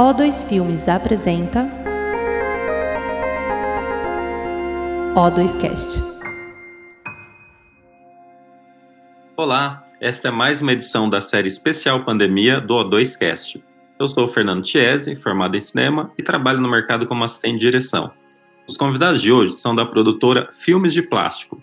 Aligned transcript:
O2 0.00 0.48
Filmes 0.48 0.88
apresenta 0.88 1.68
O2Cast. 5.14 6.02
Olá, 9.36 9.84
esta 10.00 10.28
é 10.28 10.30
mais 10.30 10.62
uma 10.62 10.72
edição 10.72 11.06
da 11.06 11.20
série 11.20 11.48
especial 11.48 12.02
Pandemia 12.02 12.62
do 12.62 12.76
O2Cast. 12.76 13.62
Eu 13.98 14.08
sou 14.08 14.24
o 14.24 14.28
Fernando 14.28 14.66
Chiesi, 14.66 15.16
formado 15.16 15.54
em 15.54 15.60
cinema 15.60 16.10
e 16.16 16.22
trabalho 16.22 16.62
no 16.62 16.70
mercado 16.70 17.06
como 17.06 17.22
assistente 17.22 17.58
de 17.58 17.66
direção. 17.66 18.10
Os 18.66 18.78
convidados 18.78 19.20
de 19.20 19.30
hoje 19.30 19.52
são 19.52 19.74
da 19.74 19.84
produtora 19.84 20.48
Filmes 20.50 20.94
de 20.94 21.02
Plástico. 21.02 21.62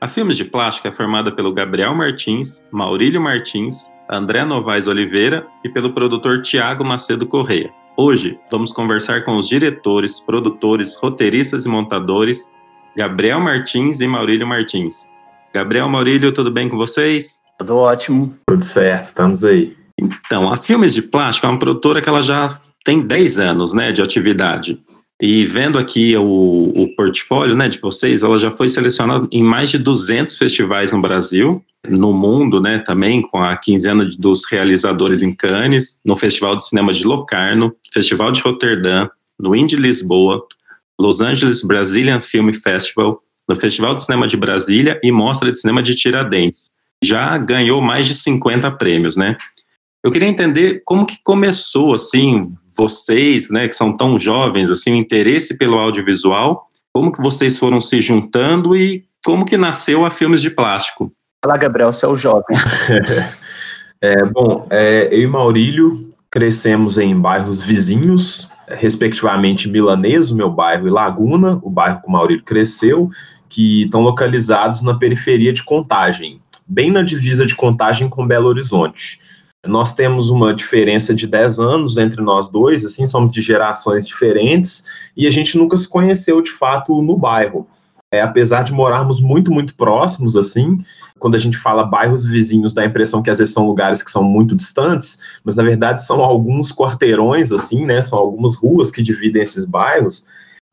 A 0.00 0.08
Filmes 0.08 0.36
de 0.36 0.44
Plástico 0.44 0.88
é 0.88 0.90
formada 0.90 1.30
pelo 1.30 1.52
Gabriel 1.52 1.94
Martins, 1.94 2.64
Maurílio 2.72 3.20
Martins, 3.20 3.88
André 4.10 4.44
Novaes 4.44 4.86
Oliveira 4.86 5.46
e 5.64 5.68
pelo 5.68 5.92
produtor 5.92 6.40
Tiago 6.42 6.84
Macedo 6.84 7.26
Correia. 7.26 7.72
Hoje 7.96 8.38
vamos 8.50 8.72
conversar 8.72 9.24
com 9.24 9.36
os 9.36 9.48
diretores, 9.48 10.20
produtores, 10.20 10.96
roteiristas 10.96 11.66
e 11.66 11.68
montadores 11.68 12.50
Gabriel 12.96 13.40
Martins 13.40 14.00
e 14.00 14.06
Maurílio 14.06 14.46
Martins. 14.46 15.08
Gabriel, 15.52 15.88
Maurílio, 15.88 16.32
tudo 16.32 16.50
bem 16.50 16.68
com 16.68 16.76
vocês? 16.76 17.40
Tudo 17.58 17.76
ótimo. 17.76 18.32
Tudo 18.46 18.62
certo, 18.62 19.04
estamos 19.04 19.44
aí. 19.44 19.76
Então, 19.98 20.52
a 20.52 20.56
Filmes 20.56 20.94
de 20.94 21.02
Plástico 21.02 21.46
é 21.46 21.50
uma 21.50 21.58
produtora 21.58 22.00
que 22.00 22.08
ela 22.08 22.20
já 22.20 22.48
tem 22.84 23.00
10 23.00 23.38
anos 23.38 23.72
né, 23.72 23.92
de 23.92 24.02
atividade. 24.02 24.78
E 25.20 25.44
vendo 25.44 25.78
aqui 25.78 26.14
o, 26.16 26.72
o 26.76 26.94
portfólio 26.94 27.56
né, 27.56 27.68
de 27.68 27.78
vocês, 27.78 28.22
ela 28.22 28.36
já 28.36 28.50
foi 28.50 28.68
selecionada 28.68 29.26
em 29.32 29.42
mais 29.42 29.70
de 29.70 29.78
200 29.78 30.36
festivais 30.36 30.92
no 30.92 31.00
Brasil, 31.00 31.64
no 31.90 32.12
mundo 32.12 32.60
né, 32.60 32.78
também, 32.78 33.22
com 33.22 33.42
a 33.42 33.56
quinzena 33.56 34.08
dos 34.18 34.44
realizadores 34.50 35.22
em 35.22 35.34
Cannes, 35.34 36.00
no 36.04 36.14
Festival 36.16 36.56
de 36.56 36.66
Cinema 36.66 36.92
de 36.92 37.04
Locarno, 37.04 37.74
Festival 37.92 38.32
de 38.32 38.40
Roterdã, 38.40 39.08
no 39.38 39.54
Indie 39.54 39.76
Lisboa, 39.76 40.44
Los 40.98 41.20
Angeles 41.20 41.62
Brazilian 41.62 42.20
Film 42.20 42.52
Festival, 42.52 43.20
no 43.48 43.56
Festival 43.56 43.94
de 43.94 44.02
Cinema 44.02 44.26
de 44.26 44.36
Brasília 44.36 45.00
e 45.02 45.12
Mostra 45.12 45.50
de 45.50 45.58
Cinema 45.58 45.82
de 45.82 45.94
Tiradentes. 45.94 46.70
Já 47.02 47.36
ganhou 47.38 47.80
mais 47.80 48.06
de 48.06 48.14
50 48.14 48.70
prêmios, 48.72 49.16
né? 49.16 49.36
Eu 50.02 50.10
queria 50.10 50.28
entender 50.28 50.82
como 50.84 51.04
que 51.04 51.16
começou, 51.22 51.92
assim, 51.92 52.52
vocês, 52.76 53.50
né, 53.50 53.66
que 53.66 53.74
são 53.74 53.96
tão 53.96 54.18
jovens, 54.18 54.70
assim, 54.70 54.92
o 54.92 54.96
interesse 54.96 55.56
pelo 55.56 55.78
audiovisual, 55.78 56.68
como 56.94 57.12
que 57.12 57.20
vocês 57.20 57.58
foram 57.58 57.80
se 57.80 58.00
juntando 58.00 58.76
e 58.76 59.04
como 59.24 59.44
que 59.44 59.56
nasceu 59.56 60.06
a 60.06 60.10
Filmes 60.10 60.40
de 60.40 60.50
Plástico? 60.50 61.12
Fala, 61.46 61.58
Gabriel, 61.58 61.92
você 61.92 62.04
é 62.04 62.08
o 62.08 62.16
jovem. 62.16 62.58
é, 64.02 64.24
bom, 64.24 64.66
é, 64.68 65.08
eu 65.12 65.22
e 65.22 65.26
Maurílio 65.28 66.10
crescemos 66.28 66.98
em 66.98 67.16
bairros 67.16 67.60
vizinhos, 67.60 68.50
respectivamente 68.66 69.68
Milanês, 69.68 70.32
o 70.32 70.36
meu 70.36 70.50
bairro, 70.50 70.88
e 70.88 70.90
Laguna, 70.90 71.60
o 71.62 71.70
bairro 71.70 72.00
que 72.00 72.08
o 72.08 72.10
Maurílio 72.10 72.42
cresceu, 72.42 73.08
que 73.48 73.84
estão 73.84 74.00
localizados 74.00 74.82
na 74.82 74.98
periferia 74.98 75.52
de 75.52 75.62
Contagem, 75.62 76.40
bem 76.66 76.90
na 76.90 77.02
divisa 77.02 77.46
de 77.46 77.54
Contagem 77.54 78.08
com 78.08 78.26
Belo 78.26 78.48
Horizonte. 78.48 79.20
Nós 79.64 79.94
temos 79.94 80.30
uma 80.30 80.52
diferença 80.52 81.14
de 81.14 81.28
10 81.28 81.60
anos 81.60 81.96
entre 81.96 82.20
nós 82.22 82.48
dois, 82.48 82.84
assim, 82.84 83.06
somos 83.06 83.30
de 83.30 83.40
gerações 83.40 84.04
diferentes 84.04 85.12
e 85.16 85.28
a 85.28 85.30
gente 85.30 85.56
nunca 85.56 85.76
se 85.76 85.88
conheceu 85.88 86.42
de 86.42 86.50
fato 86.50 87.00
no 87.00 87.16
bairro. 87.16 87.68
É, 88.12 88.20
apesar 88.20 88.62
de 88.62 88.72
morarmos 88.72 89.20
muito, 89.20 89.50
muito 89.50 89.74
próximos, 89.74 90.36
assim, 90.36 90.78
quando 91.18 91.34
a 91.34 91.38
gente 91.38 91.56
fala 91.56 91.84
bairros 91.84 92.24
vizinhos, 92.24 92.74
dá 92.74 92.82
a 92.82 92.86
impressão 92.86 93.22
que 93.22 93.30
às 93.30 93.38
vezes 93.38 93.54
são 93.54 93.66
lugares 93.66 94.02
que 94.02 94.10
são 94.10 94.22
muito 94.22 94.54
distantes, 94.54 95.40
mas 95.44 95.54
na 95.54 95.62
verdade 95.62 96.04
são 96.04 96.22
alguns 96.22 96.72
quarteirões, 96.72 97.52
assim, 97.52 97.84
né? 97.84 98.02
São 98.02 98.18
algumas 98.18 98.54
ruas 98.54 98.90
que 98.90 99.02
dividem 99.02 99.42
esses 99.42 99.64
bairros. 99.64 100.26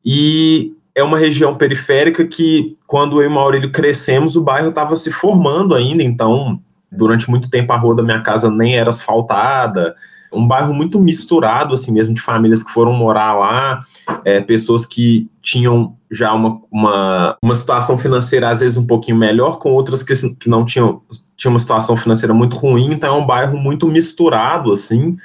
E 0.04 0.72
é 0.94 1.02
uma 1.02 1.18
região 1.18 1.54
periférica 1.54 2.24
que, 2.24 2.76
quando 2.86 3.20
eu 3.20 3.24
e 3.24 3.26
o 3.26 3.30
Maurílio 3.30 3.72
crescemos, 3.72 4.36
o 4.36 4.44
bairro 4.44 4.68
estava 4.68 4.94
se 4.96 5.10
formando 5.10 5.74
ainda, 5.74 6.02
então 6.02 6.60
Durante 6.96 7.28
muito 7.28 7.50
tempo 7.50 7.72
a 7.72 7.76
rua 7.76 7.94
da 7.94 8.02
minha 8.02 8.20
casa 8.20 8.50
nem 8.50 8.76
era 8.76 8.90
asfaltada. 8.90 9.94
Um 10.32 10.46
bairro 10.46 10.72
muito 10.72 10.98
misturado, 11.00 11.74
assim 11.74 11.92
mesmo, 11.92 12.14
de 12.14 12.20
famílias 12.20 12.62
que 12.62 12.72
foram 12.72 12.92
morar 12.92 13.34
lá, 13.34 13.84
é, 14.24 14.40
pessoas 14.40 14.84
que 14.84 15.28
tinham 15.42 15.96
já 16.14 16.32
uma, 16.32 16.60
uma, 16.70 17.36
uma 17.42 17.54
situação 17.54 17.98
financeira 17.98 18.48
às 18.48 18.60
vezes 18.60 18.76
um 18.76 18.86
pouquinho 18.86 19.16
melhor, 19.16 19.58
com 19.58 19.72
outras 19.72 20.02
que, 20.02 20.14
que 20.36 20.48
não 20.48 20.64
tinham, 20.64 21.02
tinham 21.36 21.52
uma 21.52 21.60
situação 21.60 21.96
financeira 21.96 22.32
muito 22.32 22.56
ruim, 22.56 22.92
então 22.92 23.14
é 23.14 23.18
um 23.18 23.26
bairro 23.26 23.58
muito 23.58 23.86
misturado, 23.88 24.72
assim. 24.72 25.16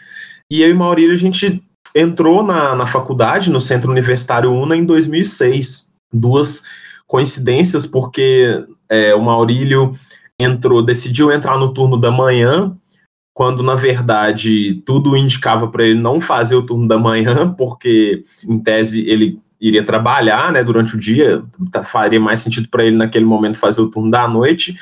E 0.52 0.62
eu 0.62 0.70
e 0.70 0.74
Maurílio, 0.74 1.14
a 1.14 1.18
gente 1.18 1.64
entrou 1.96 2.44
na, 2.44 2.76
na 2.76 2.86
faculdade, 2.86 3.52
no 3.52 3.62
Centro 3.62 3.92
Universitário 3.92 4.52
UNA, 4.52 4.76
em 4.76 4.86
2006. 4.86 5.90
Duas 6.12 6.64
coincidências, 7.08 7.86
porque 7.86 8.66
é, 8.90 9.14
o 9.14 9.22
Maurílio 9.22 9.94
entrou, 10.40 10.82
decidiu 10.82 11.32
entrar 11.32 11.58
no 11.60 11.74
turno 11.74 11.98
da 11.98 12.10
manhã, 12.10 12.76
quando 13.34 13.62
na 13.62 13.76
verdade 13.76 14.82
tudo 14.86 15.16
indicava 15.16 15.68
para 15.68 15.86
ele 15.86 16.00
não 16.00 16.20
fazer 16.20 16.56
o 16.56 16.66
turno 16.66 16.88
da 16.88 16.98
manhã, 16.98 17.54
porque 17.58 18.24
em 18.48 18.60
tese 18.60 19.08
ele 19.08 19.40
iria 19.60 19.84
trabalhar, 19.84 20.52
né, 20.52 20.64
durante 20.64 20.96
o 20.96 21.00
dia, 21.00 21.44
tá, 21.72 21.84
faria 21.84 22.20
mais 22.20 22.40
sentido 22.40 22.70
para 22.70 22.86
ele 22.86 22.96
naquele 22.96 23.26
momento 23.26 23.58
fazer 23.58 23.82
o 23.82 23.90
turno 23.90 24.10
da 24.10 24.28
noite. 24.28 24.78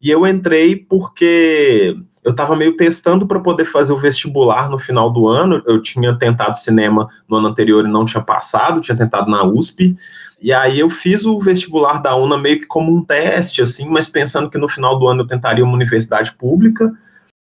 E 0.00 0.10
eu 0.10 0.26
entrei 0.26 0.74
porque 0.76 1.96
eu 2.24 2.30
estava 2.30 2.54
meio 2.54 2.76
testando 2.76 3.26
para 3.26 3.40
poder 3.40 3.64
fazer 3.64 3.92
o 3.92 3.96
vestibular 3.96 4.70
no 4.70 4.78
final 4.78 5.10
do 5.10 5.26
ano. 5.26 5.62
Eu 5.66 5.82
tinha 5.82 6.16
tentado 6.16 6.56
cinema 6.56 7.08
no 7.28 7.36
ano 7.36 7.48
anterior 7.48 7.84
e 7.84 7.90
não 7.90 8.04
tinha 8.04 8.22
passado, 8.22 8.80
tinha 8.80 8.96
tentado 8.96 9.30
na 9.30 9.44
USP. 9.44 9.94
E 10.40 10.52
aí 10.52 10.80
eu 10.80 10.88
fiz 10.88 11.24
o 11.24 11.38
vestibular 11.38 11.98
da 11.98 12.16
UNA 12.16 12.38
meio 12.38 12.60
que 12.60 12.66
como 12.66 12.92
um 12.92 13.04
teste, 13.04 13.62
assim, 13.62 13.88
mas 13.88 14.08
pensando 14.08 14.48
que 14.48 14.58
no 14.58 14.68
final 14.68 14.98
do 14.98 15.06
ano 15.06 15.22
eu 15.22 15.26
tentaria 15.26 15.64
uma 15.64 15.74
universidade 15.74 16.32
pública. 16.32 16.92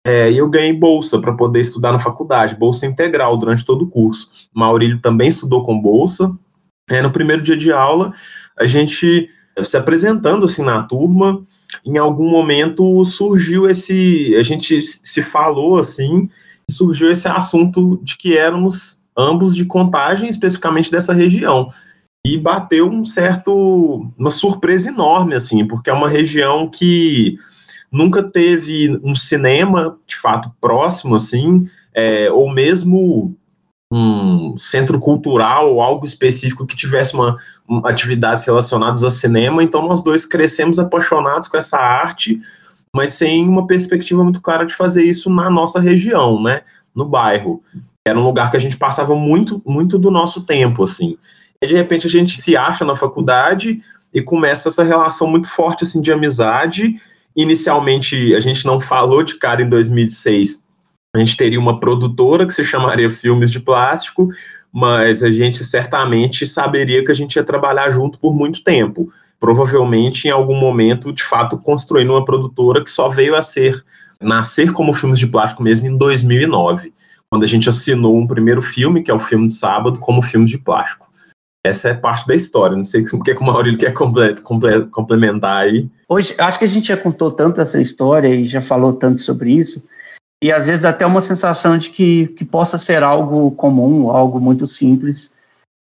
É, 0.05 0.31
e 0.31 0.37
eu 0.37 0.47
ganhei 0.47 0.71
bolsa 0.71 1.19
para 1.19 1.33
poder 1.33 1.61
estudar 1.61 1.91
na 1.91 1.99
faculdade, 1.99 2.55
bolsa 2.55 2.85
integral 2.85 3.35
durante 3.37 3.65
todo 3.65 3.83
o 3.83 3.89
curso. 3.89 4.29
Maurílio 4.53 4.99
também 4.99 5.29
estudou 5.29 5.63
com 5.63 5.81
bolsa. 5.81 6.31
É, 6.89 7.01
no 7.01 7.11
primeiro 7.11 7.41
dia 7.41 7.57
de 7.57 7.71
aula, 7.71 8.13
a 8.57 8.65
gente 8.65 9.29
se 9.63 9.77
apresentando 9.77 10.45
assim 10.45 10.63
na 10.63 10.83
turma, 10.83 11.43
em 11.85 11.97
algum 11.97 12.29
momento 12.29 13.03
surgiu 13.05 13.69
esse, 13.69 14.35
a 14.35 14.43
gente 14.43 14.81
se 14.83 15.23
falou 15.23 15.77
assim, 15.77 16.29
surgiu 16.69 17.11
esse 17.11 17.27
assunto 17.27 17.99
de 18.03 18.17
que 18.17 18.37
éramos 18.37 19.01
ambos 19.17 19.55
de 19.55 19.65
contagem, 19.65 20.29
especificamente 20.29 20.91
dessa 20.91 21.13
região. 21.13 21.71
E 22.25 22.37
bateu 22.37 22.89
um 22.89 23.05
certo 23.05 24.11
uma 24.17 24.31
surpresa 24.31 24.89
enorme 24.89 25.35
assim, 25.35 25.65
porque 25.65 25.89
é 25.89 25.93
uma 25.93 26.09
região 26.09 26.67
que 26.67 27.37
nunca 27.91 28.23
teve 28.23 28.99
um 29.03 29.15
cinema 29.15 29.97
de 30.07 30.15
fato 30.15 30.51
próximo 30.59 31.15
assim, 31.15 31.65
é, 31.93 32.29
ou 32.31 32.51
mesmo 32.51 33.37
um 33.97 34.57
centro 34.57 34.99
cultural 34.99 35.71
ou 35.71 35.81
algo 35.81 36.05
específico 36.05 36.67
que 36.67 36.75
tivesse 36.75 37.13
uma, 37.13 37.37
uma 37.65 37.89
atividades 37.89 38.43
relacionadas 38.45 39.05
a 39.05 39.09
cinema. 39.09 39.63
Então 39.63 39.87
nós 39.87 40.03
dois 40.03 40.25
crescemos 40.25 40.77
apaixonados 40.77 41.47
com 41.47 41.55
essa 41.55 41.77
arte, 41.77 42.41
mas 42.93 43.11
sem 43.11 43.47
uma 43.47 43.65
perspectiva 43.65 44.21
muito 44.21 44.41
clara 44.41 44.65
de 44.65 44.73
fazer 44.73 45.03
isso 45.05 45.29
na 45.29 45.49
nossa 45.49 45.79
região, 45.79 46.43
né, 46.43 46.61
no 46.93 47.05
bairro. 47.05 47.63
Era 48.05 48.19
um 48.19 48.25
lugar 48.25 48.51
que 48.51 48.57
a 48.57 48.59
gente 48.59 48.75
passava 48.75 49.15
muito 49.15 49.61
muito 49.65 49.97
do 49.97 50.11
nosso 50.11 50.41
tempo 50.41 50.83
assim. 50.83 51.17
E 51.61 51.65
de 51.65 51.73
repente 51.73 52.05
a 52.05 52.09
gente 52.09 52.39
se 52.41 52.57
acha 52.57 52.83
na 52.83 52.97
faculdade 52.97 53.79
e 54.13 54.21
começa 54.21 54.67
essa 54.67 54.83
relação 54.83 55.25
muito 55.25 55.47
forte 55.47 55.85
assim 55.85 56.01
de 56.01 56.11
amizade. 56.11 56.95
Inicialmente 57.33 58.35
a 58.35 58.41
gente 58.41 58.65
não 58.65 58.81
falou 58.81 59.23
de 59.23 59.35
cara 59.35 59.61
em 59.61 59.69
2006. 59.69 60.64
A 61.15 61.17
gente 61.17 61.37
teria 61.37 61.59
uma 61.59 61.79
produtora 61.79 62.45
que 62.45 62.53
se 62.53 62.61
chamaria 62.61 63.09
Filmes 63.09 63.49
de 63.49 63.61
Plástico, 63.61 64.27
mas 64.69 65.23
a 65.23 65.31
gente 65.31 65.63
certamente 65.63 66.45
saberia 66.45 67.05
que 67.05 67.11
a 67.11 67.15
gente 67.15 67.37
ia 67.37 67.43
trabalhar 67.43 67.89
junto 67.89 68.19
por 68.19 68.35
muito 68.35 68.61
tempo. 68.61 69.07
Provavelmente 69.39 70.27
em 70.27 70.31
algum 70.31 70.55
momento, 70.55 71.13
de 71.13 71.23
fato, 71.23 71.57
construindo 71.57 72.09
uma 72.09 72.25
produtora 72.25 72.83
que 72.83 72.89
só 72.89 73.07
veio 73.07 73.33
a 73.33 73.41
ser 73.41 73.81
nascer 74.21 74.73
como 74.73 74.93
Filmes 74.93 75.17
de 75.17 75.27
Plástico 75.27 75.63
mesmo 75.63 75.87
em 75.87 75.97
2009, 75.97 76.93
quando 77.29 77.43
a 77.43 77.47
gente 77.47 77.69
assinou 77.69 78.17
um 78.17 78.27
primeiro 78.27 78.61
filme, 78.61 79.01
que 79.01 79.09
é 79.09 79.13
o 79.13 79.19
filme 79.19 79.47
de 79.47 79.53
sábado, 79.53 79.99
como 79.99 80.21
filme 80.21 80.45
de 80.45 80.57
plástico. 80.57 81.07
Essa 81.63 81.89
é 81.89 81.93
parte 81.93 82.27
da 82.27 82.35
história. 82.35 82.75
Não 82.75 82.85
sei 82.85 83.03
o 83.13 83.23
que, 83.23 83.33
que 83.33 83.41
o 83.41 83.45
Maurílio 83.45 83.79
quer 83.79 83.93
comple 83.93 84.35
comple 84.41 84.85
complementar 84.87 85.63
aí. 85.63 85.89
Hoje, 86.09 86.35
acho 86.37 86.59
que 86.59 86.65
a 86.65 86.67
gente 86.67 86.89
já 86.89 86.97
contou 86.97 87.31
tanto 87.31 87.61
essa 87.61 87.79
história 87.79 88.27
e 88.27 88.45
já 88.45 88.61
falou 88.61 88.91
tanto 88.91 89.21
sobre 89.21 89.53
isso, 89.53 89.85
e 90.43 90.51
às 90.51 90.65
vezes 90.65 90.81
dá 90.81 90.89
até 90.89 91.05
uma 91.05 91.21
sensação 91.21 91.77
de 91.77 91.89
que, 91.89 92.27
que 92.29 92.45
possa 92.45 92.77
ser 92.77 93.03
algo 93.03 93.51
comum, 93.51 94.09
algo 94.09 94.39
muito 94.39 94.67
simples. 94.67 95.37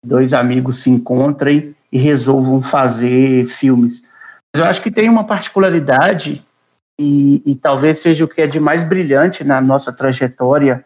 Dois 0.05 0.33
amigos 0.33 0.79
se 0.79 0.91
encontrem 0.91 1.75
e 1.91 1.99
resolvam 1.99 2.61
fazer 2.63 3.47
filmes. 3.47 4.11
Mas 4.55 4.63
eu 4.63 4.67
acho 4.67 4.83
que 4.83 4.91
tem 4.91 5.09
uma 5.09 5.25
particularidade, 5.25 6.45
e, 7.01 7.43
e 7.45 7.55
talvez 7.57 7.99
seja 7.99 8.25
o 8.25 8.29
que 8.29 8.41
é 8.41 8.47
de 8.47 8.61
mais 8.61 8.85
brilhante 8.85 9.43
na 9.43 9.61
nossa 9.61 9.93
trajetória 9.93 10.85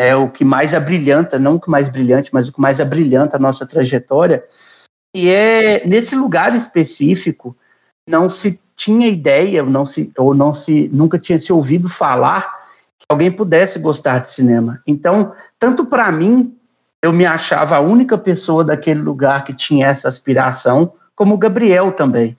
é 0.00 0.16
o 0.16 0.28
que 0.28 0.44
mais 0.44 0.74
abrilhanta, 0.74 1.38
não 1.38 1.54
o 1.54 1.60
que 1.60 1.70
mais 1.70 1.88
brilhante, 1.88 2.30
mas 2.32 2.48
o 2.48 2.52
que 2.52 2.60
mais 2.60 2.80
abrilhanta 2.80 3.36
a 3.36 3.40
nossa 3.40 3.66
trajetória. 3.66 4.44
E 5.14 5.30
é 5.30 5.86
nesse 5.86 6.16
lugar 6.16 6.54
específico 6.56 7.56
não 8.08 8.28
se 8.28 8.60
tinha 8.74 9.06
ideia, 9.08 9.62
não 9.62 9.86
se 9.86 10.12
ou 10.18 10.34
não 10.34 10.52
se 10.52 10.88
nunca 10.88 11.18
tinha 11.18 11.38
se 11.38 11.52
ouvido 11.52 11.88
falar 11.88 12.63
alguém 13.08 13.30
pudesse 13.30 13.78
gostar 13.78 14.18
de 14.20 14.30
cinema. 14.30 14.80
Então, 14.86 15.32
tanto 15.58 15.84
para 15.84 16.10
mim, 16.10 16.56
eu 17.02 17.12
me 17.12 17.26
achava 17.26 17.76
a 17.76 17.80
única 17.80 18.16
pessoa 18.16 18.64
daquele 18.64 19.00
lugar 19.00 19.44
que 19.44 19.52
tinha 19.52 19.86
essa 19.86 20.08
aspiração, 20.08 20.94
como 21.14 21.34
o 21.34 21.38
Gabriel 21.38 21.92
também. 21.92 22.36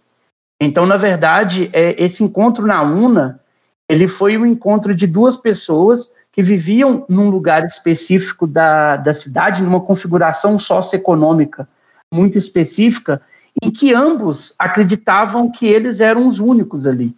Então, 0.59 0.85
na 0.85 0.97
verdade, 0.97 1.69
é, 1.73 2.01
esse 2.03 2.23
encontro 2.23 2.65
na 2.65 2.81
UNA, 2.81 3.39
ele 3.88 4.07
foi 4.07 4.38
um 4.38 4.45
encontro 4.45 4.95
de 4.95 5.06
duas 5.06 5.38
pessoas 5.38 6.13
que 6.31 6.41
viviam 6.41 7.06
num 7.07 7.29
lugar 7.29 7.63
específico 7.63 8.45
da, 8.47 8.97
da 8.97 9.13
cidade, 9.13 9.63
numa 9.63 9.79
configuração 9.79 10.59
socioeconômica 10.59 11.67
muito 12.13 12.38
específica, 12.38 13.21
em 13.62 13.71
que 13.71 13.94
ambos 13.94 14.53
acreditavam 14.59 15.50
que 15.50 15.65
eles 15.65 16.00
eram 16.00 16.27
os 16.27 16.39
únicos 16.39 16.85
ali. 16.85 17.15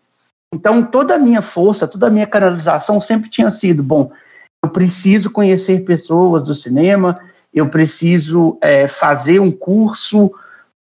Então, 0.53 0.83
toda 0.83 1.15
a 1.15 1.19
minha 1.19 1.41
força, 1.41 1.87
toda 1.87 2.07
a 2.07 2.09
minha 2.09 2.27
canalização 2.27 2.99
sempre 2.99 3.29
tinha 3.29 3.49
sido: 3.51 3.83
bom, 3.83 4.11
eu 4.63 4.69
preciso 4.69 5.31
conhecer 5.31 5.83
pessoas 5.85 6.43
do 6.43 6.55
cinema, 6.55 7.19
eu 7.53 7.69
preciso 7.69 8.57
é, 8.61 8.87
fazer 8.87 9.39
um 9.39 9.51
curso, 9.51 10.31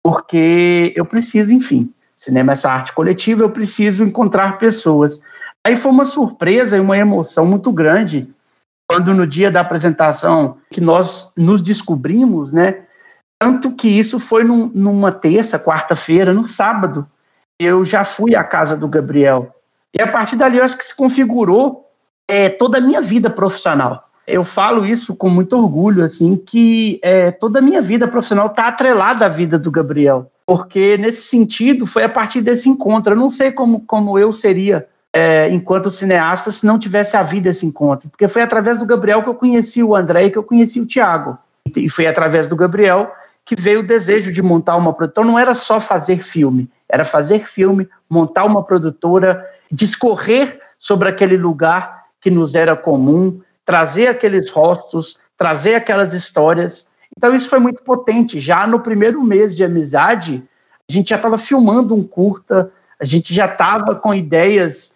porque 0.02 0.92
eu 0.96 1.04
preciso, 1.04 1.52
enfim, 1.52 1.92
cinema 2.16 2.52
é 2.52 2.54
essa 2.54 2.70
arte 2.70 2.92
coletiva, 2.92 3.42
eu 3.42 3.50
preciso 3.50 4.04
encontrar 4.04 4.58
pessoas. 4.58 5.22
Aí 5.64 5.76
foi 5.76 5.92
uma 5.92 6.04
surpresa 6.04 6.76
e 6.76 6.80
uma 6.80 6.98
emoção 6.98 7.46
muito 7.46 7.70
grande 7.70 8.28
quando 8.90 9.14
no 9.14 9.26
dia 9.26 9.50
da 9.50 9.60
apresentação 9.60 10.58
que 10.70 10.80
nós 10.80 11.32
nos 11.36 11.62
descobrimos, 11.62 12.52
né? 12.52 12.82
Tanto 13.40 13.72
que 13.72 13.88
isso 13.88 14.20
foi 14.20 14.44
num, 14.44 14.70
numa 14.74 15.10
terça, 15.10 15.58
quarta-feira, 15.58 16.32
no 16.32 16.46
sábado, 16.46 17.06
eu 17.64 17.84
já 17.84 18.04
fui 18.04 18.34
à 18.34 18.44
casa 18.44 18.76
do 18.76 18.88
Gabriel. 18.88 19.54
E 19.94 20.00
a 20.00 20.06
partir 20.06 20.36
dali 20.36 20.58
eu 20.58 20.64
acho 20.64 20.76
que 20.76 20.86
se 20.86 20.96
configurou 20.96 21.88
é, 22.26 22.48
toda 22.48 22.78
a 22.78 22.80
minha 22.80 23.00
vida 23.00 23.28
profissional. 23.28 24.08
Eu 24.26 24.44
falo 24.44 24.86
isso 24.86 25.16
com 25.16 25.28
muito 25.28 25.56
orgulho, 25.56 26.04
assim, 26.04 26.36
que 26.36 27.00
é, 27.02 27.30
toda 27.30 27.58
a 27.58 27.62
minha 27.62 27.82
vida 27.82 28.06
profissional 28.06 28.46
está 28.46 28.68
atrelada 28.68 29.26
à 29.26 29.28
vida 29.28 29.58
do 29.58 29.70
Gabriel. 29.70 30.30
Porque, 30.46 30.96
nesse 30.96 31.22
sentido, 31.22 31.86
foi 31.86 32.04
a 32.04 32.08
partir 32.08 32.40
desse 32.40 32.68
encontro. 32.68 33.12
Eu 33.12 33.16
não 33.16 33.30
sei 33.30 33.50
como, 33.50 33.80
como 33.80 34.18
eu 34.18 34.32
seria 34.32 34.86
é, 35.12 35.50
enquanto 35.50 35.90
cineasta 35.90 36.50
se 36.50 36.64
não 36.64 36.78
tivesse 36.78 37.16
havido 37.16 37.48
esse 37.48 37.66
encontro. 37.66 38.08
Porque 38.08 38.28
foi 38.28 38.42
através 38.42 38.78
do 38.78 38.86
Gabriel 38.86 39.22
que 39.22 39.28
eu 39.28 39.34
conheci 39.34 39.82
o 39.82 39.94
André 39.94 40.26
e 40.26 40.30
que 40.30 40.38
eu 40.38 40.42
conheci 40.42 40.80
o 40.80 40.86
Tiago. 40.86 41.36
E 41.76 41.88
foi 41.88 42.06
através 42.06 42.48
do 42.48 42.56
Gabriel 42.56 43.12
que 43.44 43.56
veio 43.56 43.80
o 43.80 43.86
desejo 43.86 44.32
de 44.32 44.40
montar 44.40 44.76
uma 44.76 44.92
produtora. 44.92 45.22
Então 45.22 45.32
não 45.32 45.38
era 45.38 45.54
só 45.54 45.80
fazer 45.80 46.22
filme, 46.22 46.70
era 46.92 47.04
fazer 47.04 47.46
filme, 47.46 47.88
montar 48.08 48.44
uma 48.44 48.62
produtora, 48.62 49.48
discorrer 49.70 50.60
sobre 50.78 51.08
aquele 51.08 51.38
lugar 51.38 52.04
que 52.20 52.30
nos 52.30 52.54
era 52.54 52.76
comum, 52.76 53.40
trazer 53.64 54.08
aqueles 54.08 54.50
rostos, 54.50 55.18
trazer 55.36 55.74
aquelas 55.74 56.12
histórias. 56.12 56.90
Então 57.16 57.34
isso 57.34 57.48
foi 57.48 57.58
muito 57.58 57.82
potente. 57.82 58.38
Já 58.38 58.66
no 58.66 58.78
primeiro 58.80 59.22
mês 59.22 59.56
de 59.56 59.64
amizade, 59.64 60.44
a 60.88 60.92
gente 60.92 61.08
já 61.10 61.16
estava 61.16 61.38
filmando 61.38 61.94
um 61.94 62.04
curta, 62.04 62.70
a 63.00 63.04
gente 63.04 63.34
já 63.34 63.46
estava 63.46 63.94
com 63.94 64.14
ideias 64.14 64.92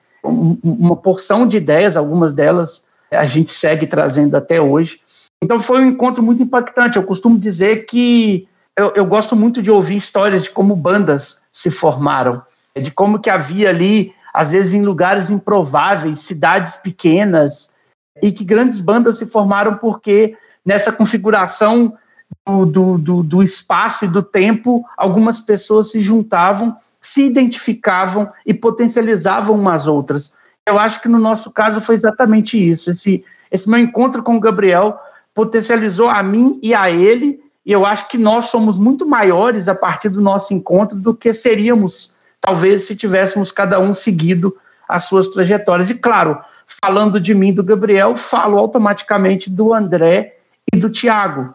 uma 0.63 0.97
porção 0.97 1.47
de 1.47 1.57
ideias, 1.57 1.97
algumas 1.97 2.35
delas 2.35 2.87
a 3.11 3.27
gente 3.27 3.53
segue 3.53 3.87
trazendo 3.87 4.37
até 4.37 4.61
hoje. 4.61 5.01
Então 5.43 5.61
foi 5.61 5.81
um 5.81 5.89
encontro 5.89 6.23
muito 6.23 6.43
impactante. 6.43 6.97
Eu 6.97 7.05
costumo 7.05 7.39
dizer 7.39 7.87
que 7.87 8.49
eu, 8.77 8.93
eu, 8.95 9.07
gosto 9.07 9.35
muito 9.35 9.63
de 9.63 9.71
ouvir 9.71 9.97
histórias 9.97 10.45
de 10.45 10.51
como 10.51 10.77
bandas 10.77 11.43
se 11.53 11.71
formaram, 11.71 12.43
de 12.81 12.91
como 12.91 13.19
que 13.19 13.31
havia 13.31 13.71
ali, 13.71 14.15
às 14.33 14.53
vezes 14.53 14.75
em 14.75 14.83
lugares 14.83 15.31
improváveis, 15.31 16.21
cidades 16.21 16.77
pequenas, 16.77 17.75
e 18.23 18.31
que 18.33 18.45
grandes 18.45 18.81
bandas 18.81 19.19
se 19.19 19.27
formaram 19.27 19.77
porque 19.77 20.37
nessa 20.65 20.93
configuração 20.93 21.97
do, 22.45 22.67
do, 22.67 22.99
do, 22.99 23.23
do 23.23 23.43
espaço 23.43 24.05
e 24.05 24.09
do 24.09 24.23
tempo, 24.23 24.85
algumas 24.97 25.41
pessoas 25.41 25.91
se 25.91 26.01
juntavam 26.01 26.77
se 27.07 27.23
identificavam 27.23 28.29
e 28.45 28.53
potencializavam 28.53 29.55
umas 29.55 29.87
outras. 29.87 30.37
Eu 30.67 30.77
acho 30.77 31.01
que 31.01 31.07
no 31.07 31.21
nosso 31.21 31.53
caso 31.53 31.81
foi 31.81 31.95
exatamente 31.95 32.59
isso. 32.59 32.91
Esse, 32.91 33.25
esse 33.49 33.71
meu 33.71 33.79
encontro 33.79 34.25
com 34.25 34.35
o 34.35 34.41
Gabriel 34.41 34.99
potencializou 35.33 36.09
a 36.09 36.21
mim 36.21 36.59
e 36.61 36.75
a 36.75 36.91
ele, 36.91 37.41
e 37.67 37.73
eu 37.73 37.85
acho 37.85 38.09
que 38.09 38.17
nós 38.17 38.47
somos 38.47 38.79
muito 38.79 39.05
maiores 39.05 39.69
a 39.69 39.75
partir 39.75 40.09
do 40.09 40.21
nosso 40.21 40.55
encontro 40.55 40.97
do 40.97 41.13
que 41.13 41.35
seríamos, 41.35 42.21
talvez, 42.41 42.85
se 42.85 42.95
tivéssemos 42.95 43.51
cada 43.51 43.81
um 43.81 43.93
seguido 43.93 44.57
as 44.89 45.05
suas 45.05 45.29
trajetórias. 45.29 45.91
E 45.91 45.97
claro, 45.97 46.39
falando 46.81 47.21
de 47.21 47.35
mim 47.35 47.53
do 47.53 47.65
Gabriel, 47.65 48.17
falo 48.17 48.57
automaticamente 48.57 49.51
do 49.51 49.75
André 49.75 50.39
e 50.73 50.77
do 50.79 50.89
Tiago, 50.89 51.53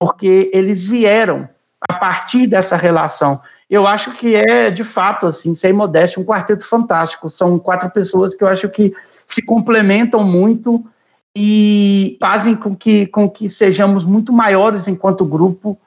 porque 0.00 0.50
eles 0.52 0.86
vieram 0.86 1.48
a 1.88 1.94
partir 1.94 2.48
dessa 2.48 2.76
relação 2.76 3.40
eu 3.72 3.86
acho 3.86 4.12
que 4.12 4.36
é, 4.36 4.70
de 4.70 4.84
fato, 4.84 5.24
assim, 5.24 5.54
sem 5.54 5.72
modéstia, 5.72 6.20
um 6.20 6.26
quarteto 6.26 6.62
fantástico. 6.62 7.30
São 7.30 7.58
quatro 7.58 7.88
pessoas 7.88 8.34
que 8.34 8.44
eu 8.44 8.48
acho 8.48 8.68
que 8.68 8.92
se 9.26 9.42
complementam 9.46 10.22
muito 10.22 10.84
e 11.36 12.16
fazem 12.20 12.54
com 12.54 12.76
que, 12.76 13.06
com 13.06 13.28
que 13.28 13.48
sejamos 13.48 14.04
muito 14.04 14.32
maiores 14.32 14.86
enquanto 14.86 15.24
grupo 15.24 15.78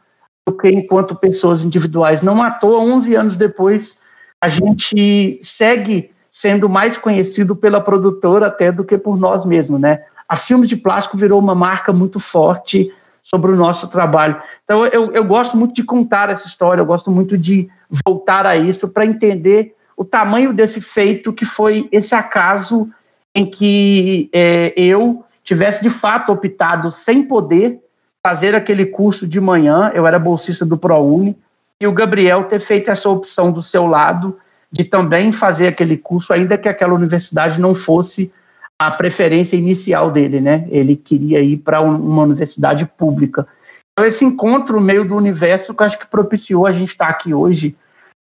do 0.45 0.53
que 0.53 0.69
enquanto 0.69 1.15
pessoas 1.15 1.63
individuais. 1.63 2.21
Não 2.21 2.41
à 2.41 2.51
toa, 2.51 2.79
11 2.79 3.15
anos 3.15 3.35
depois, 3.35 4.01
a 4.41 4.47
gente 4.47 5.37
segue 5.41 6.11
sendo 6.31 6.67
mais 6.69 6.97
conhecido 6.97 7.55
pela 7.55 7.81
produtora 7.81 8.47
até 8.47 8.71
do 8.71 8.83
que 8.83 8.97
por 8.97 9.17
nós 9.17 9.45
mesmos, 9.45 9.79
né? 9.79 10.03
A 10.27 10.35
Filmes 10.35 10.67
de 10.67 10.75
Plástico 10.75 11.17
virou 11.17 11.39
uma 11.39 11.55
marca 11.55 11.93
muito 11.93 12.19
forte 12.19 12.91
sobre 13.21 13.51
o 13.51 13.55
nosso 13.55 13.87
trabalho. 13.87 14.39
Então, 14.63 14.85
eu, 14.87 15.11
eu 15.11 15.23
gosto 15.23 15.57
muito 15.57 15.73
de 15.73 15.83
contar 15.83 16.29
essa 16.29 16.47
história, 16.47 16.81
eu 16.81 16.85
gosto 16.85 17.09
muito 17.09 17.37
de 17.37 17.67
voltar 18.05 18.45
a 18.45 18.55
isso 18.55 18.89
para 18.89 19.05
entender 19.05 19.75
o 19.97 20.05
tamanho 20.05 20.53
desse 20.53 20.81
feito 20.81 21.33
que 21.33 21.45
foi 21.45 21.87
esse 21.91 22.13
acaso 22.13 22.91
em 23.33 23.45
que 23.45 24.29
é, 24.31 24.73
eu 24.77 25.24
tivesse 25.45 25.81
de 25.81 25.89
fato 25.89 26.33
optado 26.33 26.91
sem 26.91 27.23
poder 27.23 27.79
fazer 28.25 28.55
aquele 28.55 28.87
curso 28.87 29.27
de 29.27 29.39
manhã, 29.39 29.91
eu 29.93 30.07
era 30.07 30.17
bolsista 30.17 30.65
do 30.65 30.77
ProUni, 30.77 31.37
e 31.79 31.85
o 31.85 31.91
Gabriel 31.91 32.45
ter 32.45 32.59
feito 32.59 32.89
essa 32.89 33.07
opção 33.07 33.51
do 33.51 33.61
seu 33.61 33.85
lado 33.85 34.37
de 34.71 34.83
também 34.83 35.31
fazer 35.31 35.67
aquele 35.67 35.95
curso, 35.95 36.33
ainda 36.33 36.57
que 36.57 36.67
aquela 36.67 36.93
universidade 36.93 37.61
não 37.61 37.75
fosse 37.75 38.33
a 38.79 38.89
preferência 38.89 39.55
inicial 39.55 40.09
dele, 40.09 40.41
né? 40.41 40.67
Ele 40.69 40.95
queria 40.95 41.39
ir 41.39 41.57
para 41.57 41.79
uma 41.79 42.23
universidade 42.23 42.85
pública. 42.85 43.47
Então, 43.93 44.05
esse 44.05 44.25
encontro 44.25 44.75
no 44.75 44.81
meio 44.81 45.05
do 45.05 45.15
universo 45.15 45.73
que 45.73 45.83
acho 45.83 45.99
que 45.99 46.07
propiciou 46.07 46.65
a 46.65 46.71
gente 46.71 46.89
estar 46.89 47.07
aqui 47.07 47.33
hoje, 47.33 47.77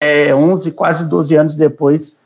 é, 0.01 0.35
11, 0.35 0.73
quase 0.73 1.09
12 1.09 1.35
anos 1.35 1.57
depois, 1.57 2.21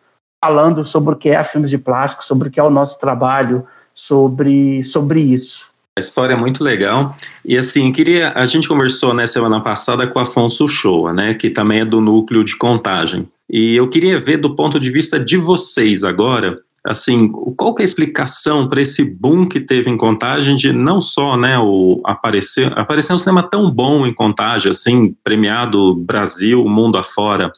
falando 0.45 0.85
sobre 0.85 1.15
o 1.15 1.17
que 1.17 1.31
é 1.31 1.37
a 1.37 1.45
Filmes 1.45 1.71
de 1.71 1.79
Plástico, 1.79 2.25
sobre 2.25 2.49
o 2.49 2.51
que 2.51 2.61
é 2.61 2.63
o 2.63 2.71
nosso 2.71 3.01
trabalho, 3.01 3.67
sobre, 3.95 4.83
sobre 4.83 5.21
isso. 5.21 5.71
A 5.97 6.01
história 6.01 6.35
é 6.35 6.37
muito 6.37 6.65
legal. 6.65 7.15
E 7.45 7.57
assim, 7.57 7.93
queria. 7.93 8.33
A 8.33 8.47
gente 8.47 8.67
conversou 8.67 9.13
né, 9.13 9.27
semana 9.27 9.61
passada 9.61 10.07
com 10.07 10.19
Afonso 10.19 10.67
Shoa, 10.67 11.13
né? 11.13 11.35
Que 11.35 11.51
também 11.51 11.81
é 11.81 11.85
do 11.85 12.01
núcleo 12.01 12.43
de 12.43 12.57
contagem. 12.57 13.29
E 13.51 13.77
eu 13.77 13.87
queria 13.89 14.19
ver 14.19 14.39
do 14.39 14.57
ponto 14.57 14.81
de 14.81 14.91
vista 14.91 15.21
de 15.21 15.37
vocês 15.37 16.03
agora, 16.03 16.59
assim, 16.85 17.31
qual 17.57 17.75
que 17.75 17.83
é 17.83 17.85
a 17.85 17.87
explicação 17.87 18.67
para 18.67 18.81
esse 18.81 19.05
boom 19.05 19.47
que 19.47 19.61
teve 19.61 19.91
em 19.91 19.97
Contagem 19.97 20.57
de 20.57 20.73
não 20.73 21.01
só, 21.01 21.37
né, 21.37 21.59
o 21.59 22.01
aparecer, 22.05 22.73
aparecer 22.77 23.13
um 23.13 23.19
cinema 23.19 23.43
tão 23.43 23.71
bom 23.71 24.07
em 24.07 24.15
Contagem, 24.15 24.71
assim, 24.71 25.15
premiado 25.23 25.95
Brasil, 25.95 26.65
mundo 26.65 26.97
afora, 26.97 27.53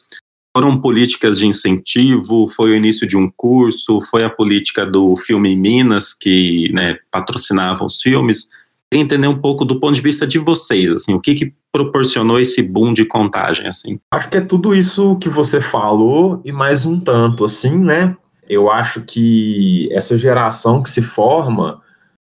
foram 0.55 0.79
políticas 0.79 1.39
de 1.39 1.47
incentivo, 1.47 2.47
foi 2.47 2.71
o 2.71 2.75
início 2.75 3.05
de 3.07 3.17
um 3.17 3.29
curso, 3.35 3.99
foi 3.99 4.23
a 4.23 4.29
política 4.29 4.85
do 4.85 5.15
filme 5.15 5.55
Minas, 5.55 6.13
que, 6.13 6.71
né, 6.71 6.97
patrocinava 7.11 7.83
os 7.83 8.01
filmes, 8.01 8.47
queria 8.89 9.03
entender 9.03 9.27
um 9.27 9.39
pouco 9.39 9.65
do 9.65 9.79
ponto 9.79 9.95
de 9.95 10.01
vista 10.01 10.25
de 10.25 10.39
vocês, 10.39 10.91
assim, 10.91 11.13
o 11.13 11.19
que 11.19 11.35
que 11.35 11.53
proporcionou 11.73 12.39
esse 12.39 12.61
boom 12.61 12.93
de 12.93 13.03
contagem, 13.03 13.67
assim? 13.67 13.99
Acho 14.13 14.29
que 14.29 14.37
é 14.37 14.41
tudo 14.41 14.73
isso 14.73 15.17
que 15.17 15.27
você 15.27 15.59
falou 15.59 16.41
e 16.45 16.51
mais 16.53 16.85
um 16.85 16.99
tanto, 16.99 17.43
assim, 17.43 17.77
né? 17.77 18.15
eu 18.47 18.71
acho 18.71 19.01
que 19.01 19.89
essa 19.91 20.17
geração 20.17 20.81
que 20.81 20.89
se 20.89 21.01
forma, 21.01 21.81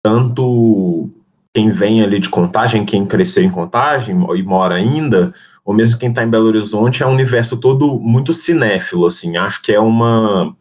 tanto 0.02 1.10
quem 1.54 1.70
vem 1.70 2.02
ali 2.02 2.18
de 2.18 2.28
contagem, 2.28 2.84
quem 2.84 3.06
cresceu 3.06 3.42
em 3.42 3.50
contagem 3.50 4.16
e 4.34 4.42
mora 4.42 4.74
ainda, 4.74 5.32
ou 5.66 5.74
mesmo 5.74 5.98
quem 5.98 6.10
está 6.10 6.22
em 6.22 6.30
Belo 6.30 6.46
Horizonte, 6.46 7.02
é 7.02 7.06
um 7.06 7.12
universo 7.12 7.56
todo 7.56 7.98
muito 7.98 8.32
cinéfilo, 8.32 9.04
assim, 9.04 9.36
acho 9.36 9.60
que 9.60 9.72
é 9.72 9.80
uma, 9.80 10.56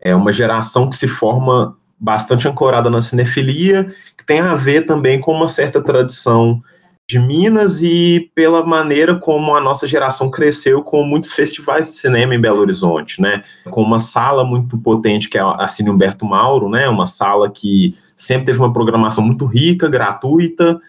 é 0.00 0.12
uma 0.16 0.32
geração 0.32 0.90
que 0.90 0.96
se 0.96 1.06
forma 1.06 1.76
bastante 1.98 2.48
ancorada 2.48 2.90
na 2.90 3.00
cinefilia, 3.00 3.84
que 4.18 4.26
tem 4.26 4.40
a 4.40 4.56
ver 4.56 4.84
também 4.84 5.20
com 5.20 5.32
uma 5.32 5.46
certa 5.46 5.80
tradição 5.80 6.60
de 7.08 7.20
Minas 7.20 7.82
e 7.82 8.30
pela 8.34 8.66
maneira 8.66 9.14
como 9.14 9.54
a 9.54 9.60
nossa 9.60 9.86
geração 9.86 10.28
cresceu 10.28 10.82
com 10.82 11.04
muitos 11.04 11.32
festivais 11.32 11.92
de 11.92 11.98
cinema 11.98 12.34
em 12.34 12.40
Belo 12.40 12.60
Horizonte, 12.60 13.20
né? 13.20 13.42
Com 13.70 13.82
uma 13.82 13.98
sala 13.98 14.44
muito 14.44 14.78
potente 14.78 15.28
que 15.28 15.38
é 15.38 15.42
a 15.42 15.68
Cine 15.68 15.90
Humberto 15.90 16.24
Mauro, 16.24 16.68
né? 16.68 16.88
Uma 16.88 17.06
sala 17.06 17.50
que 17.50 17.94
sempre 18.16 18.46
teve 18.46 18.58
uma 18.58 18.72
programação 18.72 19.22
muito 19.22 19.46
rica, 19.46 19.88
gratuita, 19.88 20.80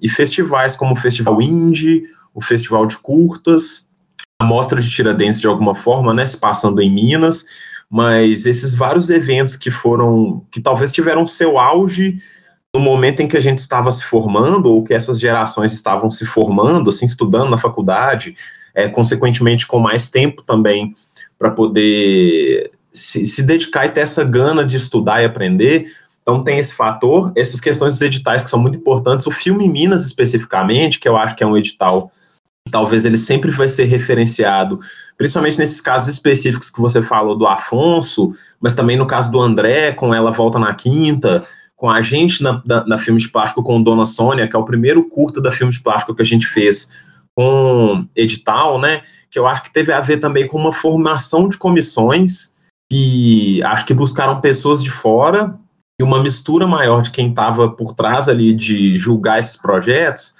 e 0.00 0.08
festivais 0.08 0.76
como 0.76 0.92
o 0.92 0.96
Festival 0.96 1.40
Indie, 1.42 2.04
o 2.40 2.44
Festival 2.44 2.86
de 2.86 2.98
Curtas, 2.98 3.88
a 4.40 4.44
Mostra 4.44 4.80
de 4.80 4.90
Tiradentes 4.90 5.40
de 5.40 5.46
alguma 5.46 5.74
forma, 5.74 6.12
né? 6.14 6.24
Se 6.24 6.38
passando 6.38 6.80
em 6.80 6.90
Minas, 6.90 7.44
mas 7.88 8.46
esses 8.46 8.74
vários 8.74 9.10
eventos 9.10 9.56
que 9.56 9.70
foram, 9.70 10.44
que 10.50 10.60
talvez 10.60 10.90
tiveram 10.90 11.26
seu 11.26 11.58
auge 11.58 12.18
no 12.74 12.80
momento 12.80 13.20
em 13.20 13.28
que 13.28 13.36
a 13.36 13.40
gente 13.40 13.58
estava 13.58 13.90
se 13.90 14.04
formando, 14.04 14.66
ou 14.66 14.84
que 14.84 14.94
essas 14.94 15.18
gerações 15.18 15.72
estavam 15.72 16.10
se 16.10 16.24
formando, 16.24 16.88
assim, 16.90 17.04
estudando 17.04 17.50
na 17.50 17.58
faculdade, 17.58 18.36
é, 18.74 18.88
consequentemente 18.88 19.66
com 19.66 19.78
mais 19.78 20.08
tempo 20.08 20.42
também 20.42 20.94
para 21.36 21.50
poder 21.50 22.70
se, 22.92 23.26
se, 23.26 23.42
dedicar 23.42 23.86
e 23.86 23.90
ter 23.90 24.00
essa 24.00 24.22
gana 24.22 24.64
de 24.64 24.76
estudar 24.76 25.20
e 25.20 25.24
aprender. 25.24 25.92
Então 26.22 26.44
tem 26.44 26.58
esse 26.58 26.74
fator, 26.74 27.32
essas 27.34 27.60
questões 27.60 27.94
dos 27.94 28.02
editais 28.02 28.44
que 28.44 28.50
são 28.50 28.60
muito 28.60 28.78
importantes. 28.78 29.26
O 29.26 29.30
filme 29.30 29.68
Minas, 29.68 30.04
especificamente, 30.04 31.00
que 31.00 31.08
eu 31.08 31.16
acho 31.16 31.34
que 31.34 31.42
é 31.42 31.46
um 31.46 31.56
edital 31.56 32.12
talvez 32.70 33.04
ele 33.04 33.16
sempre 33.16 33.50
vai 33.50 33.68
ser 33.68 33.84
referenciado, 33.84 34.80
principalmente 35.16 35.58
nesses 35.58 35.80
casos 35.80 36.08
específicos 36.08 36.70
que 36.70 36.80
você 36.80 37.02
falou 37.02 37.36
do 37.36 37.46
Afonso, 37.46 38.30
mas 38.60 38.74
também 38.74 38.96
no 38.96 39.06
caso 39.06 39.30
do 39.30 39.40
André, 39.40 39.92
com 39.92 40.14
ela 40.14 40.30
volta 40.30 40.58
na 40.58 40.72
quinta, 40.74 41.44
com 41.76 41.88
a 41.90 42.00
gente 42.00 42.42
na, 42.42 42.62
na, 42.64 42.86
na 42.86 42.98
Filme 42.98 43.18
de 43.18 43.28
Plástico 43.28 43.62
com 43.62 43.82
Dona 43.82 44.04
Sônia, 44.04 44.46
que 44.46 44.54
é 44.54 44.58
o 44.58 44.64
primeiro 44.64 45.02
curta 45.08 45.40
da 45.40 45.50
Filme 45.50 45.72
de 45.72 45.80
Plástico 45.80 46.14
que 46.14 46.22
a 46.22 46.26
gente 46.26 46.46
fez 46.46 46.90
com 47.34 48.06
edital, 48.14 48.78
né? 48.78 49.02
Que 49.30 49.38
eu 49.38 49.46
acho 49.46 49.62
que 49.62 49.72
teve 49.72 49.92
a 49.92 50.00
ver 50.00 50.18
também 50.18 50.46
com 50.46 50.58
uma 50.58 50.72
formação 50.72 51.48
de 51.48 51.56
comissões 51.56 52.54
que 52.90 53.62
acho 53.62 53.86
que 53.86 53.94
buscaram 53.94 54.40
pessoas 54.40 54.82
de 54.82 54.90
fora 54.90 55.58
e 55.98 56.02
uma 56.02 56.22
mistura 56.22 56.66
maior 56.66 57.02
de 57.02 57.10
quem 57.10 57.30
estava 57.30 57.70
por 57.70 57.94
trás 57.94 58.28
ali 58.28 58.52
de 58.52 58.98
julgar 58.98 59.38
esses 59.38 59.56
projetos 59.56 60.34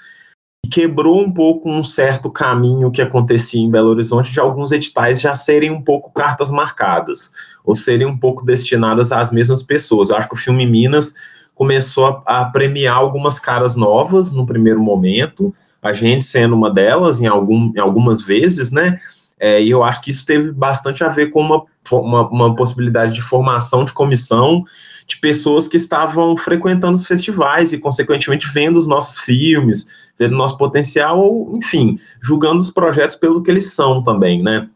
quebrou 0.69 1.21
um 1.21 1.31
pouco 1.31 1.69
um 1.69 1.83
certo 1.83 2.29
caminho 2.29 2.91
que 2.91 3.01
acontecia 3.01 3.61
em 3.61 3.69
Belo 3.69 3.89
Horizonte 3.89 4.31
de 4.31 4.39
alguns 4.39 4.71
editais 4.71 5.19
já 5.19 5.35
serem 5.35 5.71
um 5.71 5.81
pouco 5.81 6.11
cartas 6.11 6.49
marcadas, 6.49 7.31
ou 7.65 7.75
serem 7.75 8.07
um 8.07 8.17
pouco 8.17 8.45
destinadas 8.45 9.11
às 9.11 9.31
mesmas 9.31 9.63
pessoas. 9.63 10.09
Eu 10.09 10.15
acho 10.15 10.27
que 10.27 10.35
o 10.35 10.37
filme 10.37 10.65
Minas 10.65 11.13
começou 11.55 12.23
a, 12.25 12.41
a 12.41 12.45
premiar 12.45 12.95
algumas 12.95 13.39
caras 13.39 13.75
novas 13.75 14.31
no 14.31 14.45
primeiro 14.45 14.81
momento, 14.81 15.53
a 15.81 15.93
gente 15.93 16.23
sendo 16.23 16.55
uma 16.55 16.71
delas 16.71 17.21
em, 17.21 17.27
algum, 17.27 17.71
em 17.75 17.79
algumas 17.79 18.21
vezes, 18.21 18.71
né? 18.71 18.99
É, 19.39 19.61
e 19.61 19.71
eu 19.71 19.83
acho 19.83 20.01
que 20.01 20.11
isso 20.11 20.23
teve 20.23 20.51
bastante 20.51 21.03
a 21.03 21.09
ver 21.09 21.31
com 21.31 21.41
uma, 21.41 21.63
uma, 21.91 22.29
uma 22.29 22.55
possibilidade 22.55 23.13
de 23.13 23.23
formação 23.23 23.83
de 23.83 23.91
comissão 23.91 24.63
de 25.07 25.17
pessoas 25.17 25.67
que 25.67 25.77
estavam 25.77 26.37
frequentando 26.37 26.95
os 26.95 27.07
festivais 27.07 27.73
e, 27.73 27.79
consequentemente, 27.79 28.47
vendo 28.47 28.77
os 28.77 28.85
nossos 28.85 29.19
filmes, 29.19 29.87
vendo 30.17 30.35
nosso 30.35 30.57
potencial, 30.57 31.19
ou, 31.19 31.57
enfim, 31.57 31.99
julgando 32.21 32.59
os 32.59 32.71
projetos 32.71 33.15
pelo 33.15 33.41
que 33.41 33.49
eles 33.49 33.73
são 33.73 34.03
também, 34.03 34.41
né? 34.41 34.69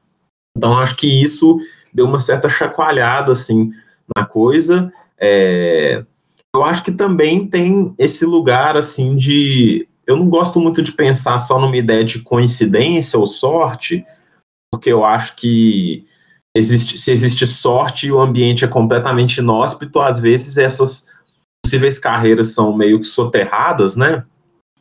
Então, 0.57 0.77
acho 0.77 0.95
que 0.95 1.07
isso 1.07 1.59
deu 1.93 2.05
uma 2.05 2.19
certa 2.19 2.49
chacoalhada, 2.49 3.31
assim, 3.31 3.71
na 4.15 4.25
coisa. 4.25 4.91
É... 5.19 6.03
Eu 6.55 6.63
acho 6.63 6.83
que 6.83 6.91
também 6.91 7.47
tem 7.47 7.93
esse 7.97 8.25
lugar, 8.25 8.77
assim, 8.77 9.15
de... 9.15 9.87
Eu 10.07 10.15
não 10.15 10.29
gosto 10.29 10.59
muito 10.59 10.81
de 10.81 10.91
pensar 10.91 11.37
só 11.37 11.59
numa 11.59 11.75
ideia 11.75 12.03
de 12.03 12.19
coincidência 12.19 13.19
ou 13.19 13.25
sorte, 13.25 14.05
porque 14.71 14.91
eu 14.91 15.03
acho 15.03 15.35
que 15.35 16.05
existe, 16.55 16.97
se 16.97 17.11
existe 17.11 17.45
sorte 17.45 18.07
e 18.07 18.11
o 18.11 18.19
ambiente 18.19 18.63
é 18.63 18.67
completamente 18.67 19.39
inóspito, 19.39 19.99
às 19.99 20.19
vezes 20.19 20.57
essas 20.57 21.09
possíveis 21.63 21.99
carreiras 21.99 22.53
são 22.53 22.75
meio 22.75 22.99
que 22.99 23.05
soterradas, 23.05 23.95
né? 23.95 24.23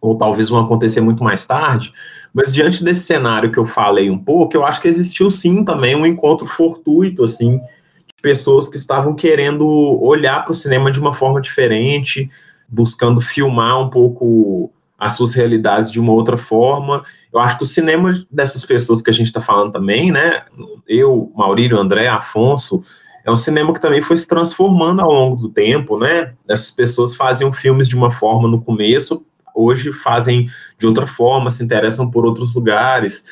Ou 0.05 0.17
talvez 0.17 0.49
vão 0.49 0.61
acontecer 0.61 1.01
muito 1.01 1.25
mais 1.25 1.47
tarde. 1.47 1.93
Mas 2.33 2.53
diante 2.53 2.85
desse 2.85 3.05
cenário 3.05 3.51
que 3.51 3.59
eu 3.59 3.65
falei 3.65 4.11
um 4.11 4.19
pouco, 4.19 4.57
eu 4.57 4.65
acho 4.65 4.81
que 4.81 4.89
existiu 4.89 5.31
sim 5.31 5.65
também 5.65 5.95
um 5.97 6.05
encontro 6.05 6.47
fortuito, 6.47 7.25
assim, 7.25 7.59
de 7.59 8.23
pessoas 8.23 8.69
que 8.69 8.77
estavam 8.77 9.15
querendo 9.15 9.67
olhar 10.03 10.45
para 10.45 10.53
o 10.53 10.55
cinema 10.55 10.91
de 10.91 11.01
uma 11.01 11.13
forma 11.13 11.41
diferente, 11.41 12.31
buscando 12.69 13.21
filmar 13.21 13.81
um 13.81 13.89
pouco 13.89 14.71
as 14.99 15.13
suas 15.13 15.35
realidades 15.35 15.91
de 15.91 16.01
uma 16.01 16.13
outra 16.13 16.37
forma. 16.37 17.05
Eu 17.33 17.41
acho 17.41 17.57
que 17.57 17.65
o 17.65 17.67
cinema 17.67 18.13
dessas 18.31 18.65
pessoas 18.65 19.01
que 19.01 19.11
a 19.11 19.13
gente 19.13 19.27
está 19.27 19.41
falando 19.41 19.73
também, 19.73 20.11
né? 20.11 20.43
Eu, 20.87 21.33
Maurílio, 21.35 21.79
André, 21.79 22.09
Afonso, 22.09 22.81
é 23.25 23.31
um 23.31 23.37
cinema 23.37 23.73
que 23.73 23.81
também 23.81 24.03
foi 24.03 24.17
se 24.17 24.29
transformando 24.29 25.01
ao 25.01 25.11
longo 25.11 25.37
do 25.37 25.49
tempo, 25.49 25.99
né? 25.99 26.35
Essas 26.49 26.71
pessoas 26.71 27.17
faziam 27.17 27.53
filmes 27.53 27.89
de 27.89 27.97
uma 27.97 28.11
forma 28.11 28.49
no 28.49 28.61
começo, 28.61 29.25
hoje 29.55 29.93
fazem 29.93 30.47
de 30.79 30.87
outra 30.87 31.07
forma, 31.07 31.51
se 31.51 31.63
interessam 31.63 32.11
por 32.11 32.27
outros 32.27 32.55
lugares. 32.55 33.25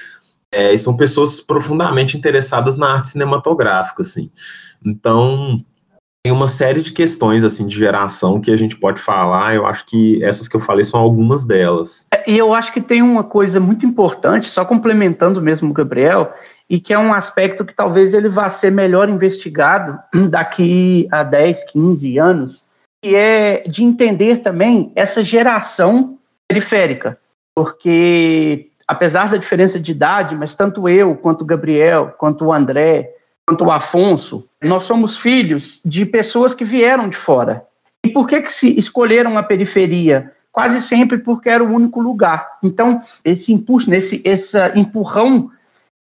É, 0.50 0.72
e 0.72 0.78
são 0.78 0.96
pessoas 0.96 1.40
profundamente 1.40 2.16
interessadas 2.16 2.76
na 2.76 2.92
arte 2.92 3.08
cinematográfica, 3.08 4.02
assim. 4.02 4.30
Então, 4.84 5.58
tem 6.22 6.32
uma 6.32 6.46
série 6.46 6.82
de 6.82 6.92
questões 6.92 7.44
assim 7.44 7.66
de 7.66 7.76
geração 7.76 8.40
que 8.40 8.50
a 8.50 8.56
gente 8.56 8.76
pode 8.76 9.00
falar. 9.00 9.56
Eu 9.56 9.66
acho 9.66 9.84
que 9.84 10.22
essas 10.22 10.46
que 10.46 10.54
eu 10.54 10.60
falei 10.60 10.84
são 10.84 11.00
algumas 11.00 11.44
delas. 11.44 12.06
É, 12.12 12.30
e 12.30 12.38
eu 12.38 12.54
acho 12.54 12.72
que 12.72 12.80
tem 12.80 13.02
uma 13.02 13.24
coisa 13.24 13.58
muito 13.58 13.84
importante, 13.84 14.46
só 14.46 14.64
complementando 14.64 15.42
mesmo 15.42 15.70
o 15.70 15.72
Gabriel, 15.72 16.32
e 16.70 16.78
que 16.78 16.92
é 16.92 16.98
um 16.98 17.12
aspecto 17.12 17.64
que 17.64 17.74
talvez 17.74 18.14
ele 18.14 18.28
vá 18.28 18.48
ser 18.48 18.70
melhor 18.70 19.08
investigado 19.08 19.98
daqui 20.30 21.08
a 21.10 21.24
10, 21.24 21.72
15 21.72 22.18
anos, 22.18 22.66
que 23.02 23.16
é 23.16 23.64
de 23.66 23.82
entender 23.82 24.38
também 24.38 24.92
essa 24.94 25.24
geração 25.24 26.18
periférica, 26.48 27.18
porque 27.54 28.68
apesar 28.86 29.28
da 29.28 29.36
diferença 29.36 29.80
de 29.80 29.90
idade, 29.90 30.36
mas 30.36 30.54
tanto 30.54 30.88
eu 30.88 31.16
quanto 31.16 31.42
o 31.42 31.46
Gabriel, 31.46 32.14
quanto 32.16 32.44
o 32.44 32.52
André, 32.52 33.10
quanto 33.46 33.64
o 33.64 33.70
Afonso, 33.72 34.48
nós 34.62 34.84
somos 34.84 35.18
filhos 35.18 35.80
de 35.84 36.06
pessoas 36.06 36.54
que 36.54 36.64
vieram 36.64 37.08
de 37.08 37.16
fora. 37.16 37.66
E 38.04 38.08
por 38.08 38.26
que, 38.26 38.40
que 38.40 38.52
se 38.52 38.78
escolheram 38.78 39.36
a 39.36 39.42
periferia? 39.42 40.32
Quase 40.52 40.80
sempre 40.80 41.18
porque 41.18 41.48
era 41.48 41.64
o 41.64 41.72
único 41.72 42.00
lugar. 42.00 42.58
Então, 42.62 43.00
esse 43.24 43.52
impulso, 43.52 43.92
esse, 43.92 44.20
esse 44.24 44.58
empurrão 44.74 45.50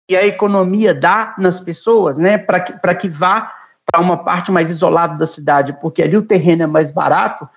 que 0.09 0.17
a 0.17 0.27
economia 0.27 0.93
dá 0.93 1.35
nas 1.39 1.61
pessoas, 1.61 2.19
né, 2.19 2.37
para 2.37 2.61
que, 2.61 2.95
que 2.97 3.09
vá 3.09 3.60
para 3.91 4.01
uma 4.01 4.19
parte 4.19 4.51
mais 4.53 4.71
isolada 4.71 5.17
da 5.17 5.27
cidade, 5.27 5.77
porque 5.81 6.03
ali 6.03 6.17
o 6.17 6.23
terreno 6.23 6.63
é 6.63 6.67
mais 6.67 6.93
barato, 6.93 7.49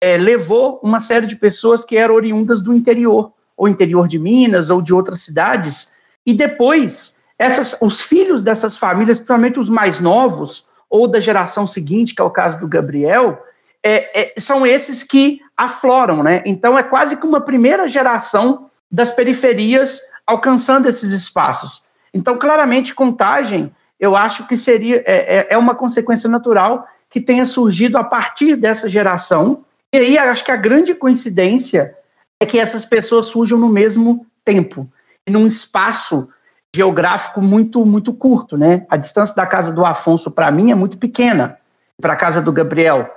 é, 0.00 0.16
levou 0.16 0.80
uma 0.82 1.00
série 1.00 1.26
de 1.26 1.36
pessoas 1.36 1.84
que 1.84 1.96
eram 1.96 2.14
oriundas 2.14 2.62
do 2.62 2.72
interior, 2.72 3.32
ou 3.56 3.68
interior 3.68 4.08
de 4.08 4.18
Minas, 4.18 4.70
ou 4.70 4.80
de 4.80 4.94
outras 4.94 5.20
cidades, 5.20 5.94
e 6.24 6.32
depois 6.32 7.20
essas, 7.38 7.76
os 7.80 8.00
filhos 8.00 8.42
dessas 8.42 8.76
famílias, 8.76 9.18
principalmente 9.18 9.58
os 9.58 9.68
mais 9.68 10.00
novos, 10.00 10.68
ou 10.88 11.06
da 11.08 11.20
geração 11.20 11.66
seguinte, 11.66 12.14
que 12.14 12.20
é 12.20 12.24
o 12.24 12.30
caso 12.30 12.60
do 12.60 12.68
Gabriel, 12.68 13.42
é, 13.82 14.20
é, 14.20 14.40
são 14.40 14.66
esses 14.66 15.02
que 15.02 15.40
afloram, 15.56 16.22
né? 16.22 16.42
Então 16.44 16.78
é 16.78 16.82
quase 16.82 17.16
que 17.16 17.26
uma 17.26 17.40
primeira 17.40 17.88
geração 17.88 18.68
das 18.90 19.10
periferias 19.10 20.00
alcançando 20.26 20.88
esses 20.88 21.12
espaços. 21.12 21.82
Então, 22.12 22.36
claramente, 22.36 22.94
contagem, 22.94 23.72
eu 24.00 24.16
acho 24.16 24.46
que 24.46 24.56
seria 24.56 25.04
é, 25.06 25.36
é, 25.36 25.46
é 25.50 25.58
uma 25.58 25.74
consequência 25.74 26.28
natural 26.28 26.88
que 27.10 27.20
tenha 27.20 27.44
surgido 27.44 27.98
a 27.98 28.04
partir 28.04 28.56
dessa 28.56 28.88
geração. 28.88 29.64
E 29.92 29.98
aí, 29.98 30.16
acho 30.16 30.44
que 30.44 30.50
a 30.50 30.56
grande 30.56 30.94
coincidência 30.94 31.94
é 32.40 32.46
que 32.46 32.58
essas 32.58 32.84
pessoas 32.84 33.26
surjam 33.26 33.58
no 33.58 33.68
mesmo 33.68 34.26
tempo, 34.44 34.88
num 35.28 35.46
espaço 35.46 36.30
geográfico 36.74 37.42
muito 37.42 37.84
muito 37.84 38.14
curto, 38.14 38.56
né? 38.56 38.86
A 38.88 38.96
distância 38.96 39.34
da 39.34 39.46
casa 39.46 39.72
do 39.72 39.84
Afonso 39.84 40.30
para 40.30 40.50
mim 40.50 40.70
é 40.70 40.74
muito 40.74 40.96
pequena, 40.96 41.58
para 42.00 42.14
a 42.14 42.16
casa 42.16 42.40
do 42.40 42.52
Gabriel 42.52 43.10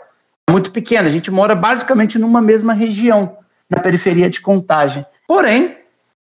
é 0.47 0.51
muito 0.51 0.71
pequena. 0.71 1.07
A 1.07 1.11
gente 1.11 1.31
mora 1.31 1.55
basicamente 1.55 2.19
numa 2.19 2.41
mesma 2.41 2.73
região, 2.73 3.37
na 3.69 3.79
periferia 3.79 4.29
de 4.29 4.41
Contagem. 4.41 5.05
Porém, 5.27 5.77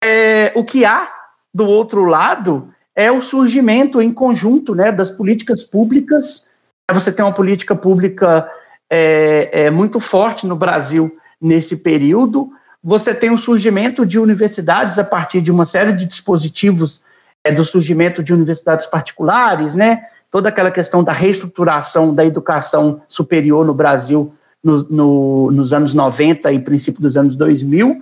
é, 0.03 0.53
o 0.57 0.65
que 0.65 0.85
há 0.85 1.09
do 1.55 1.67
outro 1.67 2.05
lado 2.05 2.73
é 2.99 3.13
o 3.13 3.21
surgimento 3.21 4.03
em 4.03 4.13
conjunto, 4.13 4.75
né, 4.75 4.91
das 4.91 5.09
políticas 5.09 5.63
públicas. 5.63 6.49
Você 6.93 7.13
tem 7.13 7.25
uma 7.25 7.33
política 7.33 7.77
pública 7.77 8.51
é, 8.91 9.51
é, 9.53 9.71
muito 9.71 10.01
forte 10.01 10.49
no 10.49 10.57
Brasil 10.57 11.17
nesse 11.41 11.77
período. 11.77 12.51
Você 12.83 13.15
tem 13.15 13.31
o 13.31 13.39
surgimento 13.39 14.05
de 14.05 14.19
universidades 14.19 14.99
a 14.99 15.05
partir 15.05 15.41
de 15.41 15.53
uma 15.53 15.65
série 15.65 15.93
de 15.93 16.07
dispositivos 16.07 17.05
é, 17.45 17.53
do 17.53 17.65
surgimento 17.65 18.21
de 18.21 18.35
universidades 18.35 18.89
particulares, 18.89 19.77
né? 19.77 20.03
toda 20.29 20.49
aquela 20.49 20.73
questão 20.73 21.05
da 21.05 21.13
reestruturação 21.13 22.13
da 22.13 22.27
educação 22.27 23.01
superior 23.07 23.65
no 23.65 23.75
Brasil 23.75 24.35
no, 24.63 24.77
no, 24.91 25.51
nos 25.53 25.73
anos 25.73 25.95
90 25.95 26.53
e 26.53 26.59
princípio 26.59 27.01
dos 27.01 27.17
anos 27.17 27.37
2000, 27.37 28.01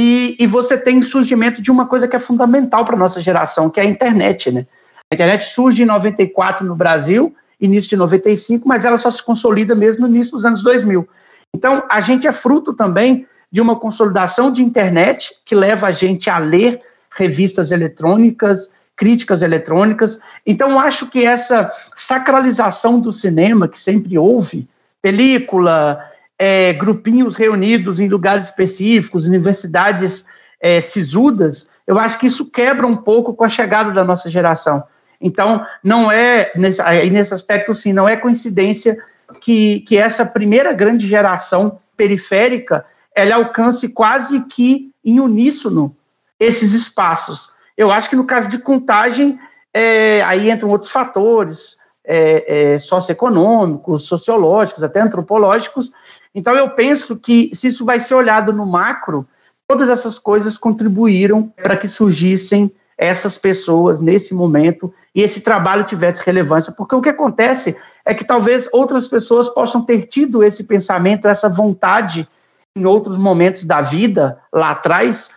e, 0.00 0.36
e 0.38 0.46
você 0.46 0.78
tem 0.78 1.02
surgimento 1.02 1.60
de 1.60 1.72
uma 1.72 1.84
coisa 1.84 2.06
que 2.06 2.14
é 2.14 2.20
fundamental 2.20 2.84
para 2.84 2.94
a 2.94 2.98
nossa 2.98 3.20
geração, 3.20 3.68
que 3.68 3.80
é 3.80 3.82
a 3.82 3.86
internet. 3.86 4.48
Né? 4.48 4.64
A 5.10 5.14
internet 5.16 5.46
surge 5.46 5.82
em 5.82 5.86
94 5.86 6.64
no 6.64 6.76
Brasil, 6.76 7.34
início 7.60 7.90
de 7.90 7.96
95, 7.96 8.68
mas 8.68 8.84
ela 8.84 8.96
só 8.96 9.10
se 9.10 9.20
consolida 9.20 9.74
mesmo 9.74 10.06
no 10.06 10.14
início 10.14 10.34
dos 10.34 10.44
anos 10.44 10.62
2000. 10.62 11.08
Então, 11.52 11.82
a 11.90 12.00
gente 12.00 12.28
é 12.28 12.32
fruto 12.32 12.72
também 12.74 13.26
de 13.50 13.60
uma 13.60 13.74
consolidação 13.74 14.52
de 14.52 14.62
internet 14.62 15.34
que 15.44 15.56
leva 15.56 15.88
a 15.88 15.90
gente 15.90 16.30
a 16.30 16.38
ler 16.38 16.80
revistas 17.10 17.72
eletrônicas, 17.72 18.76
críticas 18.96 19.42
eletrônicas. 19.42 20.20
Então, 20.46 20.78
acho 20.78 21.08
que 21.08 21.24
essa 21.24 21.72
sacralização 21.96 23.00
do 23.00 23.10
cinema 23.10 23.66
que 23.66 23.82
sempre 23.82 24.16
houve, 24.16 24.68
película, 25.02 26.07
é, 26.38 26.72
grupinhos 26.72 27.34
reunidos 27.34 27.98
em 27.98 28.08
lugares 28.08 28.46
específicos, 28.46 29.26
universidades 29.26 30.26
é, 30.60 30.80
sisudas, 30.80 31.74
eu 31.86 31.98
acho 31.98 32.18
que 32.18 32.26
isso 32.26 32.50
quebra 32.50 32.86
um 32.86 32.96
pouco 32.96 33.34
com 33.34 33.44
a 33.44 33.48
chegada 33.48 33.90
da 33.90 34.04
nossa 34.04 34.30
geração. 34.30 34.84
Então, 35.20 35.66
não 35.82 36.12
é, 36.12 36.52
nesse, 36.54 36.82
nesse 37.10 37.34
aspecto, 37.34 37.74
sim, 37.74 37.92
não 37.92 38.08
é 38.08 38.16
coincidência 38.16 38.96
que, 39.40 39.80
que 39.80 39.96
essa 39.96 40.24
primeira 40.24 40.72
grande 40.72 41.08
geração 41.08 41.80
periférica 41.96 42.84
ela 43.14 43.34
alcance 43.34 43.88
quase 43.88 44.44
que 44.44 44.92
em 45.04 45.18
uníssono 45.18 45.96
esses 46.38 46.72
espaços. 46.72 47.52
Eu 47.76 47.90
acho 47.90 48.08
que 48.08 48.16
no 48.16 48.24
caso 48.24 48.48
de 48.48 48.58
contagem, 48.58 49.38
é, 49.74 50.22
aí 50.22 50.50
entram 50.50 50.68
outros 50.68 50.90
fatores 50.90 51.78
é, 52.04 52.74
é, 52.74 52.78
socioeconômicos, 52.78 54.06
sociológicos, 54.06 54.82
até 54.84 55.00
antropológicos. 55.00 55.92
Então, 56.34 56.54
eu 56.54 56.70
penso 56.70 57.18
que 57.18 57.50
se 57.54 57.68
isso 57.68 57.84
vai 57.84 58.00
ser 58.00 58.14
olhado 58.14 58.52
no 58.52 58.66
macro, 58.66 59.26
todas 59.66 59.90
essas 59.90 60.18
coisas 60.18 60.56
contribuíram 60.56 61.52
para 61.62 61.76
que 61.76 61.88
surgissem 61.88 62.70
essas 62.96 63.38
pessoas 63.38 64.00
nesse 64.00 64.34
momento 64.34 64.92
e 65.14 65.22
esse 65.22 65.40
trabalho 65.40 65.84
tivesse 65.84 66.22
relevância, 66.24 66.72
porque 66.72 66.94
o 66.94 67.00
que 67.00 67.08
acontece 67.08 67.76
é 68.04 68.12
que 68.12 68.24
talvez 68.24 68.68
outras 68.72 69.06
pessoas 69.06 69.48
possam 69.48 69.82
ter 69.82 70.06
tido 70.06 70.42
esse 70.42 70.64
pensamento, 70.64 71.28
essa 71.28 71.48
vontade 71.48 72.26
em 72.74 72.84
outros 72.84 73.16
momentos 73.16 73.64
da 73.64 73.80
vida 73.80 74.38
lá 74.52 74.70
atrás, 74.70 75.30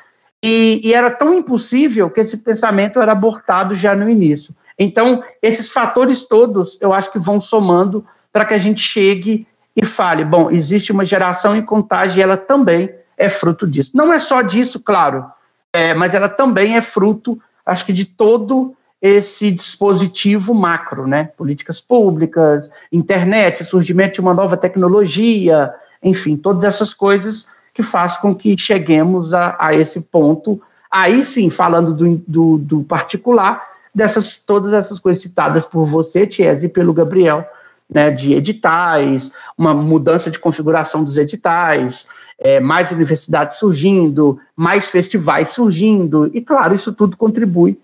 e, 0.44 0.82
e, 0.84 0.94
era 0.94 1.12
tão 1.12 1.36
impossível 1.36 2.10
que 2.10 2.20
esse 2.20 2.38
pensamento 2.38 3.00
era 3.00 3.12
abortado 3.12 3.76
já 3.76 3.96
no 3.96 4.10
início. 4.10 4.56
Então, 4.78 5.24
esses 5.40 5.72
fatores 5.72 6.28
todos, 6.28 6.82
eu 6.82 6.92
acho 6.92 7.12
que 7.12 7.20
vão 7.20 7.40
somando 7.40 8.04
para 8.34 8.46
que 8.46 8.54
a 8.56 8.58
gente 8.58 8.82
chegue 8.82 9.46
e 9.76 9.86
fale: 9.86 10.24
bom, 10.24 10.50
existe 10.52 10.92
uma 10.92 11.06
geração 11.06 11.56
em 11.56 11.62
contagem 11.62 12.20
e 12.20 12.22
ela 12.22 12.38
também 12.38 12.90
é 13.18 13.30
fruto 13.30 13.68
disso. 13.68 13.92
Não 13.96 14.12
é 14.12 14.20
só 14.20 14.42
disso, 14.42 14.80
claro, 14.80 15.26
é, 15.72 15.94
mas 15.94 16.14
ela 16.14 16.28
também 16.28 16.76
é 16.76 16.82
fruto, 16.82 17.40
acho 17.66 17.86
que, 17.86 17.94
de 17.94 18.06
todo 18.06 18.76
esse 19.02 19.50
dispositivo 19.52 20.54
macro, 20.54 21.08
né? 21.08 21.32
Políticas 21.36 21.82
públicas, 21.82 22.72
internet, 22.92 23.64
surgimento 23.66 24.16
de 24.16 24.22
uma 24.22 24.34
nova 24.34 24.56
tecnologia, 24.56 25.74
enfim, 26.04 26.38
todas 26.38 26.64
essas 26.64 26.94
coisas 26.94 27.48
que 27.74 27.82
faz 27.82 28.18
com 28.18 28.36
que 28.36 28.56
cheguemos 28.58 29.34
a, 29.34 29.56
a 29.60 29.74
esse 29.74 30.02
ponto. 30.02 30.62
Aí 30.90 31.24
sim, 31.26 31.50
falando 31.50 31.94
do, 31.94 32.22
do, 32.28 32.58
do, 32.58 32.84
particular, 32.84 33.64
dessas 33.94 34.38
todas 34.38 34.74
essas 34.74 35.00
coisas 35.00 35.22
citadas 35.22 35.66
por 35.66 35.86
você, 35.86 36.28
Tiese, 36.28 36.68
e 36.68 36.70
pelo 36.70 36.94
Gabriel, 36.94 37.48
né, 37.94 38.10
de 38.10 38.34
editais, 38.34 39.34
uma 39.58 39.74
mudança 39.74 40.32
de 40.32 40.40
configuração 40.40 41.04
dos 41.04 41.18
editais, 41.18 42.08
é, 42.40 42.60
mais 42.60 42.90
universidades 42.92 43.58
surgindo, 43.58 44.40
mais 44.56 44.86
festivais 44.86 45.50
surgindo, 45.50 46.32
e 46.34 46.42
claro, 46.42 46.74
isso 46.74 46.94
tudo 46.94 47.18
contribui 47.18 47.78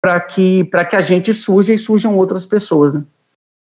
para 0.00 0.18
que, 0.20 0.64
que 0.88 0.96
a 0.96 1.02
gente 1.02 1.34
surja 1.34 1.74
e 1.74 1.78
surjam 1.78 2.16
outras 2.16 2.46
pessoas. 2.46 2.94
Né? 2.94 3.04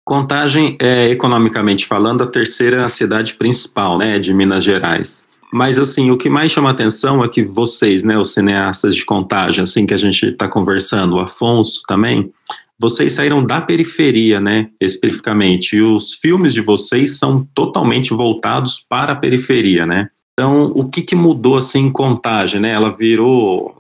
Contagem 0.06 0.78
é, 0.80 1.08
economicamente 1.10 1.86
falando, 1.86 2.24
a 2.24 2.28
terceira 2.28 2.88
cidade 2.88 3.34
principal 3.34 3.98
né, 3.98 4.18
de 4.18 4.34
Minas 4.34 4.64
Gerais. 4.64 5.28
Mas, 5.52 5.80
assim, 5.80 6.12
o 6.12 6.18
que 6.18 6.30
mais 6.30 6.52
chama 6.52 6.70
atenção 6.70 7.24
é 7.24 7.28
que 7.28 7.44
vocês, 7.44 8.04
né, 8.04 8.18
os 8.18 8.34
cineastas 8.34 8.96
de 8.96 9.04
contagem, 9.04 9.64
assim, 9.64 9.86
que 9.86 9.94
a 9.94 9.98
gente 9.98 10.28
está 10.28 10.48
conversando, 10.48 11.16
o 11.16 11.20
Afonso 11.20 11.82
também, 11.88 12.32
vocês 12.80 13.14
saíram 13.14 13.46
da 13.46 13.60
periferia, 13.60 14.40
né, 14.40 14.70
especificamente, 14.80 15.76
e 15.76 15.82
os 15.82 16.14
filmes 16.14 16.54
de 16.54 16.62
vocês 16.62 17.18
são 17.18 17.46
totalmente 17.54 18.14
voltados 18.14 18.80
para 18.80 19.12
a 19.12 19.16
periferia, 19.16 19.86
né? 19.86 20.10
Então, 20.34 20.72
o 20.74 20.88
que, 20.88 21.02
que 21.02 21.16
mudou, 21.16 21.58
assim, 21.58 21.88
em 21.88 21.92
contagem, 21.92 22.62
né? 22.62 22.72
Ela 22.72 22.96
virou, 22.96 23.76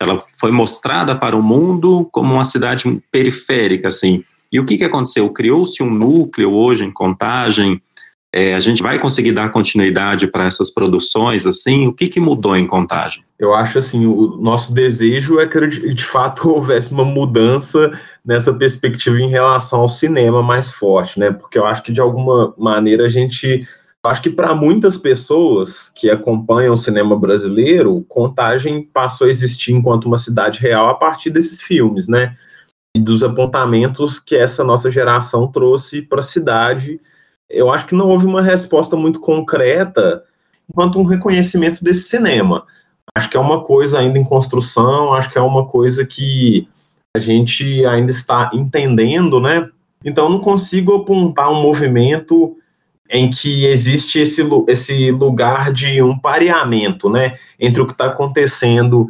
ela 0.00 0.16
foi 0.38 0.52
mostrada 0.52 1.16
para 1.16 1.36
o 1.36 1.42
mundo 1.42 2.08
como 2.12 2.34
uma 2.34 2.44
cidade 2.44 2.84
periférica, 3.10 3.88
assim. 3.88 4.22
E 4.52 4.60
o 4.60 4.64
que, 4.64 4.76
que 4.76 4.84
aconteceu? 4.84 5.28
Criou-se 5.30 5.82
um 5.82 5.90
núcleo 5.90 6.52
hoje 6.52 6.84
em 6.84 6.92
contagem, 6.92 7.82
é, 8.36 8.52
a 8.52 8.58
gente 8.58 8.82
vai 8.82 8.98
conseguir 8.98 9.30
dar 9.30 9.48
continuidade 9.48 10.26
para 10.26 10.44
essas 10.44 10.68
produções, 10.68 11.46
assim? 11.46 11.86
O 11.86 11.92
que, 11.92 12.08
que 12.08 12.18
mudou 12.18 12.56
em 12.56 12.66
Contagem? 12.66 13.24
Eu 13.38 13.54
acho, 13.54 13.78
assim, 13.78 14.06
o 14.06 14.36
nosso 14.38 14.72
desejo 14.72 15.38
é 15.38 15.46
que, 15.46 15.94
de 15.94 16.04
fato, 16.04 16.50
houvesse 16.50 16.90
uma 16.90 17.04
mudança 17.04 17.96
nessa 18.24 18.52
perspectiva 18.52 19.20
em 19.20 19.28
relação 19.28 19.82
ao 19.82 19.88
cinema 19.88 20.42
mais 20.42 20.68
forte, 20.68 21.20
né? 21.20 21.30
Porque 21.30 21.56
eu 21.56 21.64
acho 21.64 21.84
que, 21.84 21.92
de 21.92 22.00
alguma 22.00 22.52
maneira, 22.58 23.04
a 23.04 23.08
gente... 23.08 23.64
Acho 24.02 24.20
que 24.20 24.30
para 24.30 24.52
muitas 24.52 24.98
pessoas 24.98 25.88
que 25.88 26.10
acompanham 26.10 26.74
o 26.74 26.76
cinema 26.76 27.16
brasileiro, 27.16 28.04
Contagem 28.08 28.82
passou 28.82 29.28
a 29.28 29.30
existir 29.30 29.72
enquanto 29.72 30.06
uma 30.06 30.18
cidade 30.18 30.60
real 30.60 30.88
a 30.88 30.94
partir 30.94 31.30
desses 31.30 31.62
filmes, 31.62 32.08
né? 32.08 32.34
E 32.96 33.00
dos 33.00 33.22
apontamentos 33.22 34.18
que 34.18 34.34
essa 34.34 34.64
nossa 34.64 34.90
geração 34.90 35.46
trouxe 35.46 36.02
para 36.02 36.18
a 36.18 36.22
cidade 36.22 37.00
eu 37.48 37.70
acho 37.70 37.86
que 37.86 37.94
não 37.94 38.08
houve 38.08 38.26
uma 38.26 38.42
resposta 38.42 38.96
muito 38.96 39.20
concreta 39.20 40.24
quanto 40.72 40.98
um 40.98 41.04
reconhecimento 41.04 41.82
desse 41.82 42.08
cinema. 42.08 42.66
Acho 43.14 43.30
que 43.30 43.36
é 43.36 43.40
uma 43.40 43.62
coisa 43.62 43.98
ainda 43.98 44.18
em 44.18 44.24
construção, 44.24 45.14
acho 45.14 45.30
que 45.30 45.38
é 45.38 45.40
uma 45.40 45.66
coisa 45.66 46.04
que 46.04 46.68
a 47.16 47.20
gente 47.20 47.84
ainda 47.86 48.10
está 48.10 48.50
entendendo, 48.52 49.40
né? 49.40 49.68
Então 50.04 50.28
não 50.28 50.40
consigo 50.40 50.94
apontar 50.96 51.50
um 51.50 51.62
movimento 51.62 52.56
em 53.08 53.30
que 53.30 53.66
existe 53.66 54.18
esse, 54.18 54.42
esse 54.66 55.10
lugar 55.10 55.72
de 55.72 56.02
um 56.02 56.18
pareamento, 56.18 57.08
né, 57.08 57.38
entre 57.60 57.80
o 57.80 57.86
que 57.86 57.92
está 57.92 58.06
acontecendo 58.06 59.06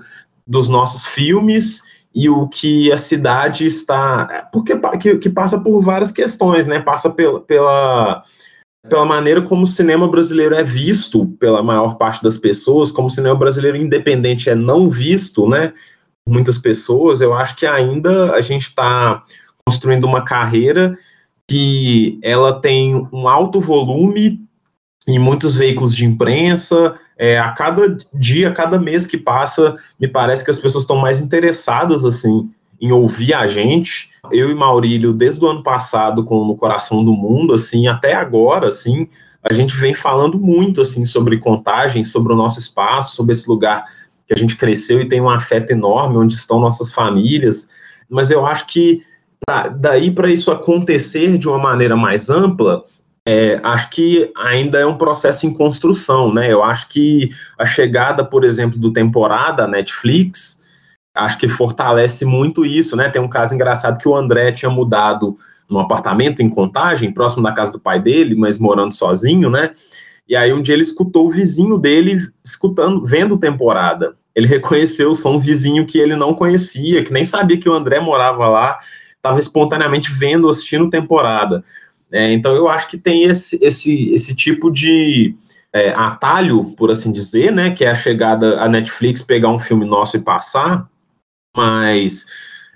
dos 0.46 0.68
nossos 0.68 1.06
filmes 1.06 1.82
e 2.14 2.28
o 2.28 2.46
que 2.46 2.92
a 2.92 2.98
cidade 2.98 3.66
está. 3.66 4.48
Porque 4.52 4.78
que, 5.00 5.18
que 5.18 5.28
passa 5.28 5.58
por 5.60 5.80
várias 5.80 6.12
questões, 6.12 6.66
né? 6.66 6.78
Passa 6.78 7.10
pela, 7.10 7.40
pela, 7.40 8.22
pela 8.88 9.04
maneira 9.04 9.42
como 9.42 9.64
o 9.64 9.66
cinema 9.66 10.06
brasileiro 10.06 10.54
é 10.54 10.62
visto 10.62 11.26
pela 11.40 11.62
maior 11.62 11.96
parte 11.96 12.22
das 12.22 12.38
pessoas, 12.38 12.92
como 12.92 13.08
o 13.08 13.10
cinema 13.10 13.34
brasileiro 13.34 13.76
independente 13.76 14.48
é 14.48 14.54
não 14.54 14.88
visto, 14.88 15.48
né? 15.48 15.72
Muitas 16.26 16.56
pessoas, 16.56 17.20
eu 17.20 17.34
acho 17.34 17.56
que 17.56 17.66
ainda 17.66 18.32
a 18.32 18.40
gente 18.40 18.68
está 18.68 19.22
construindo 19.66 20.04
uma 20.04 20.24
carreira 20.24 20.96
que 21.48 22.18
ela 22.22 22.60
tem 22.60 23.06
um 23.12 23.28
alto 23.28 23.60
volume 23.60 24.43
em 25.06 25.18
muitos 25.18 25.54
veículos 25.54 25.94
de 25.94 26.04
imprensa, 26.04 26.94
é, 27.16 27.38
a 27.38 27.50
cada 27.50 27.96
dia, 28.12 28.48
a 28.48 28.52
cada 28.52 28.78
mês 28.78 29.06
que 29.06 29.16
passa, 29.16 29.74
me 30.00 30.08
parece 30.08 30.44
que 30.44 30.50
as 30.50 30.58
pessoas 30.58 30.84
estão 30.84 30.96
mais 30.96 31.20
interessadas 31.20 32.04
assim 32.04 32.48
em 32.80 32.92
ouvir 32.92 33.34
a 33.34 33.46
gente. 33.46 34.10
Eu 34.30 34.50
e 34.50 34.54
Maurílio, 34.54 35.12
desde 35.12 35.44
o 35.44 35.48
ano 35.48 35.62
passado, 35.62 36.24
com 36.24 36.44
No 36.44 36.56
Coração 36.56 37.04
do 37.04 37.14
Mundo, 37.14 37.54
assim, 37.54 37.86
até 37.86 38.14
agora, 38.14 38.68
assim, 38.68 39.08
a 39.42 39.52
gente 39.52 39.76
vem 39.76 39.94
falando 39.94 40.38
muito 40.38 40.80
assim 40.80 41.04
sobre 41.04 41.38
contagem, 41.38 42.02
sobre 42.02 42.32
o 42.32 42.36
nosso 42.36 42.58
espaço, 42.58 43.14
sobre 43.14 43.32
esse 43.32 43.48
lugar 43.48 43.84
que 44.26 44.32
a 44.32 44.38
gente 44.38 44.56
cresceu 44.56 45.00
e 45.00 45.08
tem 45.08 45.20
um 45.20 45.28
afeto 45.28 45.70
enorme, 45.70 46.16
onde 46.16 46.34
estão 46.34 46.58
nossas 46.58 46.92
famílias. 46.92 47.68
Mas 48.08 48.30
eu 48.30 48.46
acho 48.46 48.66
que 48.66 49.02
pra, 49.44 49.68
daí 49.68 50.10
para 50.10 50.30
isso 50.30 50.50
acontecer 50.50 51.36
de 51.36 51.46
uma 51.46 51.58
maneira 51.58 51.94
mais 51.94 52.30
ampla, 52.30 52.84
é, 53.26 53.58
acho 53.62 53.90
que 53.90 54.30
ainda 54.36 54.78
é 54.78 54.86
um 54.86 54.98
processo 54.98 55.46
em 55.46 55.54
construção, 55.54 56.32
né? 56.32 56.52
Eu 56.52 56.62
acho 56.62 56.88
que 56.88 57.30
a 57.58 57.64
chegada, 57.64 58.22
por 58.24 58.44
exemplo, 58.44 58.78
do 58.78 58.92
temporada 58.92 59.66
Netflix, 59.66 60.60
acho 61.14 61.38
que 61.38 61.48
fortalece 61.48 62.24
muito 62.24 62.66
isso, 62.66 62.96
né? 62.96 63.08
Tem 63.08 63.22
um 63.22 63.28
caso 63.28 63.54
engraçado 63.54 63.98
que 63.98 64.08
o 64.08 64.14
André 64.14 64.52
tinha 64.52 64.70
mudado 64.70 65.36
num 65.70 65.78
apartamento 65.78 66.42
em 66.42 66.50
Contagem, 66.50 67.12
próximo 67.12 67.42
da 67.42 67.52
casa 67.52 67.72
do 67.72 67.80
pai 67.80 67.98
dele, 67.98 68.34
mas 68.34 68.58
morando 68.58 68.92
sozinho, 68.92 69.48
né? 69.48 69.70
E 70.28 70.36
aí 70.36 70.52
um 70.52 70.60
dia 70.60 70.74
ele 70.74 70.82
escutou 70.82 71.26
o 71.26 71.30
vizinho 71.30 71.78
dele 71.78 72.18
escutando, 72.44 73.04
vendo 73.06 73.38
temporada. 73.38 74.14
Ele 74.34 74.46
reconheceu 74.48 75.10
o 75.10 75.14
som 75.14 75.38
vizinho 75.38 75.86
que 75.86 75.98
ele 75.98 76.14
não 76.14 76.34
conhecia, 76.34 77.02
que 77.02 77.12
nem 77.12 77.24
sabia 77.24 77.58
que 77.58 77.68
o 77.68 77.72
André 77.72 78.00
morava 78.00 78.48
lá. 78.48 78.78
estava 79.16 79.38
espontaneamente 79.38 80.10
vendo, 80.10 80.48
assistindo 80.48 80.90
temporada. 80.90 81.64
É, 82.14 82.32
então 82.32 82.54
eu 82.54 82.68
acho 82.68 82.86
que 82.86 82.96
tem 82.96 83.24
esse, 83.24 83.58
esse, 83.60 84.14
esse 84.14 84.36
tipo 84.36 84.70
de 84.70 85.34
é, 85.72 85.90
atalho, 85.90 86.72
por 86.76 86.88
assim 86.88 87.10
dizer, 87.10 87.50
né? 87.50 87.72
Que 87.72 87.84
é 87.84 87.90
a 87.90 87.94
chegada 87.96 88.62
a 88.62 88.68
Netflix 88.68 89.20
pegar 89.20 89.48
um 89.48 89.58
filme 89.58 89.84
nosso 89.84 90.16
e 90.16 90.20
passar, 90.20 90.88
mas 91.56 92.24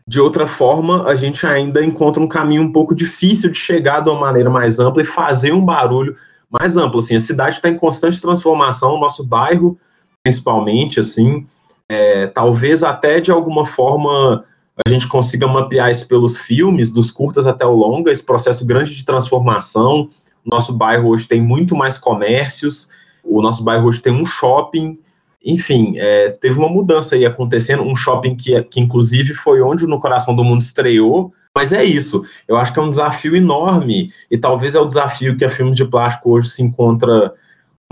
de 0.09 0.19
outra 0.19 0.45
forma, 0.45 1.07
a 1.07 1.15
gente 1.15 1.47
ainda 1.47 1.85
encontra 1.85 2.21
um 2.21 2.27
caminho 2.27 2.63
um 2.63 2.73
pouco 2.73 2.97
difícil 2.97 3.49
de 3.49 3.59
chegar 3.59 4.01
de 4.01 4.11
uma 4.11 4.19
maneira 4.19 4.51
mais 4.51 4.81
ampla 4.81 5.03
e 5.03 5.05
fazer 5.05 5.53
um 5.53 5.65
barulho 5.65 6.17
mais 6.51 6.77
amplo. 6.77 6.99
Assim, 6.99 7.15
a 7.15 7.21
cidade 7.21 7.57
está 7.57 7.69
em 7.69 7.77
constante 7.77 8.21
transformação, 8.21 8.95
o 8.95 9.01
nosso 9.01 9.25
bairro, 9.25 9.79
principalmente, 10.25 10.99
assim, 10.99 11.47
é, 11.89 12.27
talvez 12.27 12.83
até 12.83 13.21
de 13.21 13.31
alguma 13.31 13.65
forma 13.65 14.45
a 14.87 14.91
gente 14.91 15.09
consiga 15.09 15.47
mapear 15.47 15.91
isso 15.91 16.07
pelos 16.07 16.37
filmes, 16.37 16.91
dos 16.91 17.11
curtas 17.11 17.47
até 17.47 17.65
o 17.65 17.75
longa, 17.75 18.11
esse 18.11 18.23
processo 18.23 18.65
grande 18.65 18.95
de 18.95 19.05
transformação. 19.05 20.09
Nosso 20.45 20.73
bairro 20.73 21.09
hoje 21.09 21.27
tem 21.27 21.41
muito 21.41 21.75
mais 21.75 21.99
comércios, 21.99 22.89
o 23.25 23.43
nosso 23.43 23.63
bairro 23.65 23.89
hoje 23.89 24.01
tem 24.01 24.13
um 24.13 24.25
shopping, 24.25 24.99
enfim, 25.45 25.95
é, 25.97 26.31
teve 26.31 26.59
uma 26.59 26.69
mudança 26.69 27.15
aí 27.15 27.25
acontecendo, 27.25 27.83
um 27.83 27.95
shopping 27.95 28.35
que, 28.35 28.61
que 28.65 28.81
inclusive 28.81 29.35
foi 29.35 29.61
onde 29.61 29.87
No 29.87 30.01
Coração 30.01 30.35
do 30.35 30.45
Mundo 30.45 30.63
estreou, 30.63 31.33
mas 31.55 31.73
é 31.73 31.85
isso, 31.85 32.23
eu 32.47 32.57
acho 32.57 32.73
que 32.73 32.79
é 32.79 32.83
um 32.83 32.91
desafio 32.91 33.37
enorme, 33.37 34.11
e 34.31 34.39
talvez 34.39 34.75
é 34.75 34.81
o 34.81 34.87
desafio 34.87 35.37
que 35.37 35.45
a 35.45 35.51
Filmes 35.51 35.77
de 35.77 35.85
Plástico 35.85 36.31
hoje 36.31 36.51
se 36.51 36.63
encontra 36.63 37.33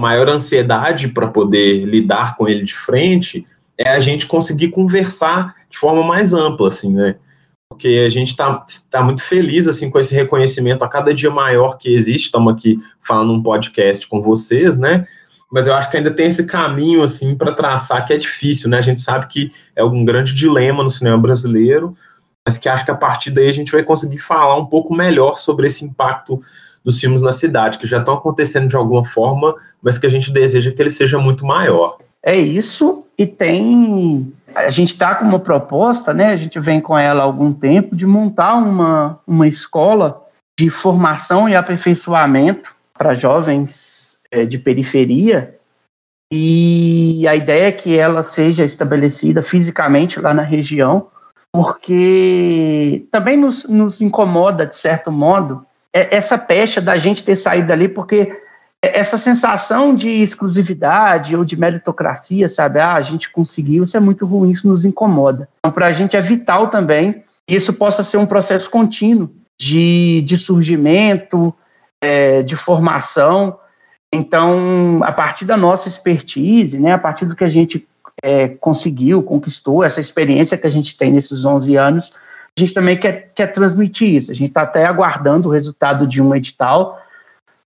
maior 0.01 0.29
ansiedade 0.29 1.09
para 1.09 1.27
poder 1.27 1.85
lidar 1.85 2.37
com 2.37 2.49
ele 2.49 2.63
de 2.63 2.75
frente, 2.75 3.47
é 3.79 3.91
a 3.91 4.01
gente 4.01 4.27
conseguir 4.27 4.69
conversar 4.69 5.55
de 5.69 5.79
forma 5.79 6.03
mais 6.03 6.33
ampla, 6.33 6.69
assim, 6.69 6.93
né? 6.93 7.17
Porque 7.69 8.05
a 8.07 8.11
gente 8.11 8.31
está 8.31 8.65
tá 8.91 9.03
muito 9.03 9.23
feliz, 9.23 9.67
assim, 9.67 9.91
com 9.91 9.99
esse 9.99 10.15
reconhecimento 10.15 10.85
a 10.85 10.89
cada 10.89 11.13
dia 11.13 11.31
maior 11.31 11.77
que 11.77 11.93
existe. 11.93 12.27
Estamos 12.27 12.53
aqui 12.53 12.77
falando 13.01 13.33
um 13.33 13.43
podcast 13.43 14.07
com 14.07 14.23
vocês, 14.23 14.79
né? 14.79 15.07
Mas 15.51 15.67
eu 15.67 15.75
acho 15.75 15.91
que 15.91 15.97
ainda 15.97 16.11
tem 16.11 16.29
esse 16.29 16.47
caminho, 16.47 17.03
assim, 17.03 17.37
para 17.37 17.53
traçar 17.53 18.05
que 18.05 18.13
é 18.13 18.17
difícil, 18.17 18.71
né? 18.71 18.79
A 18.79 18.83
gente 18.83 19.01
sabe 19.01 19.27
que 19.27 19.51
é 19.75 19.85
um 19.85 20.05
grande 20.05 20.33
dilema 20.33 20.83
no 20.83 20.91
cinema 20.91 21.19
brasileiro, 21.19 21.93
mas 22.47 22.57
que 22.57 22.69
acho 22.69 22.85
que 22.85 22.91
a 22.91 22.97
partir 22.97 23.31
daí 23.31 23.49
a 23.49 23.53
gente 23.53 23.73
vai 23.73 23.83
conseguir 23.83 24.19
falar 24.19 24.57
um 24.57 24.67
pouco 24.67 24.95
melhor 24.95 25.37
sobre 25.37 25.67
esse 25.67 25.85
impacto 25.85 26.41
dos 26.85 27.01
filmes 27.01 27.21
na 27.21 27.33
cidade, 27.33 27.79
que 27.79 27.87
já 27.87 27.99
estão 27.99 28.15
acontecendo 28.15 28.69
de 28.69 28.77
alguma 28.77 29.05
forma, 29.05 29.55
mas 29.83 29.99
que 29.99 30.07
a 30.07 30.09
gente 30.09 30.33
deseja 30.33 30.71
que 30.71 30.81
ele 30.81 30.91
seja 30.91 31.19
muito 31.19 31.45
maior. 31.45 31.99
É 32.27 32.35
isso, 32.35 33.07
e 33.17 33.25
tem. 33.25 34.33
A 34.53 34.69
gente 34.69 34.95
está 34.95 35.15
com 35.15 35.25
uma 35.25 35.39
proposta, 35.39 36.13
né? 36.13 36.33
A 36.33 36.37
gente 36.37 36.59
vem 36.59 36.81
com 36.81 36.99
ela 36.99 37.23
há 37.23 37.25
algum 37.25 37.53
tempo, 37.53 37.95
de 37.95 38.05
montar 38.05 38.57
uma, 38.57 39.21
uma 39.25 39.47
escola 39.47 40.27
de 40.59 40.69
formação 40.69 41.49
e 41.49 41.55
aperfeiçoamento 41.55 42.75
para 42.99 43.15
jovens 43.15 44.23
é, 44.29 44.45
de 44.45 44.59
periferia. 44.59 45.55
E 46.33 47.25
a 47.29 47.37
ideia 47.37 47.69
é 47.69 47.73
que 47.73 47.97
ela 47.97 48.25
seja 48.25 48.65
estabelecida 48.65 49.41
fisicamente 49.41 50.19
lá 50.19 50.35
na 50.35 50.43
região, 50.43 51.07
porque 51.53 53.07
também 53.13 53.37
nos, 53.37 53.69
nos 53.69 54.01
incomoda, 54.01 54.67
de 54.67 54.77
certo 54.77 55.13
modo, 55.13 55.65
é 55.95 56.17
essa 56.17 56.37
pecha 56.37 56.81
da 56.81 56.97
gente 56.97 57.23
ter 57.23 57.37
saído 57.37 57.69
dali, 57.69 57.87
porque 57.87 58.37
essa 58.95 59.19
sensação 59.19 59.95
de 59.95 60.11
exclusividade 60.11 61.37
ou 61.37 61.45
de 61.45 61.57
meritocracia, 61.57 62.49
sabe? 62.49 62.81
Ah, 62.81 62.95
a 62.95 63.03
gente 63.03 63.31
conseguiu, 63.31 63.85
isso 63.85 63.97
é 63.97 64.01
muito 64.01 64.27
ruim, 64.27 64.51
isso 64.51 64.69
nos 64.69 64.85
incomoda. 64.85 65.49
Então, 65.59 65.73
para 65.73 65.87
a 65.87 65.93
gente 65.93 66.17
é 66.17 66.21
vital 66.21 66.69
também 66.69 67.25
que 67.47 67.55
isso 67.55 67.75
possa 67.75 68.03
ser 68.03 68.17
um 68.17 68.27
processo 68.27 68.69
contínuo 68.69 69.31
de, 69.59 70.23
de 70.27 70.37
surgimento, 70.37 71.55
é, 72.01 72.43
de 72.43 72.57
formação. 72.57 73.59
Então, 74.13 75.01
a 75.03 75.13
partir 75.13 75.45
da 75.45 75.57
nossa 75.57 75.89
expertise, 75.89 76.79
né, 76.79 76.93
a 76.93 76.99
partir 76.99 77.25
do 77.25 77.37
que 77.37 77.45
a 77.45 77.49
gente 77.49 77.87
é, 78.23 78.49
conseguiu, 78.49 79.23
conquistou, 79.23 79.85
essa 79.85 80.01
experiência 80.01 80.59
que 80.59 80.67
a 80.67 80.71
gente 80.71 80.97
tem 80.97 81.13
nesses 81.13 81.45
11 81.45 81.77
anos, 81.77 82.13
a 82.57 82.61
gente 82.61 82.73
também 82.73 82.99
quer, 82.99 83.31
quer 83.35 83.49
transmitir 83.49 84.15
isso. 84.15 84.31
A 84.31 84.35
gente 84.35 84.49
está 84.49 84.63
até 84.63 84.87
aguardando 84.87 85.49
o 85.49 85.53
resultado 85.53 86.07
de 86.07 86.23
um 86.23 86.35
edital 86.35 87.01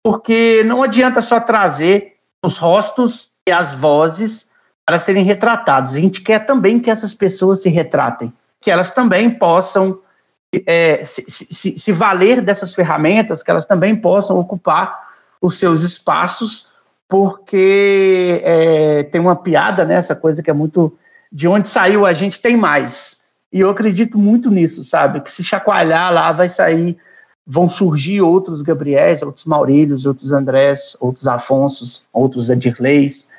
porque 0.02 0.64
não 0.64 0.82
adianta 0.82 1.22
só 1.22 1.38
trazer 1.38 2.16
os 2.42 2.58
rostos 2.58 3.32
e 3.46 3.52
as 3.52 3.74
vozes 3.74 4.50
para 4.84 4.98
serem 4.98 5.24
retratados. 5.24 5.94
A 5.94 6.00
gente 6.00 6.20
quer 6.20 6.40
também 6.40 6.80
que 6.80 6.90
essas 6.90 7.14
pessoas 7.14 7.62
se 7.62 7.68
retratem, 7.68 8.32
que 8.60 8.70
elas 8.70 8.90
também 8.90 9.30
possam 9.30 10.00
é, 10.66 11.04
se, 11.04 11.24
se, 11.28 11.78
se, 11.78 11.92
valer 11.92 12.42
dessas 12.42 12.74
ferramentas, 12.74 13.42
que 13.42 13.50
elas 13.50 13.64
também 13.64 13.96
possam 13.96 14.38
ocupar 14.38 15.08
os 15.40 15.58
seus 15.58 15.82
espaços, 15.82 16.70
porque 17.08 18.40
é, 18.44 19.02
tem 19.04 19.20
uma 19.20 19.36
piada, 19.36 19.84
né, 19.84 19.94
essa 19.94 20.14
coisa 20.14 20.42
que 20.42 20.50
é 20.50 20.52
muito 20.54 20.96
de 21.30 21.48
onde 21.48 21.68
saiu 21.68 22.04
a 22.04 22.12
gente 22.12 22.40
tem 22.40 22.56
mais. 22.56 23.22
E 23.50 23.60
eu 23.60 23.70
acredito 23.70 24.18
muito 24.18 24.50
nisso, 24.50 24.84
sabe? 24.84 25.20
Que 25.20 25.32
se 25.32 25.42
chacoalhar 25.42 26.12
lá 26.12 26.32
vai 26.32 26.48
sair 26.48 26.98
vão 27.46 27.68
surgir 27.68 28.20
outros 28.20 28.62
Gabriéis, 28.62 29.22
outros 29.22 29.44
Maurílios, 29.44 30.06
outros 30.06 30.32
Andrés, 30.32 30.96
outros 31.00 31.26
Afonsos, 31.26 32.08
outros 32.12 32.50
Edirleis, 32.50 33.30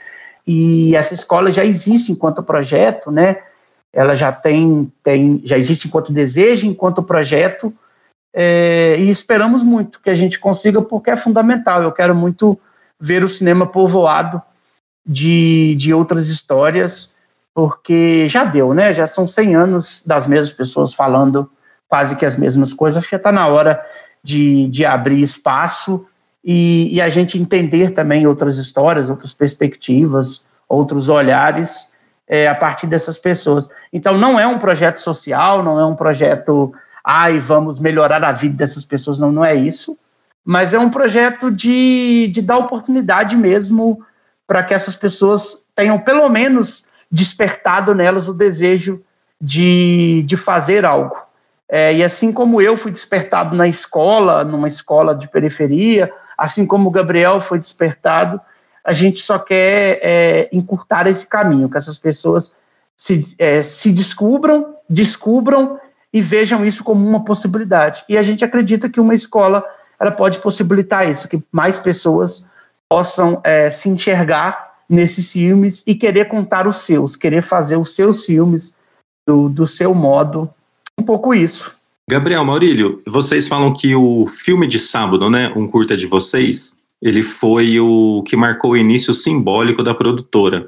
e 0.46 0.96
essa 0.96 1.14
escola 1.14 1.52
já 1.52 1.64
existe 1.64 2.12
enquanto 2.12 2.44
projeto, 2.44 3.10
né? 3.10 3.38
Ela 3.94 4.16
já 4.16 4.32
tem, 4.32 4.92
tem 5.02 5.42
já 5.46 5.58
existe 5.58 5.88
enquanto 5.88 6.12
desejo, 6.12 6.68
enquanto 6.68 7.02
projeto, 7.02 7.74
é, 8.34 8.98
e 9.00 9.10
esperamos 9.10 9.62
muito 9.62 10.00
que 10.02 10.10
a 10.10 10.16
gente 10.16 10.40
consiga, 10.40 10.82
porque 10.82 11.12
é 11.12 11.16
fundamental. 11.16 11.84
Eu 11.84 11.92
quero 11.92 12.16
muito 12.16 12.60
ver 13.00 13.24
o 13.24 13.30
cinema 13.30 13.68
povoado 13.68 14.42
de, 15.06 15.76
de 15.76 15.94
outras 15.94 16.30
histórias, 16.30 17.16
porque 17.54 18.28
já 18.28 18.44
deu, 18.44 18.74
né? 18.74 18.92
Já 18.94 19.06
são 19.06 19.28
100 19.28 19.56
anos 19.56 20.04
das 20.06 20.28
mesmas 20.28 20.52
pessoas 20.52 20.94
falando 20.94 21.50
quase 21.94 22.16
que 22.16 22.26
as 22.26 22.36
mesmas 22.36 22.74
coisas. 22.74 22.98
Acho 22.98 23.08
que 23.08 23.16
está 23.16 23.32
na 23.32 23.46
hora 23.46 23.80
de, 24.24 24.68
de 24.70 24.84
abrir 24.84 25.22
espaço 25.22 26.08
e, 26.44 26.90
e, 26.92 27.00
a 27.00 27.08
gente 27.08 27.38
entender 27.38 27.92
também 27.92 28.26
outras 28.26 28.58
histórias, 28.58 29.12
outras 29.12 29.32
perspectivas, 29.32 30.50
outros 30.68 31.08
olhares 31.08 31.94
é, 32.28 32.48
a 32.48 32.56
partir 32.56 32.88
dessas 32.88 33.20
pessoas. 33.20 33.70
Então, 33.94 34.18
não 34.18 34.40
é 34.40 34.48
um 34.48 34.58
projeto 34.58 34.98
social, 34.98 35.62
não 35.62 35.80
é 35.80 35.86
um 35.86 35.96
projeto, 35.96 36.74
ai, 37.06 37.38
vamos 37.38 37.78
melhorar 37.78 38.24
a 38.24 38.32
vida 38.32 38.56
dessas 38.56 38.84
pessoas, 38.84 39.20
não, 39.20 39.32
não 39.32 39.46
é 39.46 39.54
isso. 39.54 39.96
Mas 40.44 40.74
é 40.74 40.80
um 40.80 40.90
projeto 40.90 41.52
de, 41.52 42.28
de 42.34 42.42
dar 42.42 42.58
oportunidade 42.58 43.36
mesmo 43.36 44.04
para 44.48 44.64
que 44.64 44.74
essas 44.74 44.96
pessoas 44.96 45.68
tenham, 45.76 46.00
pelo 46.00 46.28
menos, 46.28 46.86
despertado 47.12 47.94
nelas 47.94 48.28
o 48.28 48.34
desejo 48.34 49.00
de, 49.40 50.24
de 50.26 50.36
fazer 50.36 50.86
algo. 50.86 51.22
É, 51.76 51.92
e 51.92 52.04
assim 52.04 52.32
como 52.32 52.62
eu 52.62 52.78
fui 52.78 52.92
despertado 52.92 53.56
na 53.56 53.68
escola, 53.68 54.44
numa 54.44 54.68
escola 54.68 55.16
de 55.16 55.28
periferia, 55.28 56.14
assim 56.38 56.68
como 56.68 56.88
o 56.88 56.92
Gabriel 56.92 57.42
foi 57.42 57.58
despertado, 57.58 58.40
a 58.86 58.94
gente 58.94 59.22
só 59.22 59.40
quer 59.40 60.00
é, 60.04 60.50
encurtar 60.54 61.08
esse 61.08 61.26
caminho, 61.26 61.68
que 61.68 61.76
essas 61.76 61.98
pessoas 61.98 62.56
se, 62.96 63.36
é, 63.40 63.64
se 63.64 63.92
descubram, 63.92 64.76
descubram 64.88 65.80
e 66.14 66.22
vejam 66.22 66.64
isso 66.64 66.84
como 66.84 67.10
uma 67.10 67.26
possibilidade. 67.26 68.06
E 68.08 68.20
a 68.20 68.22
gente 68.22 68.46
acredita 68.46 68.88
que 68.88 69.00
uma 69.00 69.16
escola 69.16 69.66
ela 70.00 70.12
pode 70.12 70.38
possibilitar 70.42 71.10
isso, 71.10 71.28
que 71.28 71.42
mais 71.52 71.80
pessoas 71.80 72.52
possam 72.88 73.42
é, 73.44 73.72
se 73.72 73.90
enxergar 73.90 74.76
nesses 74.88 75.32
filmes 75.32 75.84
e 75.88 75.96
querer 75.96 76.26
contar 76.26 76.68
os 76.68 76.82
seus, 76.82 77.16
querer 77.16 77.42
fazer 77.42 77.78
os 77.78 77.96
seus 77.96 78.28
filmes 78.28 78.78
do, 79.26 79.50
do 79.50 79.66
seu 79.66 79.96
modo 79.96 80.54
um 81.04 81.06
pouco 81.06 81.34
isso. 81.34 81.72
Gabriel 82.10 82.44
Maurílio, 82.44 83.02
vocês 83.06 83.48
falam 83.48 83.74
que 83.74 83.94
o 83.94 84.26
filme 84.28 84.66
de 84.66 84.80
sábado, 84.80 85.30
né, 85.30 85.54
um 85.56 85.68
curta 85.68 85.96
de 85.96 86.08
vocês, 86.08 86.76
ele 87.02 87.22
foi 87.22 87.80
o 87.80 88.24
que 88.26 88.36
marcou 88.36 88.72
o 88.72 88.78
início 88.78 89.14
simbólico 89.14 89.84
da 89.84 89.94
produtora. 89.94 90.68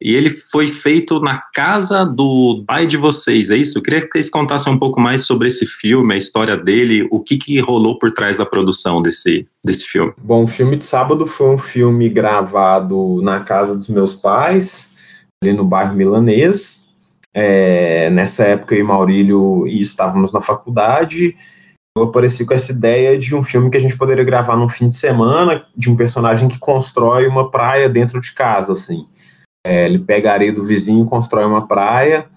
E 0.00 0.14
ele 0.14 0.30
foi 0.30 0.68
feito 0.68 1.18
na 1.18 1.42
casa 1.52 2.04
do 2.04 2.62
pai 2.64 2.86
de 2.86 2.96
vocês, 2.96 3.50
é 3.50 3.56
isso? 3.56 3.78
Eu 3.78 3.82
queria 3.82 4.00
que 4.00 4.06
vocês 4.06 4.30
contassem 4.30 4.72
um 4.72 4.78
pouco 4.78 5.00
mais 5.00 5.24
sobre 5.26 5.48
esse 5.48 5.66
filme, 5.66 6.14
a 6.14 6.16
história 6.16 6.56
dele, 6.56 7.08
o 7.10 7.18
que, 7.18 7.36
que 7.36 7.60
rolou 7.60 7.98
por 7.98 8.12
trás 8.12 8.36
da 8.36 8.46
produção 8.46 9.02
desse, 9.02 9.46
desse 9.64 9.86
filme. 9.86 10.12
Bom, 10.18 10.44
o 10.44 10.48
filme 10.48 10.76
de 10.76 10.84
sábado 10.84 11.26
foi 11.26 11.48
um 11.48 11.58
filme 11.58 12.08
gravado 12.08 13.20
na 13.22 13.40
casa 13.40 13.74
dos 13.74 13.88
meus 13.88 14.14
pais, 14.14 14.92
ali 15.42 15.52
no 15.52 15.64
bairro 15.64 15.96
Milanês, 15.96 16.87
é, 17.34 18.10
nessa 18.10 18.44
época 18.44 18.74
eu 18.74 18.80
e 18.80 18.82
Maurílio 18.82 19.66
estávamos 19.66 20.32
na 20.32 20.40
faculdade. 20.40 21.36
Eu 21.96 22.04
apareci 22.04 22.46
com 22.46 22.54
essa 22.54 22.72
ideia 22.72 23.18
de 23.18 23.34
um 23.34 23.42
filme 23.42 23.70
que 23.70 23.76
a 23.76 23.80
gente 23.80 23.98
poderia 23.98 24.24
gravar 24.24 24.56
num 24.56 24.68
fim 24.68 24.88
de 24.88 24.94
semana, 24.94 25.66
de 25.76 25.90
um 25.90 25.96
personagem 25.96 26.48
que 26.48 26.58
constrói 26.58 27.26
uma 27.26 27.50
praia 27.50 27.88
dentro 27.88 28.20
de 28.20 28.32
casa, 28.32 28.72
assim. 28.72 29.06
É, 29.66 29.86
ele 29.86 29.98
pega 29.98 30.30
a 30.30 30.34
areia 30.34 30.52
do 30.52 30.64
vizinho, 30.64 31.04
constrói 31.06 31.44
uma 31.44 31.66
praia, 31.66 32.28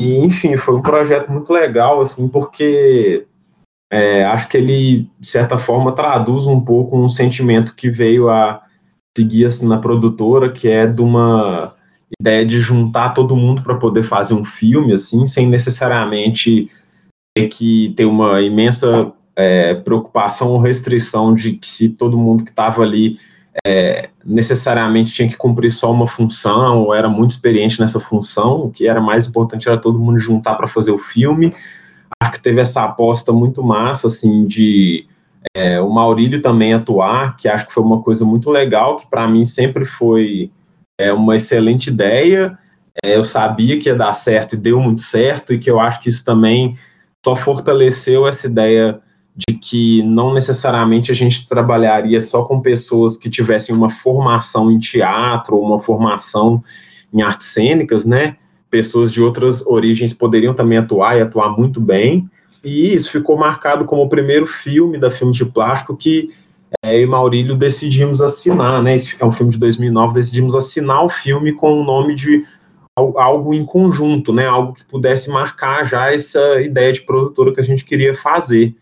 E, 0.00 0.24
enfim, 0.24 0.56
foi 0.56 0.74
um 0.76 0.82
projeto 0.82 1.30
muito 1.30 1.52
legal, 1.52 2.00
assim, 2.00 2.26
porque 2.26 3.26
é, 3.92 4.24
acho 4.24 4.48
que 4.48 4.56
ele, 4.56 5.10
de 5.20 5.28
certa 5.28 5.58
forma, 5.58 5.92
traduz 5.92 6.46
um 6.46 6.58
pouco 6.58 6.96
um 6.96 7.08
sentimento 7.10 7.74
que 7.74 7.90
veio 7.90 8.30
a 8.30 8.62
seguir 9.16 9.44
assim, 9.44 9.68
na 9.68 9.76
produtora, 9.76 10.50
que 10.50 10.68
é 10.68 10.86
de 10.86 11.02
uma 11.02 11.74
ideia 12.18 12.44
de 12.44 12.58
juntar 12.58 13.10
todo 13.10 13.36
mundo 13.36 13.62
para 13.62 13.76
poder 13.76 14.02
fazer 14.02 14.34
um 14.34 14.44
filme, 14.44 14.92
assim, 14.92 15.26
sem 15.26 15.46
necessariamente 15.46 16.70
ter 17.36 17.48
que 17.48 17.92
ter 17.96 18.04
uma 18.04 18.40
imensa 18.40 19.12
é, 19.36 19.74
preocupação 19.74 20.48
ou 20.48 20.60
restrição 20.60 21.34
de 21.34 21.52
que 21.52 21.66
se 21.66 21.90
todo 21.90 22.18
mundo 22.18 22.44
que 22.44 22.50
estava 22.50 22.82
ali 22.82 23.18
é, 23.66 24.08
necessariamente 24.24 25.12
tinha 25.12 25.28
que 25.28 25.36
cumprir 25.36 25.70
só 25.70 25.90
uma 25.90 26.06
função 26.06 26.84
ou 26.84 26.94
era 26.94 27.08
muito 27.08 27.30
experiente 27.30 27.80
nessa 27.80 28.00
função, 28.00 28.66
o 28.66 28.70
que 28.70 28.86
era 28.86 29.00
mais 29.00 29.26
importante 29.26 29.68
era 29.68 29.78
todo 29.78 29.98
mundo 29.98 30.18
juntar 30.18 30.54
para 30.54 30.66
fazer 30.66 30.90
o 30.90 30.98
filme. 30.98 31.54
Acho 32.22 32.32
que 32.32 32.42
teve 32.42 32.60
essa 32.60 32.84
aposta 32.84 33.32
muito 33.32 33.62
massa, 33.62 34.08
assim, 34.08 34.44
de 34.46 35.06
é, 35.54 35.80
o 35.80 35.88
Maurílio 35.90 36.42
também 36.42 36.74
atuar, 36.74 37.36
que 37.36 37.48
acho 37.48 37.66
que 37.66 37.72
foi 37.72 37.82
uma 37.82 38.02
coisa 38.02 38.24
muito 38.24 38.50
legal, 38.50 38.96
que 38.96 39.06
para 39.06 39.26
mim 39.26 39.44
sempre 39.44 39.84
foi 39.84 40.50
é, 41.00 41.12
uma 41.12 41.36
excelente 41.36 41.88
ideia. 41.88 42.58
É, 43.02 43.16
eu 43.16 43.24
sabia 43.24 43.78
que 43.78 43.88
ia 43.88 43.94
dar 43.94 44.12
certo 44.12 44.54
e 44.54 44.58
deu 44.58 44.78
muito 44.78 45.00
certo, 45.00 45.54
e 45.54 45.58
que 45.58 45.70
eu 45.70 45.80
acho 45.80 46.00
que 46.00 46.10
isso 46.10 46.22
também 46.24 46.76
só 47.24 47.34
fortaleceu 47.34 48.26
essa 48.26 48.46
ideia 48.46 49.00
de 49.34 49.56
que 49.56 50.02
não 50.02 50.34
necessariamente 50.34 51.10
a 51.10 51.14
gente 51.14 51.48
trabalharia 51.48 52.20
só 52.20 52.42
com 52.42 52.60
pessoas 52.60 53.16
que 53.16 53.30
tivessem 53.30 53.74
uma 53.74 53.88
formação 53.88 54.70
em 54.70 54.78
teatro 54.78 55.56
ou 55.56 55.64
uma 55.64 55.80
formação 55.80 56.62
em 57.12 57.22
artes 57.22 57.46
cênicas, 57.46 58.04
né? 58.04 58.36
Pessoas 58.68 59.10
de 59.10 59.22
outras 59.22 59.64
origens 59.66 60.12
poderiam 60.12 60.52
também 60.52 60.78
atuar 60.78 61.16
e 61.16 61.22
atuar 61.22 61.56
muito 61.56 61.80
bem. 61.80 62.28
E 62.62 62.92
isso 62.92 63.10
ficou 63.10 63.38
marcado 63.38 63.86
como 63.86 64.02
o 64.02 64.08
primeiro 64.08 64.46
filme 64.46 64.98
da 64.98 65.10
Filme 65.10 65.32
de 65.32 65.44
Plástico 65.46 65.96
que 65.96 66.28
é, 66.84 66.96
eu 66.96 67.02
e 67.02 67.06
Maurílio 67.06 67.54
decidimos 67.54 68.22
assinar, 68.22 68.82
né? 68.82 68.94
Esse 68.94 69.16
é 69.18 69.24
um 69.24 69.32
filme 69.32 69.52
de 69.52 69.58
2009, 69.58 70.14
decidimos 70.14 70.54
assinar 70.54 71.04
o 71.04 71.08
filme 71.08 71.52
com 71.52 71.80
o 71.80 71.84
nome 71.84 72.14
de 72.14 72.44
algo 72.96 73.54
em 73.54 73.64
conjunto, 73.64 74.32
né? 74.32 74.46
Algo 74.46 74.74
que 74.74 74.84
pudesse 74.84 75.30
marcar 75.30 75.84
já 75.84 76.12
essa 76.12 76.60
ideia 76.60 76.92
de 76.92 77.02
produtora 77.02 77.52
que 77.52 77.60
a 77.60 77.64
gente 77.64 77.84
queria 77.84 78.14
fazer. 78.14 78.74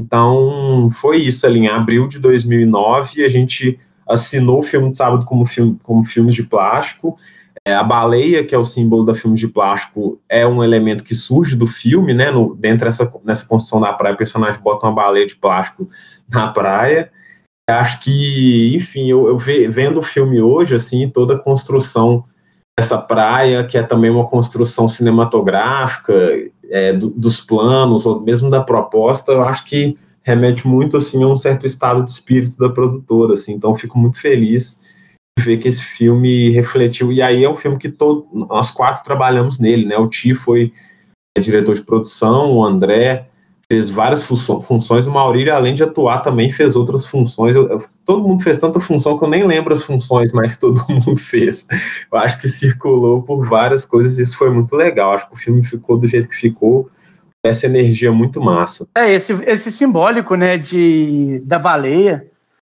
Então, 0.00 0.88
foi 0.92 1.18
isso 1.18 1.46
ali, 1.46 1.60
em 1.60 1.68
abril 1.68 2.08
de 2.08 2.18
2009, 2.18 3.24
a 3.24 3.28
gente 3.28 3.78
assinou 4.06 4.58
o 4.58 4.62
filme 4.62 4.90
de 4.90 4.96
sábado 4.96 5.24
como, 5.24 5.46
filme, 5.46 5.78
como 5.82 6.04
filmes 6.04 6.34
de 6.34 6.42
plástico. 6.42 7.16
É, 7.66 7.74
a 7.74 7.82
baleia, 7.82 8.44
que 8.44 8.54
é 8.54 8.58
o 8.58 8.64
símbolo 8.64 9.04
da 9.04 9.14
filme 9.14 9.36
de 9.36 9.48
plástico, 9.48 10.20
é 10.28 10.46
um 10.46 10.62
elemento 10.62 11.02
que 11.02 11.14
surge 11.14 11.56
do 11.56 11.66
filme, 11.66 12.12
né? 12.12 12.30
No, 12.30 12.54
dentro 12.54 12.84
dessa 12.84 13.10
nessa 13.24 13.46
construção 13.46 13.80
da 13.80 13.92
praia, 13.92 14.14
o 14.14 14.18
personagem 14.18 14.60
bota 14.60 14.86
uma 14.86 14.94
baleia 14.94 15.26
de 15.26 15.36
plástico 15.36 15.88
na 16.28 16.48
praia. 16.48 17.10
Acho 17.68 18.00
que, 18.00 18.76
enfim, 18.76 19.08
eu, 19.08 19.26
eu 19.26 19.38
vendo 19.38 19.98
o 19.98 20.02
filme 20.02 20.40
hoje, 20.40 20.74
assim, 20.74 21.08
toda 21.08 21.34
a 21.34 21.38
construção 21.38 22.24
dessa 22.78 22.98
praia, 22.98 23.64
que 23.64 23.78
é 23.78 23.82
também 23.82 24.10
uma 24.10 24.26
construção 24.26 24.88
cinematográfica, 24.88 26.12
é, 26.70 26.92
do, 26.92 27.08
dos 27.10 27.40
planos, 27.40 28.04
ou 28.04 28.20
mesmo 28.20 28.50
da 28.50 28.62
proposta, 28.62 29.32
eu 29.32 29.44
acho 29.44 29.64
que 29.64 29.96
remete 30.22 30.66
muito 30.66 30.96
assim 30.96 31.22
a 31.22 31.26
um 31.26 31.36
certo 31.36 31.66
estado 31.66 32.02
de 32.02 32.10
espírito 32.10 32.56
da 32.58 32.68
produtora, 32.68 33.34
assim. 33.34 33.52
Então 33.52 33.74
fico 33.74 33.98
muito 33.98 34.18
feliz 34.18 34.80
de 35.38 35.44
ver 35.44 35.58
que 35.58 35.68
esse 35.68 35.82
filme 35.82 36.50
refletiu 36.50 37.12
e 37.12 37.20
aí 37.20 37.44
é 37.44 37.50
um 37.50 37.56
filme 37.56 37.78
que 37.78 37.88
todo, 37.88 38.26
nós 38.32 38.70
quatro 38.70 39.04
trabalhamos 39.04 39.58
nele, 39.58 39.84
né? 39.84 39.96
O 39.98 40.08
Ti 40.08 40.34
foi 40.34 40.72
diretor 41.38 41.74
de 41.74 41.82
produção, 41.82 42.52
o 42.52 42.64
André 42.64 43.28
fez 43.74 43.90
várias 43.90 44.24
funções, 44.24 45.08
o 45.08 45.10
Maurílio, 45.10 45.52
além 45.52 45.74
de 45.74 45.82
atuar, 45.82 46.20
também 46.20 46.48
fez 46.48 46.76
outras 46.76 47.08
funções. 47.08 47.56
Eu, 47.56 47.68
eu, 47.68 47.78
todo 48.04 48.26
mundo 48.26 48.40
fez 48.40 48.58
tanta 48.58 48.78
função 48.78 49.18
que 49.18 49.24
eu 49.24 49.28
nem 49.28 49.44
lembro 49.44 49.74
as 49.74 49.82
funções, 49.82 50.32
mas 50.32 50.56
todo 50.56 50.80
mundo 50.88 51.16
fez. 51.16 51.66
Eu 52.10 52.18
acho 52.18 52.40
que 52.40 52.46
circulou 52.46 53.22
por 53.22 53.44
várias 53.44 53.84
coisas, 53.84 54.16
isso 54.18 54.38
foi 54.38 54.48
muito 54.50 54.76
legal. 54.76 55.12
Acho 55.12 55.26
que 55.26 55.34
o 55.34 55.38
filme 55.38 55.64
ficou 55.64 55.98
do 55.98 56.06
jeito 56.06 56.28
que 56.28 56.36
ficou, 56.36 56.88
essa 57.44 57.66
energia 57.66 58.12
muito 58.12 58.40
massa. 58.40 58.86
É, 58.96 59.12
esse, 59.12 59.32
esse 59.44 59.72
simbólico, 59.72 60.36
né, 60.36 60.56
de, 60.56 61.42
da 61.44 61.58
baleia, 61.58 62.24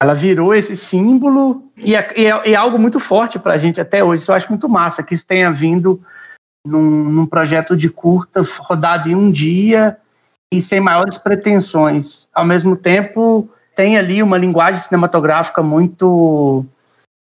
ela 0.01 0.13
virou 0.13 0.53
esse 0.53 0.75
símbolo 0.75 1.71
e 1.77 1.95
é, 1.95 2.13
e 2.15 2.25
é, 2.25 2.51
é 2.51 2.55
algo 2.55 2.77
muito 2.77 2.99
forte 2.99 3.39
para 3.39 3.53
a 3.53 3.57
gente 3.57 3.79
até 3.79 4.03
hoje. 4.03 4.23
Isso 4.23 4.31
eu 4.31 4.35
acho 4.35 4.49
muito 4.49 4.67
massa 4.67 5.01
que 5.01 5.13
isso 5.13 5.25
tenha 5.25 5.49
vindo 5.49 6.01
num, 6.67 7.05
num 7.05 7.25
projeto 7.25 7.75
de 7.75 7.89
curta, 7.89 8.41
rodado 8.59 9.09
em 9.09 9.15
um 9.15 9.31
dia, 9.31 9.97
e 10.51 10.61
sem 10.61 10.79
maiores 10.79 11.17
pretensões. 11.17 12.29
Ao 12.33 12.43
mesmo 12.43 12.75
tempo, 12.75 13.49
tem 13.75 13.97
ali 13.97 14.21
uma 14.23 14.37
linguagem 14.37 14.81
cinematográfica 14.81 15.61
muito 15.61 16.65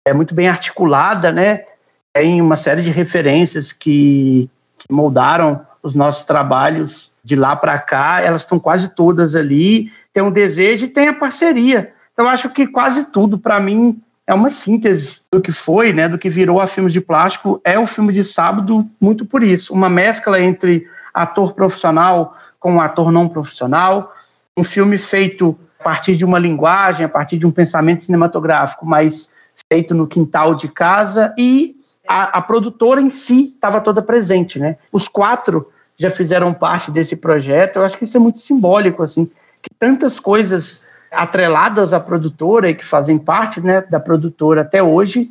é 0.07 0.15
muito 0.15 0.35
bem 0.35 0.49
articulada, 0.49 1.31
né? 1.31 1.65
Tem 2.13 2.41
uma 2.41 2.57
série 2.57 2.83
de 2.83 2.91
referências 2.91 3.73
que, 3.73 4.49
que 4.79 4.87
moldaram 4.91 5.65
os 5.83 5.95
nossos 5.95 6.25
trabalhos 6.25 7.17
de 7.23 7.37
lá 7.37 7.55
para 7.55 7.79
cá, 7.79 8.21
elas 8.21 8.43
estão 8.43 8.59
quase 8.59 8.95
todas 8.95 9.35
ali. 9.35 9.93
Tem 10.13 10.23
um 10.23 10.31
desejo 10.31 10.87
e 10.87 10.89
tem 10.89 11.09
a 11.09 11.15
parceria. 11.15 11.93
Então, 12.13 12.27
acho 12.27 12.51
que 12.51 12.67
quase 12.67 13.11
tudo, 13.11 13.39
para 13.39 13.61
mim, 13.61 14.01
é 14.27 14.35
uma 14.35 14.51
síntese 14.51 15.21
do 15.33 15.41
que 15.41 15.53
foi, 15.53 15.93
né, 15.93 16.09
do 16.09 16.19
que 16.19 16.29
virou 16.29 16.61
a 16.61 16.67
Filmes 16.67 16.93
de 16.93 17.01
Plástico. 17.01 17.61
É 17.65 17.79
o 17.79 17.87
filme 17.87 18.13
de 18.13 18.25
sábado, 18.25 18.87
muito 19.01 19.25
por 19.25 19.43
isso. 19.43 19.73
Uma 19.73 19.89
mescla 19.89 20.41
entre 20.41 20.87
ator 21.15 21.55
profissional, 21.55 22.37
com 22.61 22.75
um 22.75 22.81
ator 22.81 23.11
não 23.11 23.29
profissional, 23.29 24.15
um 24.57 24.63
filme 24.63 24.99
feito 24.99 25.59
a 25.81 25.83
partir 25.83 26.15
de 26.15 26.25
uma 26.25 26.39
linguagem, 26.39 27.07
a 27.07 27.09
partir 27.09 27.39
de 27.39 27.47
um 27.47 27.51
pensamento 27.51 28.05
cinematográfico, 28.05 28.87
mas 28.87 29.35
feito 29.73 29.95
no 29.95 30.07
quintal 30.07 30.55
de 30.55 30.69
casa 30.69 31.35
e 31.37 31.75
a, 32.07 32.39
a 32.39 32.43
produtora 32.43 33.01
em 33.01 33.11
si 33.11 33.53
estava 33.55 33.81
toda 33.81 34.03
presente, 34.03 34.59
né? 34.59 34.77
Os 34.93 35.09
quatro 35.09 35.71
já 35.97 36.11
fizeram 36.11 36.53
parte 36.53 36.91
desse 36.91 37.17
projeto. 37.17 37.77
Eu 37.77 37.85
acho 37.85 37.97
que 37.97 38.05
isso 38.05 38.17
é 38.17 38.21
muito 38.21 38.41
simbólico, 38.41 39.03
assim, 39.03 39.27
que 39.27 39.71
tantas 39.79 40.19
coisas 40.19 40.87
atreladas 41.11 41.93
à 41.93 42.01
produtora 42.01 42.71
e 42.71 42.75
que 42.75 42.85
fazem 42.85 43.19
parte, 43.19 43.61
né, 43.61 43.81
da 43.83 43.99
produtora 43.99 44.63
até 44.63 44.83
hoje 44.83 45.31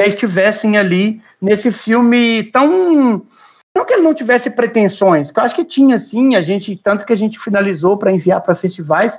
já 0.00 0.06
estivessem 0.06 0.76
ali 0.76 1.20
nesse 1.40 1.72
filme 1.72 2.44
tão 2.44 3.22
não 3.78 3.84
que 3.84 3.94
ele 3.94 4.02
não 4.02 4.12
tivesse 4.12 4.50
pretensões, 4.50 5.30
que 5.30 5.38
eu 5.38 5.44
acho 5.44 5.54
que 5.54 5.64
tinha 5.64 5.98
sim, 5.98 6.34
a 6.34 6.40
gente, 6.40 6.76
tanto 6.76 7.06
que 7.06 7.12
a 7.12 7.16
gente 7.16 7.38
finalizou 7.38 7.96
para 7.96 8.12
enviar 8.12 8.40
para 8.40 8.54
festivais, 8.54 9.18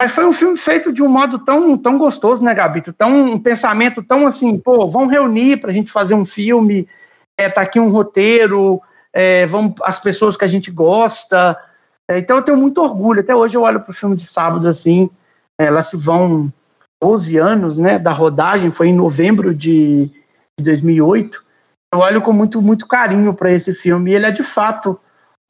mas 0.00 0.12
foi 0.12 0.24
um 0.24 0.32
filme 0.32 0.56
feito 0.56 0.92
de 0.92 1.02
um 1.02 1.08
modo 1.08 1.38
tão, 1.38 1.76
tão 1.76 1.98
gostoso, 1.98 2.42
né, 2.42 2.54
Gabito? 2.54 2.92
Tão, 2.92 3.32
um 3.32 3.38
pensamento 3.38 4.02
tão 4.02 4.26
assim, 4.26 4.58
pô, 4.58 4.88
vamos 4.88 5.10
reunir 5.10 5.58
para 5.58 5.70
a 5.70 5.72
gente 5.74 5.92
fazer 5.92 6.14
um 6.14 6.24
filme, 6.24 6.88
é, 7.36 7.48
tá 7.48 7.60
aqui 7.60 7.78
um 7.78 7.90
roteiro, 7.90 8.80
é, 9.12 9.44
vamos, 9.46 9.74
as 9.82 10.00
pessoas 10.00 10.36
que 10.36 10.44
a 10.44 10.48
gente 10.48 10.70
gosta. 10.70 11.58
É, 12.08 12.18
então 12.18 12.36
eu 12.36 12.42
tenho 12.42 12.56
muito 12.56 12.80
orgulho. 12.80 13.20
Até 13.20 13.34
hoje 13.34 13.56
eu 13.56 13.62
olho 13.62 13.80
para 13.80 13.90
o 13.90 13.94
filme 13.94 14.16
de 14.16 14.26
sábado 14.26 14.68
assim, 14.68 15.10
é, 15.58 15.68
lá 15.68 15.82
se 15.82 15.96
vão 15.96 16.50
12 17.02 17.36
anos, 17.36 17.76
né, 17.76 17.98
da 17.98 18.12
rodagem, 18.12 18.70
foi 18.70 18.88
em 18.88 18.94
novembro 18.94 19.54
de, 19.54 20.10
de 20.56 20.64
2008 20.64 21.47
eu 21.92 22.00
olho 22.00 22.20
com 22.20 22.32
muito, 22.32 22.60
muito 22.60 22.86
carinho 22.86 23.32
para 23.34 23.52
esse 23.52 23.74
filme. 23.74 24.10
E 24.10 24.14
ele 24.14 24.26
é 24.26 24.30
de 24.30 24.42
fato 24.42 24.98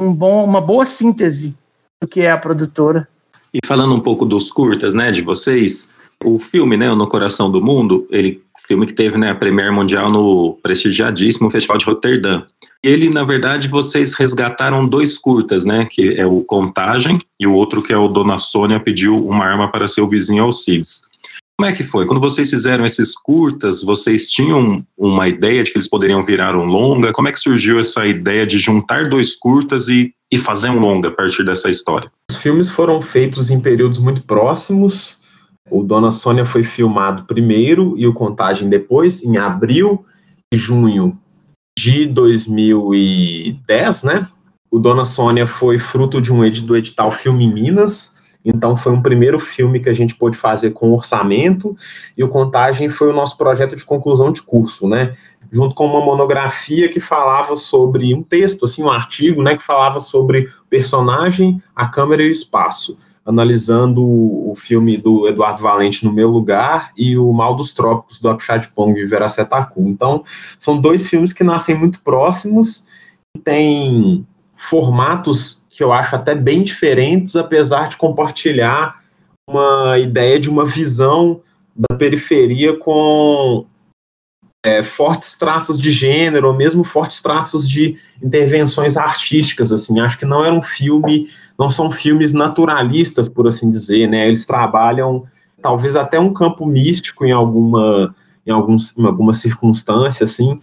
um 0.01 0.12
bom, 0.12 0.44
uma 0.44 0.61
boa 0.61 0.85
síntese 0.87 1.57
do 2.01 2.07
que 2.07 2.20
é 2.20 2.31
a 2.31 2.38
produtora. 2.38 3.09
E 3.53 3.59
falando 3.66 3.94
um 3.94 4.01
pouco 4.01 4.24
dos 4.24 4.51
curtas, 4.51 4.94
né, 4.94 5.11
de 5.11 5.22
vocês, 5.22 5.90
o 6.24 6.38
filme, 6.38 6.77
né, 6.77 6.94
No 6.94 7.09
Coração 7.09 7.51
do 7.51 7.61
Mundo, 7.61 8.07
ele 8.11 8.42
filme 8.68 8.85
que 8.85 8.92
teve, 8.92 9.16
né, 9.16 9.31
a 9.31 9.35
premiere 9.35 9.70
mundial 9.70 10.11
no 10.11 10.59
prestigiadíssimo 10.62 11.48
Festival 11.48 11.79
de 11.79 11.87
Roterdã. 11.87 12.42
Ele, 12.83 13.09
na 13.09 13.24
verdade, 13.24 13.66
vocês 13.66 14.12
resgataram 14.12 14.87
dois 14.87 15.16
curtas, 15.16 15.64
né, 15.64 15.87
que 15.90 16.14
é 16.14 16.27
o 16.27 16.42
Contagem 16.42 17.18
e 17.40 17.46
o 17.46 17.55
outro 17.55 17.83
que 17.83 17.94
é 17.94 17.96
o 17.96 18.09
Dona 18.09 18.37
Sônia 18.37 18.79
pediu 18.79 19.27
uma 19.27 19.46
arma 19.46 19.72
para 19.72 19.88
seu 19.88 20.07
vizinho 20.07 20.42
Alcides. 20.42 21.08
Como 21.61 21.68
é 21.68 21.75
que 21.75 21.83
foi? 21.83 22.07
Quando 22.07 22.21
vocês 22.21 22.49
fizeram 22.49 22.87
esses 22.87 23.16
curtas, 23.16 23.83
vocês 23.83 24.31
tinham 24.31 24.87
uma 24.97 25.27
ideia 25.27 25.64
de 25.64 25.73
que 25.73 25.77
eles 25.77 25.88
poderiam 25.88 26.23
virar 26.23 26.55
um 26.55 26.64
longa? 26.64 27.12
Como 27.12 27.27
é 27.27 27.33
que 27.33 27.38
surgiu 27.40 27.81
essa 27.81 28.07
ideia 28.07 28.47
de 28.47 28.59
juntar 28.59 29.09
dois 29.09 29.35
curtas 29.35 29.88
e, 29.88 30.14
e 30.31 30.38
fazer 30.38 30.71
um 30.71 30.79
longa 30.79 31.09
a 31.09 31.11
partir 31.11 31.44
dessa 31.44 31.68
história? 31.68 32.12
Os 32.31 32.37
filmes 32.37 32.71
foram 32.71 33.03
feitos 33.03 33.51
em 33.51 33.59
períodos 33.59 33.99
muito 33.99 34.23
próximos. 34.23 35.16
O 35.68 35.83
Dona 35.83 36.12
Sônia 36.12 36.44
foi 36.44 36.62
filmado 36.62 37.25
primeiro 37.25 37.94
e 37.99 38.07
o 38.07 38.14
Contagem 38.14 38.68
depois, 38.68 39.25
em 39.25 39.37
abril 39.37 40.07
e 40.55 40.57
junho 40.57 41.18
de 41.77 42.07
2010, 42.07 44.05
né? 44.05 44.29
O 44.71 44.79
Dona 44.79 45.05
Sônia 45.05 45.44
foi 45.44 45.77
fruto 45.77 46.21
de 46.21 46.33
um 46.33 46.49
do 46.49 46.77
edital 46.77 47.11
Filme 47.11 47.53
Minas, 47.53 48.14
então 48.44 48.77
foi 48.77 48.92
um 48.92 49.03
primeiro 49.03 49.38
filme 49.38 49.81
que 49.81 49.88
a 49.88 49.92
gente 49.92 50.14
pôde 50.14 50.37
fazer 50.37 50.70
com 50.70 50.92
orçamento 50.92 51.74
e 52.16 52.22
o 52.22 52.29
Contagem 52.29 52.88
foi 52.88 53.11
o 53.11 53.12
nosso 53.12 53.37
projeto 53.37 53.77
de 53.77 53.85
conclusão 53.85 54.33
de 54.33 54.42
curso, 54.42 54.88
né? 54.88 55.14
junto 55.51 55.74
com 55.74 55.87
uma 55.87 56.01
monografia 56.01 56.88
que 56.88 57.01
falava 57.01 57.57
sobre 57.57 58.14
um 58.14 58.22
texto, 58.22 58.64
assim, 58.64 58.83
um 58.83 58.90
artigo, 58.90 59.42
né, 59.42 59.57
que 59.57 59.62
falava 59.62 60.01
sobre 60.01 60.48
personagem, 60.68 61.62
a 61.74 61.87
câmera 61.87 62.22
e 62.22 62.29
o 62.29 62.31
espaço, 62.31 62.98
analisando 63.24 64.03
o 64.05 64.55
filme 64.57 64.96
do 64.96 65.27
Eduardo 65.27 65.62
Valente 65.62 66.05
no 66.05 66.12
meu 66.12 66.29
lugar 66.29 66.92
e 66.96 67.16
o 67.16 67.33
Mal 67.33 67.55
dos 67.55 67.72
Trópicos 67.72 68.20
do 68.20 68.29
Akshat 68.29 68.68
Pong 68.72 68.98
e 68.98 69.07
Veracetacu. 69.07 69.83
Então, 69.88 70.22
são 70.59 70.79
dois 70.79 71.09
filmes 71.09 71.33
que 71.33 71.44
nascem 71.44 71.74
muito 71.74 72.03
próximos, 72.03 72.85
e 73.37 73.38
têm 73.38 74.27
formatos 74.59 75.62
que 75.71 75.83
eu 75.85 75.92
acho 75.92 76.16
até 76.16 76.35
bem 76.35 76.64
diferentes, 76.64 77.37
apesar 77.37 77.88
de 77.88 77.97
compartilhar 77.97 79.01
uma 79.49 79.97
ideia 79.99 80.38
de 80.38 80.51
uma 80.51 80.64
visão 80.64 81.40
da 81.75 81.97
periferia 81.97 82.77
com 82.77 83.64
é, 84.66 84.83
fortes 84.83 85.37
traços 85.37 85.81
de 85.81 85.92
gênero, 85.92 86.49
ou 86.49 86.55
mesmo 86.55 86.83
fortes 86.83 87.23
traços 87.23 87.68
de 87.68 87.97
intervenções 88.21 88.97
artísticas, 88.97 89.71
assim, 89.71 90.01
acho 90.01 90.18
que 90.18 90.27
não 90.27 90.44
é 90.44 90.51
um 90.51 90.61
filme, 90.61 91.29
não 91.57 91.71
são 91.71 91.88
filmes 91.88 92.33
naturalistas, 92.33 93.29
por 93.29 93.47
assim 93.47 93.71
dizer, 93.71 94.09
né, 94.09 94.27
eles 94.27 94.44
trabalham 94.44 95.25
talvez 95.62 95.94
até 95.94 96.18
um 96.18 96.33
campo 96.33 96.66
místico 96.66 97.25
em 97.25 97.31
alguma, 97.31 98.12
em, 98.44 98.51
alguns, 98.51 98.99
em 98.99 99.07
alguma 99.07 99.33
circunstância, 99.33 100.25
assim, 100.25 100.61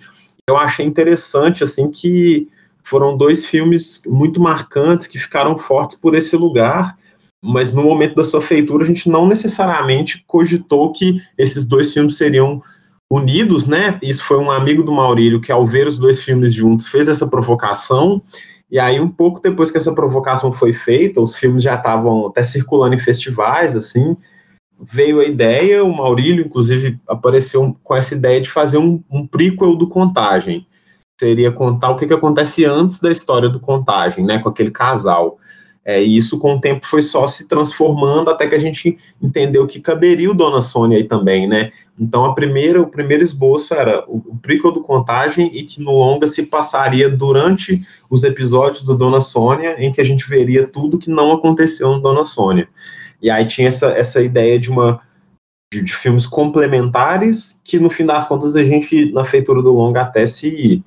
eu 0.48 0.58
achei 0.58 0.86
interessante, 0.86 1.64
assim, 1.64 1.90
que 1.90 2.50
foram 2.86 3.18
dois 3.18 3.46
filmes 3.48 4.04
muito 4.06 4.40
marcantes, 4.40 5.08
que 5.08 5.18
ficaram 5.18 5.58
fortes 5.58 5.98
por 5.98 6.14
esse 6.14 6.38
lugar, 6.38 6.96
mas 7.44 7.74
no 7.74 7.84
momento 7.84 8.14
da 8.14 8.24
sua 8.24 8.42
feitura 8.42 8.84
a 8.84 8.88
gente 8.88 9.10
não 9.10 9.28
necessariamente 9.28 10.24
cogitou 10.28 10.92
que 10.92 11.20
esses 11.36 11.66
dois 11.66 11.92
filmes 11.92 12.16
seriam 12.16 12.62
unidos, 13.10 13.66
né? 13.66 13.98
Isso 14.04 14.24
foi 14.24 14.38
um 14.38 14.52
amigo 14.52 14.84
do 14.84 14.92
Maurílio 14.92 15.42
que, 15.42 15.52
ao 15.52 15.66
ver 15.66 15.88
os 15.88 15.98
dois 15.98 16.22
filmes 16.22 16.54
juntos, 16.54 16.88
fez 16.88 17.08
essa 17.08 17.28
provocação. 17.28 18.22
E 18.70 18.78
aí, 18.78 19.00
um 19.00 19.10
pouco 19.10 19.42
depois 19.42 19.72
que 19.72 19.78
essa 19.78 19.94
provocação 19.94 20.54
foi 20.54 20.72
feita, 20.72 21.22
os 21.22 21.36
filmes 21.36 21.64
já 21.64 21.74
estavam 21.74 22.28
até 22.28 22.44
circulando 22.44 22.94
em 22.94 23.00
festivais, 23.00 23.76
assim. 23.76 24.16
Veio 24.80 25.22
a 25.22 25.26
ideia, 25.26 25.84
o 25.84 25.96
Maurílio, 25.96 26.46
inclusive, 26.46 27.00
apareceu 27.08 27.76
com 27.84 27.96
essa 27.96 28.14
ideia 28.14 28.40
de 28.42 28.50
fazer 28.50 28.78
um, 28.78 29.04
um 29.10 29.26
prequel 29.26 29.76
do 29.76 29.88
Contagem. 29.88 30.68
Seria 31.20 31.52
contar 31.52 31.92
o 31.92 31.98
que, 31.98 32.08
que 32.08 32.14
acontece 32.14 32.66
antes 32.66 33.00
da 33.00 33.12
história 33.12 33.50
do 33.50 33.60
Contagem, 33.60 34.26
né? 34.26 34.40
Com 34.40 34.50
aquele 34.50 34.72
casal. 34.72 35.38
É, 35.86 36.04
e 36.04 36.18
isso 36.18 36.40
com 36.40 36.56
o 36.56 36.60
tempo 36.60 36.84
foi 36.84 37.04
só 37.04 37.28
se 37.28 37.48
transformando 37.48 38.32
até 38.32 38.48
que 38.48 38.56
a 38.56 38.60
gente 38.60 38.98
entendeu 39.22 39.68
que 39.68 39.80
caberia 39.80 40.32
o 40.32 40.34
Dona 40.34 40.60
Sônia 40.60 40.98
aí 40.98 41.04
também, 41.04 41.48
né? 41.48 41.72
Então 41.98 42.26
a 42.26 42.34
primeira, 42.34 42.82
o 42.82 42.88
primeiro 42.88 43.22
esboço 43.22 43.72
era 43.72 44.04
o, 44.08 44.18
o 44.18 44.38
prequel 44.42 44.72
do 44.72 44.82
Contagem 44.82 45.48
e 45.54 45.62
que 45.62 45.82
no 45.84 45.92
longa 45.92 46.26
se 46.26 46.44
passaria 46.48 47.08
durante 47.08 47.86
os 48.10 48.24
episódios 48.24 48.82
do 48.82 48.98
Dona 48.98 49.22
Sônia, 49.22 49.76
em 49.78 49.92
que 49.92 50.02
a 50.02 50.04
gente 50.04 50.28
veria 50.28 50.66
tudo 50.66 50.98
que 50.98 51.12
não 51.12 51.32
aconteceu 51.32 51.92
no 51.92 52.02
Dona 52.02 52.26
Sônia. 52.26 52.68
E 53.22 53.30
aí 53.30 53.46
tinha 53.46 53.68
essa, 53.68 53.90
essa 53.90 54.22
ideia 54.24 54.58
de 54.60 54.72
uma 54.72 55.00
de, 55.72 55.84
de 55.84 55.94
filmes 55.94 56.26
complementares 56.26 57.62
que 57.64 57.78
no 57.78 57.92
fim 57.92 58.06
das 58.06 58.28
contas 58.28 58.56
a 58.56 58.64
gente 58.64 59.12
na 59.12 59.24
feitura 59.24 59.62
do 59.62 59.72
longa 59.72 60.02
até 60.02 60.26
se 60.26 60.84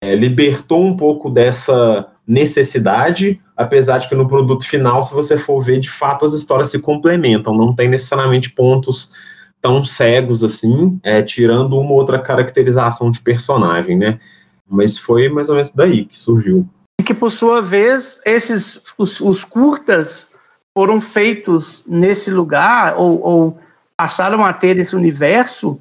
é, 0.00 0.14
libertou 0.14 0.82
um 0.82 0.96
pouco 0.96 1.28
dessa 1.30 2.06
necessidade, 2.26 3.40
apesar 3.56 3.98
de 3.98 4.08
que 4.08 4.14
no 4.14 4.28
produto 4.28 4.64
final, 4.64 5.02
se 5.02 5.12
você 5.12 5.36
for 5.36 5.60
ver, 5.60 5.80
de 5.80 5.90
fato 5.90 6.24
as 6.24 6.32
histórias 6.32 6.70
se 6.70 6.78
complementam, 6.78 7.54
não 7.54 7.74
tem 7.74 7.88
necessariamente 7.88 8.50
pontos 8.50 9.12
tão 9.60 9.84
cegos 9.84 10.42
assim, 10.42 10.98
é, 11.02 11.22
tirando 11.22 11.78
uma 11.78 11.92
outra 11.92 12.18
caracterização 12.18 13.10
de 13.10 13.20
personagem, 13.20 13.98
né? 13.98 14.18
Mas 14.66 14.96
foi 14.96 15.28
mais 15.28 15.48
ou 15.48 15.56
menos 15.56 15.72
daí 15.72 16.04
que 16.04 16.18
surgiu. 16.18 16.66
E 16.98 17.02
que, 17.02 17.12
por 17.12 17.30
sua 17.30 17.60
vez, 17.60 18.20
esses 18.24 18.84
os, 18.96 19.20
os 19.20 19.44
curtas 19.44 20.32
foram 20.72 21.00
feitos 21.00 21.84
nesse 21.86 22.30
lugar, 22.30 22.96
ou, 22.96 23.20
ou 23.20 23.58
passaram 23.96 24.44
a 24.44 24.52
ter 24.52 24.78
esse 24.78 24.96
universo 24.96 25.80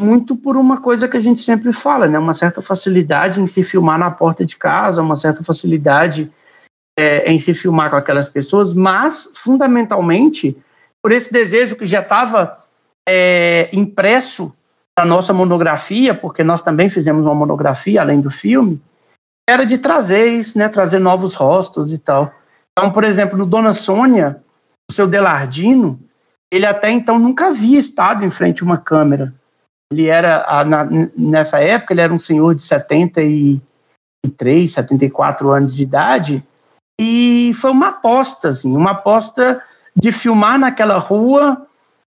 muito 0.00 0.36
por 0.36 0.56
uma 0.56 0.80
coisa 0.80 1.08
que 1.08 1.16
a 1.16 1.20
gente 1.20 1.40
sempre 1.40 1.72
fala, 1.72 2.06
né? 2.08 2.18
Uma 2.18 2.34
certa 2.34 2.60
facilidade 2.60 3.40
em 3.40 3.46
se 3.46 3.62
filmar 3.62 3.98
na 3.98 4.10
porta 4.10 4.44
de 4.44 4.56
casa, 4.56 5.02
uma 5.02 5.16
certa 5.16 5.44
facilidade 5.44 6.30
é, 6.98 7.30
em 7.30 7.38
se 7.38 7.54
filmar 7.54 7.90
com 7.90 7.96
aquelas 7.96 8.28
pessoas, 8.28 8.74
mas 8.74 9.32
fundamentalmente 9.36 10.56
por 11.02 11.12
esse 11.12 11.32
desejo 11.32 11.76
que 11.76 11.86
já 11.86 12.00
estava 12.00 12.58
é, 13.08 13.68
impresso 13.72 14.54
na 14.98 15.04
nossa 15.04 15.32
monografia, 15.32 16.14
porque 16.14 16.44
nós 16.44 16.62
também 16.62 16.88
fizemos 16.88 17.24
uma 17.24 17.34
monografia 17.34 18.00
além 18.00 18.20
do 18.20 18.30
filme, 18.30 18.80
era 19.48 19.64
de 19.64 19.78
trazer 19.78 20.26
isso, 20.26 20.58
né? 20.58 20.68
Trazer 20.68 20.98
novos 20.98 21.34
rostos 21.34 21.92
e 21.92 21.98
tal. 21.98 22.32
Então, 22.72 22.90
por 22.90 23.04
exemplo, 23.04 23.36
no 23.36 23.44
Dona 23.46 23.74
Sônia, 23.74 24.42
o 24.90 24.92
seu 24.92 25.06
Delardino, 25.06 26.00
ele 26.50 26.66
até 26.66 26.90
então 26.90 27.18
nunca 27.18 27.48
havia 27.48 27.78
estado 27.78 28.24
em 28.24 28.30
frente 28.30 28.62
a 28.62 28.66
uma 28.66 28.78
câmera. 28.78 29.34
Ele 29.92 30.06
era, 30.06 30.64
na, 30.64 30.88
nessa 31.16 31.60
época, 31.60 31.92
ele 31.92 32.00
era 32.00 32.14
um 32.14 32.18
senhor 32.18 32.54
de 32.54 32.62
73, 32.62 34.72
74 34.72 35.50
anos 35.50 35.76
de 35.76 35.82
idade, 35.82 36.42
e 36.98 37.52
foi 37.54 37.70
uma 37.70 37.88
aposta, 37.88 38.48
assim, 38.48 38.74
uma 38.74 38.92
aposta 38.92 39.62
de 39.94 40.10
filmar 40.10 40.58
naquela 40.58 40.96
rua, 40.96 41.66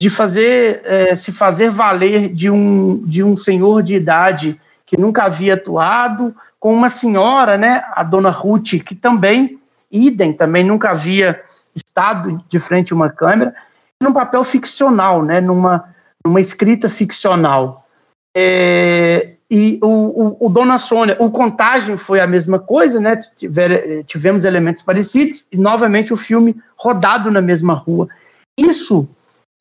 de 0.02 0.10
fazer, 0.10 0.82
é, 0.86 1.18
se 1.18 1.34
fazer 1.34 1.70
valer 1.70 2.34
de 2.34 2.50
um, 2.50 3.04
de 3.06 3.22
um 3.22 3.36
senhor 3.36 3.84
de 3.84 3.96
idade 3.96 4.58
que 4.86 4.98
nunca 4.98 5.24
havia 5.24 5.56
atuado, 5.56 6.34
com 6.60 6.74
uma 6.74 6.90
senhora, 6.90 7.58
né, 7.58 7.84
a 7.94 8.04
dona 8.04 8.30
Ruth, 8.30 8.82
que 8.86 8.96
também, 8.96 9.60
idem, 9.92 10.32
também 10.32 10.64
nunca 10.64 10.92
havia 10.92 11.42
estado 11.76 12.42
de 12.50 12.60
frente 12.60 12.94
a 12.94 12.96
uma 12.96 13.10
câmera, 13.10 13.54
num 14.02 14.14
papel 14.14 14.46
ficcional, 14.46 15.22
né, 15.24 15.42
numa 15.42 15.94
uma 16.26 16.42
escrita 16.42 16.90
ficcional. 16.90 17.88
É, 18.36 19.36
e 19.50 19.80
o, 19.82 19.88
o, 19.88 20.48
o, 20.48 20.50
Dona 20.50 20.80
Sônia, 20.80 21.16
o 21.20 21.30
Contagem 21.30 21.98
foi 21.98 22.20
a 22.20 22.28
mesma 22.28 22.60
coisa, 22.60 23.00
né? 23.00 23.22
Tiver, 23.38 24.04
tivemos 24.04 24.44
elementos 24.44 24.82
parecidos 24.82 25.48
e 25.52 25.58
novamente 25.58 26.12
o 26.12 26.18
filme 26.18 26.56
rodado 26.76 27.30
na 27.30 27.42
mesma 27.42 27.74
rua. 27.74 28.10
Isso, 28.58 29.08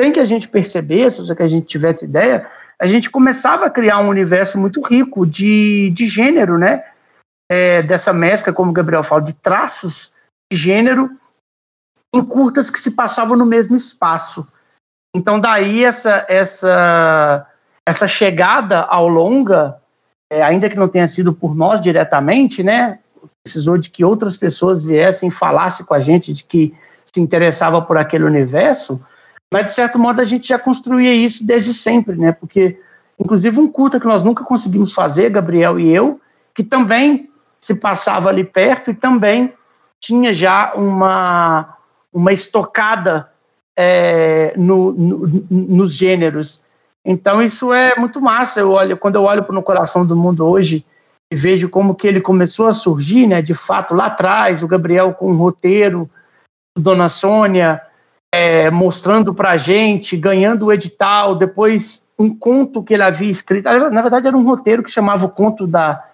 sem 0.01 0.11
que 0.11 0.21
a 0.21 0.25
gente 0.25 0.49
percebesse, 0.49 1.21
ou 1.21 1.27
sem 1.27 1.37
que 1.37 1.43
a 1.43 1.49
gente 1.49 1.67
tivesse 1.67 2.07
ideia, 2.07 2.51
a 2.79 2.87
gente 2.87 3.11
começava 3.11 3.67
a 3.67 3.71
criar 3.71 4.01
um 4.01 4.09
universo 4.09 4.59
muito 4.59 4.81
rico 4.81 5.27
de, 5.27 5.91
de 5.91 6.07
gênero, 6.07 6.59
né? 6.59 6.83
É, 7.51 7.83
dessa 7.83 8.13
mescla, 8.13 8.53
como 8.53 8.71
o 8.71 8.75
Gabriel 8.75 9.05
fala, 9.05 9.21
de 9.21 9.35
traços 9.35 10.15
de 10.51 10.59
gênero 10.59 11.11
em 12.15 12.25
curtas 12.25 12.71
que 12.71 12.81
se 12.81 12.93
passavam 12.93 13.37
no 13.37 13.45
mesmo 13.45 13.77
espaço. 13.77 14.49
Então, 15.15 15.39
daí 15.39 15.85
essa, 15.85 16.27
essa, 16.29 17.47
essa 17.87 18.09
chegada 18.09 18.81
ao 18.81 19.07
longa, 19.07 19.77
é, 20.29 20.43
ainda 20.43 20.69
que 20.69 20.77
não 20.77 20.89
tenha 20.89 21.07
sido 21.07 21.33
por 21.33 21.55
nós 21.55 21.81
diretamente, 21.81 22.65
né? 22.65 22.99
Precisou 23.45 23.79
de 23.79 23.91
que 23.91 24.05
outras 24.05 24.37
pessoas 24.37 24.83
viessem 24.83 25.29
e 25.29 25.33
falassem 25.33 25.87
com 25.87 25.95
a 25.95 26.01
gente 26.01 26.33
de 26.33 26.43
que 26.43 26.75
se 27.07 27.21
interessava 27.21 27.81
por 27.81 27.97
aquele 27.97 28.25
universo, 28.25 29.05
mas 29.53 29.67
de 29.67 29.73
certo 29.73 30.01
modo 30.01 30.21
a 30.21 30.25
gente 30.25 30.49
já 30.49 30.59
construía 30.59 31.15
isso 31.15 31.47
desde 31.47 31.73
sempre, 31.73 32.17
né? 32.17 32.33
Porque, 32.33 32.81
inclusive, 33.17 33.61
um 33.61 33.69
culto 33.69 34.01
que 34.01 34.07
nós 34.07 34.25
nunca 34.25 34.43
conseguimos 34.43 34.93
fazer, 34.93 35.31
Gabriel 35.31 35.79
e 35.79 35.93
eu, 35.93 36.21
que 36.53 36.65
também 36.65 37.31
se 37.61 37.77
passava 37.77 38.31
ali 38.31 38.43
perto 38.43 38.91
e 38.91 38.95
também 38.95 39.55
tinha 40.01 40.35
já 40.35 40.75
uma, 40.75 41.77
uma 42.13 42.33
estocada 42.33 43.31
é, 43.77 44.55
no, 44.57 44.93
no, 44.93 45.47
nos 45.51 45.95
gêneros. 45.95 46.65
Então 47.05 47.43
isso 47.43 47.73
é 47.73 47.95
muito 47.97 48.21
massa. 48.21 48.61
Eu 48.61 48.71
olho, 48.71 48.97
quando 48.97 49.17
eu 49.17 49.23
olho 49.23 49.45
para 49.45 49.59
o 49.59 49.63
coração 49.63 50.07
do 50.07 50.17
mundo 50.17 50.47
hoje 50.47 50.85
e 51.33 51.37
vejo 51.37 51.69
como 51.69 51.95
que 51.95 52.07
ele 52.07 52.21
começou 52.21 52.67
a 52.67 52.73
surgir, 52.73 53.27
né? 53.27 53.43
De 53.43 53.55
fato, 53.55 53.95
lá 53.95 54.07
atrás, 54.07 54.63
o 54.63 54.69
Gabriel 54.69 55.13
com 55.15 55.31
um 55.31 55.37
roteiro, 55.37 56.09
Dona 56.77 57.09
Sônia 57.09 57.83
é, 58.35 58.69
mostrando 58.69 59.33
para 59.33 59.57
gente, 59.57 60.17
ganhando 60.17 60.67
o 60.67 60.73
edital, 60.73 61.37
depois 61.37 62.13
um 62.19 62.37
conto 62.37 62.83
que 62.83 62.93
ele 62.93 63.05
havia 63.05 63.31
escrito. 63.31 63.65
Na 63.91 64.03
verdade, 64.03 64.27
era 64.27 64.37
um 64.37 64.45
roteiro 64.45 64.83
que 64.83 64.91
chamava 64.91 65.27
o 65.27 65.31
conto 65.31 65.69
da 65.69 66.11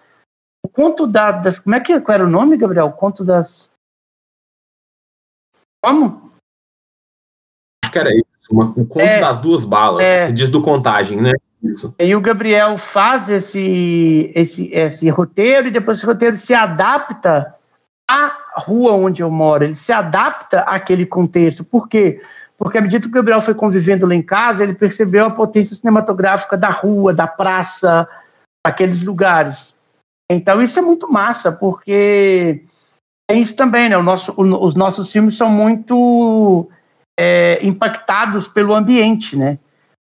o 0.63 0.69
conto 0.69 1.07
da, 1.07 1.33
das, 1.33 1.59
como 1.59 1.75
é 1.75 1.81
que 1.81 1.99
qual 2.01 2.15
era 2.15 2.25
o 2.25 2.31
nome, 2.31 2.59
Gabriel? 2.59 2.87
O 2.87 2.93
conto 2.93 3.25
das 3.25 3.73
como? 5.83 6.30
Acho 7.91 7.93
que 7.93 7.99
era 7.99 8.15
isso. 8.15 8.25
Uma, 8.51 8.67
o 8.77 8.87
conto 8.87 9.01
é, 9.01 9.21
das 9.21 9.39
duas 9.39 9.65
balas. 9.65 10.07
É, 10.07 10.27
se 10.27 10.33
diz 10.33 10.49
do 10.49 10.63
contagem, 10.63 11.21
né? 11.21 11.33
Isso. 11.63 11.95
E 11.99 12.15
o 12.15 12.21
Gabriel 12.21 12.79
faz 12.79 13.29
esse, 13.29 14.33
esse, 14.35 14.73
esse 14.73 15.09
roteiro 15.11 15.69
e 15.69 15.71
depois 15.71 15.99
esse 15.99 16.07
roteiro 16.07 16.37
se 16.37 16.55
adapta 16.55 17.55
à 18.09 18.35
rua 18.57 18.93
onde 18.93 19.23
eu 19.23 19.31
moro. 19.31 19.65
Ele 19.65 19.75
se 19.75 19.93
adapta 19.93 20.61
àquele 20.61 21.05
contexto. 21.05 21.63
Por 21.63 21.89
quê? 21.89 22.23
Porque 22.57 22.79
à 22.79 22.81
medida 22.81 23.03
que 23.03 23.09
o 23.09 23.13
Gabriel 23.13 23.43
foi 23.43 23.55
convivendo 23.55 24.07
lá 24.07 24.15
em 24.15 24.23
casa, 24.23 24.65
ele 24.65 24.75
percebeu 24.75 25.27
a 25.27 25.31
potência 25.31 25.77
cinematográfica 25.77 26.57
da 26.57 26.71
rua, 26.71 27.13
da 27.13 27.27
praça, 27.27 28.09
aqueles 28.65 29.03
lugares. 29.03 29.81
Então 30.31 30.63
isso 30.63 30.79
é 30.79 30.83
muito 30.83 31.11
massa, 31.11 31.53
porque 31.53 32.63
é 33.31 33.35
isso 33.35 33.55
também, 33.55 33.89
né? 33.89 33.97
Nosso, 33.99 34.33
o, 34.37 34.65
os 34.65 34.75
nossos 34.75 35.11
filmes 35.13 35.37
são 35.37 35.51
muito 35.51 36.69
é, 37.23 37.59
impactados 37.63 38.49
pelo 38.49 38.75
ambiente, 38.75 39.37
né? 39.37 39.59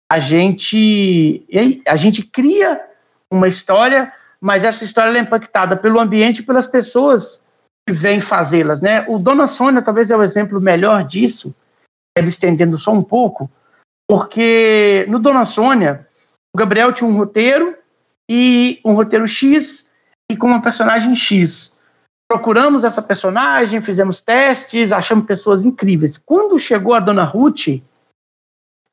A 0.09 0.21
gente, 0.21 1.45
a 1.85 1.97
gente 1.97 2.23
cria 2.23 2.81
uma 3.29 3.49
história, 3.49 4.13
mas 4.41 4.63
essa 4.63 4.85
história 4.85 5.19
é 5.19 5.21
impactada 5.21 5.77
pelo 5.77 5.99
ambiente 5.99 6.39
e 6.39 6.45
pelas 6.45 6.69
pessoas 6.69 7.51
que 7.85 7.93
vêm 7.93 8.21
fazê-las, 8.21 8.81
né? 8.81 9.05
O 9.09 9.19
Dona 9.19 9.49
Sônia 9.49 9.83
talvez 9.83 10.09
é 10.09 10.17
o 10.17 10.23
exemplo 10.23 10.61
melhor 10.61 11.03
disso, 11.03 11.53
estendendo 12.17 12.79
só 12.79 12.93
um 12.93 13.03
pouco, 13.03 13.51
porque 14.09 15.05
no 15.09 15.19
Dona 15.19 15.45
Sônia, 15.45 16.07
o 16.55 16.59
Gabriel 16.59 16.93
tinha 16.93 17.11
um 17.11 17.17
roteiro 17.17 17.77
e 18.31 18.81
um 18.85 18.93
roteiro 18.93 19.27
X 19.27 19.93
e 20.31 20.37
com 20.37 20.47
uma 20.47 20.63
personagem 20.63 21.17
X. 21.17 21.77
Procuramos 22.31 22.85
essa 22.85 23.03
personagem, 23.03 23.83
fizemos 23.83 24.21
testes, 24.21 24.93
achamos 24.93 25.27
pessoas 25.27 25.65
incríveis. 25.65 26.17
Quando 26.17 26.61
chegou 26.61 26.95
a 26.95 27.01
Dona 27.01 27.25
Ruth, 27.25 27.83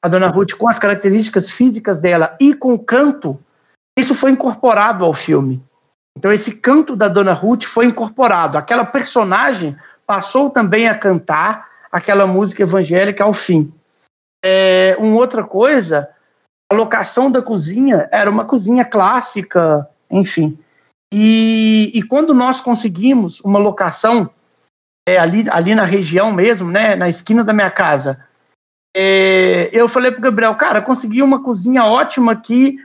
a 0.03 0.07
Dona 0.07 0.27
Ruth 0.27 0.53
com 0.53 0.67
as 0.67 0.79
características 0.79 1.47
físicas 1.47 1.99
dela 1.99 2.35
e 2.41 2.55
com 2.55 2.73
o 2.73 2.79
canto, 2.79 3.39
isso 3.95 4.15
foi 4.15 4.31
incorporado 4.31 5.05
ao 5.05 5.13
filme. 5.13 5.63
Então 6.17 6.33
esse 6.33 6.55
canto 6.59 6.95
da 6.95 7.07
Dona 7.07 7.31
Ruth 7.31 7.65
foi 7.65 7.85
incorporado. 7.85 8.57
Aquela 8.57 8.83
personagem 8.83 9.77
passou 10.03 10.49
também 10.49 10.87
a 10.89 10.97
cantar 10.97 11.69
aquela 11.91 12.25
música 12.25 12.63
evangélica 12.63 13.23
ao 13.23 13.35
fim. 13.35 13.71
É, 14.43 14.97
uma 14.97 15.15
outra 15.15 15.43
coisa, 15.43 16.09
a 16.71 16.73
locação 16.73 17.29
da 17.29 17.43
cozinha 17.43 18.09
era 18.11 18.31
uma 18.31 18.45
cozinha 18.45 18.83
clássica, 18.83 19.87
enfim. 20.09 20.57
E, 21.13 21.91
e 21.93 22.03
quando 22.03 22.33
nós 22.33 22.59
conseguimos 22.59 23.39
uma 23.41 23.59
locação 23.59 24.29
é, 25.07 25.17
ali, 25.17 25.49
ali 25.49 25.73
na 25.73 25.83
região 25.83 26.33
mesmo, 26.33 26.69
né, 26.69 26.95
na 26.95 27.07
esquina 27.07 27.43
da 27.43 27.53
minha 27.53 27.71
casa, 27.71 28.25
é, 28.95 29.69
eu 29.71 29.87
falei 29.87 30.11
para 30.11 30.19
o 30.19 30.23
Gabriel, 30.23 30.55
cara, 30.55 30.81
consegui 30.81 31.21
uma 31.21 31.41
cozinha 31.41 31.85
ótima 31.85 32.31
aqui, 32.31 32.77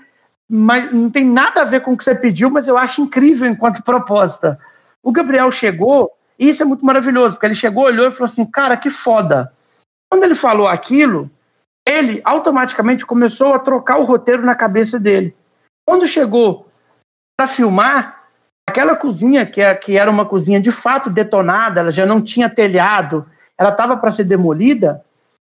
mas 0.48 0.92
não 0.92 1.10
tem 1.10 1.24
nada 1.24 1.62
a 1.62 1.64
ver 1.64 1.80
com 1.80 1.92
o 1.92 1.96
que 1.96 2.04
você 2.04 2.14
pediu, 2.14 2.50
mas 2.50 2.68
eu 2.68 2.76
acho 2.76 3.00
incrível 3.00 3.48
enquanto 3.48 3.82
proposta. 3.82 4.58
O 5.02 5.10
Gabriel 5.10 5.50
chegou, 5.50 6.12
e 6.38 6.48
isso 6.48 6.62
é 6.62 6.66
muito 6.66 6.84
maravilhoso, 6.84 7.34
porque 7.34 7.46
ele 7.46 7.54
chegou, 7.54 7.84
olhou 7.84 8.06
e 8.06 8.12
falou 8.12 8.26
assim, 8.26 8.44
cara, 8.44 8.76
que 8.76 8.90
foda. 8.90 9.52
Quando 10.10 10.24
ele 10.24 10.34
falou 10.34 10.68
aquilo, 10.68 11.30
ele 11.88 12.20
automaticamente 12.24 13.04
começou 13.04 13.54
a 13.54 13.58
trocar 13.58 13.98
o 13.98 14.04
roteiro 14.04 14.44
na 14.44 14.54
cabeça 14.54 15.00
dele. 15.00 15.34
Quando 15.88 16.06
chegou 16.06 16.68
para 17.42 17.48
filmar, 17.48 18.22
aquela 18.68 18.94
cozinha, 18.94 19.44
que, 19.44 19.60
é, 19.60 19.74
que 19.74 19.96
era 19.98 20.08
uma 20.08 20.24
cozinha 20.24 20.60
de 20.60 20.70
fato 20.70 21.10
detonada, 21.10 21.80
ela 21.80 21.90
já 21.90 22.06
não 22.06 22.22
tinha 22.22 22.48
telhado, 22.48 23.26
ela 23.58 23.70
estava 23.70 23.96
para 23.96 24.12
ser 24.12 24.24
demolida, 24.24 25.04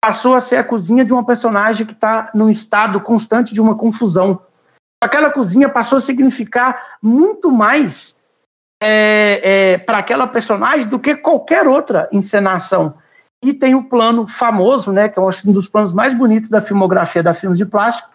passou 0.01 0.37
a 0.37 0.41
ser 0.41 0.57
a 0.57 0.65
cozinha 0.65 1.05
de 1.05 1.13
uma 1.13 1.27
personagem 1.27 1.85
que 1.85 1.93
está 1.93 2.31
num 2.35 2.49
estado 2.49 3.01
constante 3.01 3.53
de 3.53 3.61
uma 3.61 3.75
confusão. 3.75 4.43
Aquela 5.03 5.31
cozinha 5.31 5.69
passou 5.69 5.99
a 5.99 6.01
significar 6.01 6.99
muito 7.03 7.51
mais 7.51 8.25
é, 8.81 9.41
é, 9.73 9.79
para 9.79 9.99
aquela 9.99 10.29
personagem 10.29 10.89
do 10.89 11.01
que 11.01 11.17
qualquer 11.17 11.67
outra 11.67 12.09
encenação. 12.13 12.95
E 13.45 13.53
tem 13.53 13.75
o 13.75 13.89
plano 13.89 14.29
famoso, 14.29 14.93
né, 14.93 15.09
que 15.09 15.19
acho 15.19 15.51
um 15.51 15.53
dos 15.53 15.67
planos 15.67 15.93
mais 15.93 16.15
bonitos 16.15 16.49
da 16.49 16.61
filmografia 16.61 17.25
da 17.25 17.35
Filmes 17.35 17.59
de 17.59 17.67
Plástico, 17.67 18.09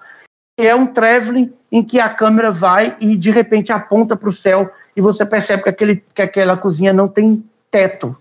é 0.57 0.73
um 0.73 0.87
traveling 0.87 1.53
em 1.71 1.83
que 1.83 1.99
a 1.99 2.09
câmera 2.09 2.51
vai 2.51 2.97
e 2.99 3.15
de 3.15 3.29
repente 3.29 3.71
aponta 3.71 4.15
para 4.15 4.29
o 4.29 4.33
céu 4.33 4.71
e 4.95 5.01
você 5.01 5.25
percebe 5.25 5.63
que, 5.63 5.69
aquele, 5.69 6.03
que 6.13 6.21
aquela 6.21 6.57
cozinha 6.57 6.91
não 6.91 7.07
tem 7.07 7.43
teto. 7.69 8.17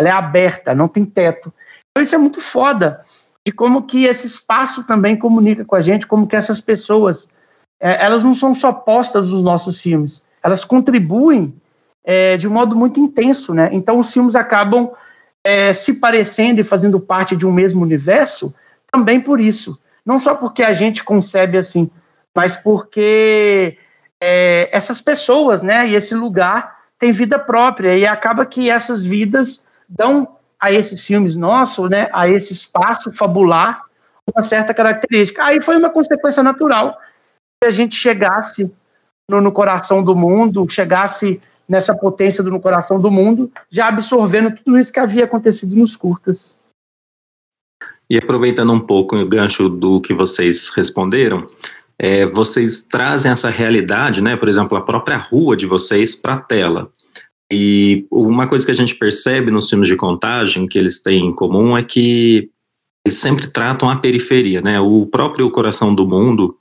Ela 0.00 0.08
é 0.08 0.12
aberta, 0.12 0.74
não 0.74 0.88
tem 0.88 1.04
teto. 1.04 1.52
Então 1.90 2.02
isso 2.02 2.14
é 2.14 2.18
muito 2.18 2.40
foda 2.40 3.04
de 3.46 3.52
como 3.52 3.82
que 3.82 4.04
esse 4.04 4.26
espaço 4.26 4.84
também 4.84 5.16
comunica 5.16 5.64
com 5.64 5.74
a 5.74 5.82
gente, 5.82 6.06
como 6.06 6.26
que 6.26 6.36
essas 6.36 6.60
pessoas, 6.60 7.36
é, 7.80 8.04
elas 8.04 8.22
não 8.22 8.34
são 8.34 8.54
só 8.54 8.72
postas 8.72 9.28
nos 9.28 9.42
nossos 9.42 9.80
filmes, 9.82 10.28
elas 10.42 10.64
contribuem 10.64 11.54
é, 12.04 12.36
de 12.36 12.48
um 12.48 12.52
modo 12.52 12.76
muito 12.76 13.00
intenso, 13.00 13.52
né? 13.52 13.68
Então 13.72 13.98
os 13.98 14.12
filmes 14.12 14.34
acabam 14.34 14.90
é, 15.44 15.72
se 15.72 15.94
parecendo 15.94 16.60
e 16.60 16.64
fazendo 16.64 17.00
parte 17.00 17.36
de 17.36 17.46
um 17.46 17.52
mesmo 17.52 17.82
universo, 17.82 18.54
também 18.90 19.20
por 19.20 19.40
isso. 19.40 19.80
Não 20.08 20.18
só 20.18 20.34
porque 20.34 20.62
a 20.62 20.72
gente 20.72 21.04
concebe 21.04 21.58
assim, 21.58 21.90
mas 22.34 22.56
porque 22.56 23.76
é, 24.18 24.70
essas 24.72 25.02
pessoas, 25.02 25.62
né, 25.62 25.86
e 25.86 25.94
esse 25.94 26.14
lugar 26.14 26.78
tem 26.98 27.12
vida 27.12 27.38
própria 27.38 27.94
e 27.94 28.06
acaba 28.06 28.46
que 28.46 28.70
essas 28.70 29.04
vidas 29.04 29.66
dão 29.86 30.26
a 30.58 30.72
esses 30.72 31.04
filmes 31.04 31.36
nossos, 31.36 31.90
né, 31.90 32.08
a 32.10 32.26
esse 32.26 32.54
espaço 32.54 33.12
fabular 33.12 33.82
uma 34.34 34.42
certa 34.42 34.72
característica. 34.72 35.44
Aí 35.44 35.60
foi 35.60 35.76
uma 35.76 35.90
consequência 35.90 36.42
natural 36.42 36.98
que 37.60 37.68
a 37.68 37.70
gente 37.70 37.94
chegasse 37.94 38.72
no, 39.28 39.42
no 39.42 39.52
coração 39.52 40.02
do 40.02 40.16
mundo, 40.16 40.66
chegasse 40.70 41.38
nessa 41.68 41.94
potência 41.94 42.42
do 42.42 42.50
No 42.50 42.60
Coração 42.60 42.98
do 42.98 43.10
Mundo, 43.10 43.52
já 43.70 43.88
absorvendo 43.88 44.56
tudo 44.56 44.78
isso 44.78 44.90
que 44.90 44.98
havia 44.98 45.24
acontecido 45.26 45.76
nos 45.76 45.94
curtas. 45.94 46.57
E 48.10 48.16
aproveitando 48.16 48.72
um 48.72 48.80
pouco 48.80 49.16
o 49.16 49.26
gancho 49.26 49.68
do 49.68 50.00
que 50.00 50.14
vocês 50.14 50.70
responderam, 50.70 51.46
é, 51.98 52.24
vocês 52.26 52.82
trazem 52.82 53.30
essa 53.30 53.50
realidade, 53.50 54.22
né? 54.22 54.36
Por 54.36 54.48
exemplo, 54.48 54.78
a 54.78 54.82
própria 54.82 55.18
rua 55.18 55.56
de 55.56 55.66
vocês 55.66 56.14
para 56.14 56.34
a 56.34 56.40
tela. 56.40 56.90
E 57.52 58.06
uma 58.10 58.46
coisa 58.46 58.64
que 58.64 58.70
a 58.70 58.74
gente 58.74 58.94
percebe 58.94 59.50
nos 59.50 59.68
filmes 59.68 59.88
de 59.88 59.96
contagem 59.96 60.66
que 60.66 60.78
eles 60.78 61.02
têm 61.02 61.26
em 61.26 61.34
comum 61.34 61.76
é 61.76 61.82
que 61.82 62.50
eles 63.04 63.18
sempre 63.18 63.46
tratam 63.50 63.88
a 63.88 63.96
periferia, 63.96 64.60
né? 64.60 64.78
O 64.80 65.06
próprio 65.06 65.50
Coração 65.50 65.94
do 65.94 66.06
Mundo 66.06 66.56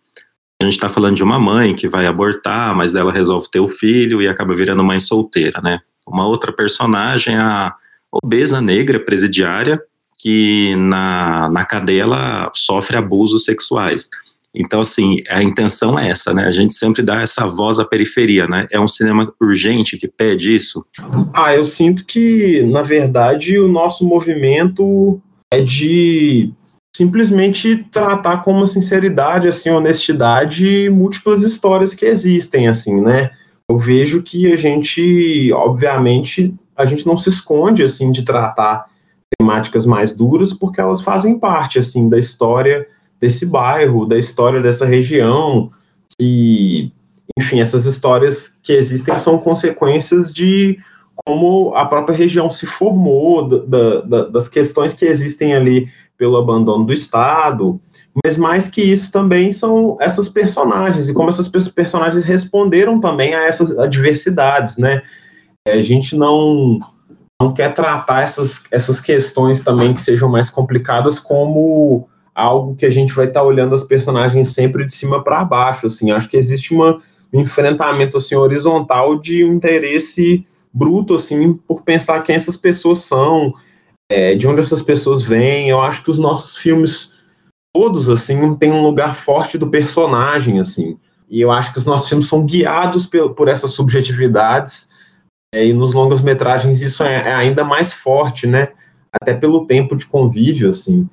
a 0.62 0.66
gente 0.66 0.74
está 0.74 0.90
falando 0.90 1.16
de 1.16 1.24
uma 1.24 1.40
mãe 1.40 1.76
que 1.76 1.88
vai 1.88 2.08
abortar, 2.08 2.76
mas 2.76 2.96
ela 2.96 3.12
resolve 3.12 3.48
ter 3.52 3.60
o 3.60 3.68
filho 3.68 4.22
e 4.22 4.28
acaba 4.28 4.56
virando 4.56 4.84
mãe 4.84 5.00
solteira, 5.00 5.62
né? 5.62 5.80
Uma 6.06 6.26
outra 6.26 6.52
personagem, 6.52 7.38
a 7.38 7.76
obesa 8.12 8.60
negra 8.60 9.00
presidiária, 9.00 9.80
que 10.18 10.76
na, 10.76 11.50
na 11.50 11.64
cadeia 11.64 12.02
ela 12.02 12.52
sofre 12.54 12.98
abusos 12.98 13.46
sexuais. 13.46 14.10
Então, 14.60 14.82
assim, 14.82 15.18
a 15.30 15.44
intenção 15.44 16.00
é 16.00 16.10
essa, 16.10 16.34
né? 16.34 16.46
A 16.46 16.52
gente 16.52 16.74
sempre 16.74 17.04
dá 17.04 17.22
essa 17.22 17.46
voz 17.46 17.78
à 17.78 17.86
periferia, 17.86 18.48
né? 18.48 18.68
É 18.72 18.80
um 18.80 18.88
cinema 18.88 19.32
urgente 19.40 19.98
que 19.98 20.08
pede 20.08 20.56
isso? 20.56 20.84
Ah, 21.32 21.54
eu 21.54 21.64
sinto 21.64 22.04
que, 22.04 22.64
na 22.64 22.82
verdade, 22.82 23.60
o 23.60 23.68
nosso 23.68 24.08
movimento 24.08 25.22
é 25.54 25.62
de 25.62 26.52
simplesmente 26.96 27.86
tratar 27.92 28.38
com 28.38 28.52
uma 28.52 28.66
sinceridade, 28.66 29.48
assim, 29.48 29.70
honestidade, 29.70 30.90
múltiplas 30.90 31.44
histórias 31.44 31.94
que 31.94 32.06
existem, 32.06 32.68
assim, 32.68 33.00
né? 33.00 33.30
Eu 33.70 33.78
vejo 33.78 34.24
que 34.24 34.52
a 34.52 34.56
gente, 34.56 35.52
obviamente, 35.54 36.56
a 36.76 36.86
gente 36.86 37.06
não 37.06 37.16
se 37.16 37.30
esconde, 37.30 37.84
assim, 37.84 38.12
de 38.12 38.24
tratar 38.24 38.88
temáticas 39.38 39.86
mais 39.86 40.16
duras, 40.16 40.54
porque 40.54 40.80
elas 40.80 41.02
fazem 41.02 41.40
parte, 41.40 41.80
assim, 41.80 42.08
da 42.10 42.18
história 42.18 42.88
desse 43.20 43.46
bairro, 43.46 44.06
da 44.06 44.18
história 44.18 44.62
dessa 44.62 44.86
região, 44.86 45.72
e, 46.22 46.92
enfim, 47.38 47.60
essas 47.60 47.86
histórias 47.86 48.58
que 48.62 48.74
existem 48.74 49.18
são 49.18 49.38
consequências 49.38 50.34
de 50.34 50.78
como 51.26 51.74
a 51.76 51.86
própria 51.86 52.16
região 52.16 52.50
se 52.52 52.68
formou, 52.68 53.48
da, 53.48 54.02
da, 54.02 54.26
das 54.26 54.48
questões 54.48 54.94
que 54.94 55.06
existem 55.06 55.56
ali 55.56 55.90
pelo 56.18 56.38
abandono 56.38 56.86
do 56.86 56.94
Estado, 56.94 57.80
mas 58.24 58.38
mais 58.38 58.68
que 58.68 58.82
isso 58.82 59.12
também 59.12 59.52
são 59.52 59.98
essas 60.00 60.30
personagens 60.30 61.10
e 61.10 61.14
como 61.14 61.30
essas 61.30 61.48
personagens 61.70 62.24
responderam 62.24 63.00
também 63.00 63.36
a 63.36 63.44
essas 63.44 63.78
adversidades, 63.78 64.78
né? 64.78 65.02
É, 65.68 65.74
a 65.74 65.82
gente 65.82 66.16
não 66.16 66.80
não 67.42 67.54
quer 67.54 67.74
tratar 67.74 68.24
essas, 68.24 68.66
essas 68.72 69.00
questões 69.00 69.62
também 69.62 69.94
que 69.94 70.02
sejam 70.02 70.28
mais 70.28 70.50
complicadas 70.50 71.20
como 71.20 72.08
algo 72.34 72.76
que 72.76 72.86
a 72.86 72.90
gente 72.90 73.14
vai 73.14 73.26
estar 73.28 73.42
tá 73.42 73.46
olhando 73.46 73.76
as 73.76 73.84
personagens 73.84 74.50
sempre 74.50 74.86
de 74.86 74.94
cima 74.94 75.24
para 75.24 75.44
baixo, 75.44 75.88
assim, 75.88 76.12
acho 76.12 76.30
que 76.30 76.38
existe 76.38 76.74
uma, 76.74 77.00
um 77.34 77.42
enfrentamento 77.42 78.18
assim 78.18 78.36
horizontal 78.36 79.20
de 79.20 79.44
um 79.44 79.54
interesse 79.54 80.46
bruto 80.74 81.16
assim 81.16 81.54
por 81.54 81.82
pensar 81.82 82.22
quem 82.22 82.36
essas 82.36 82.58
pessoas 82.58 83.00
são, 83.00 83.54
é, 84.12 84.36
de 84.36 84.48
onde 84.48 84.62
essas 84.62 84.82
pessoas 84.82 85.22
vêm. 85.22 85.70
Eu 85.70 85.82
acho 85.82 86.04
que 86.04 86.12
os 86.12 86.20
nossos 86.20 86.58
filmes 86.58 87.26
todos 87.74 88.10
assim 88.10 88.56
têm 88.56 88.72
um 88.72 88.84
lugar 88.84 89.16
forte 89.16 89.58
do 89.58 89.70
personagem 89.70 90.60
assim. 90.60 90.98
E 91.30 91.42
eu 91.42 91.52
acho 91.52 91.74
que 91.74 91.80
os 91.80 91.86
nossos 91.86 92.08
filmes 92.08 92.28
são 92.28 92.46
guiados 92.46 93.06
por, 93.06 93.34
por 93.34 93.48
essas 93.48 93.72
subjetividades. 93.72 94.90
É, 95.54 95.66
e 95.66 95.74
nos 95.74 95.94
longas 95.94 96.22
metragens 96.22 96.82
isso 96.82 97.04
é, 97.04 97.30
é, 97.30 97.34
ainda 97.34 97.64
mais 97.64 97.94
forte, 97.94 98.46
né? 98.48 98.70
Até 99.12 99.34
pelo 99.34 99.66
tempo 99.66 99.96
de 99.96 100.06
convívio 100.06 100.70
assim. 100.70 101.08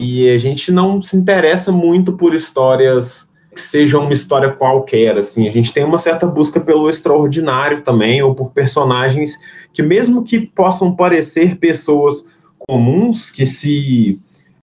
E 0.00 0.28
a 0.30 0.38
gente 0.38 0.72
não 0.72 1.00
se 1.00 1.16
interessa 1.16 1.70
muito 1.70 2.14
por 2.14 2.34
histórias 2.34 3.32
que 3.54 3.60
seja 3.60 3.98
uma 3.98 4.12
história 4.12 4.50
qualquer, 4.50 5.16
assim, 5.16 5.46
a 5.46 5.52
gente 5.52 5.72
tem 5.72 5.84
uma 5.84 5.96
certa 5.96 6.26
busca 6.26 6.58
pelo 6.58 6.90
extraordinário 6.90 7.82
também, 7.82 8.20
ou 8.20 8.34
por 8.34 8.50
personagens 8.50 9.38
que 9.72 9.80
mesmo 9.80 10.24
que 10.24 10.40
possam 10.40 10.94
parecer 10.94 11.56
pessoas 11.56 12.26
comuns, 12.58 13.30
que 13.30 13.46
se 13.46 14.20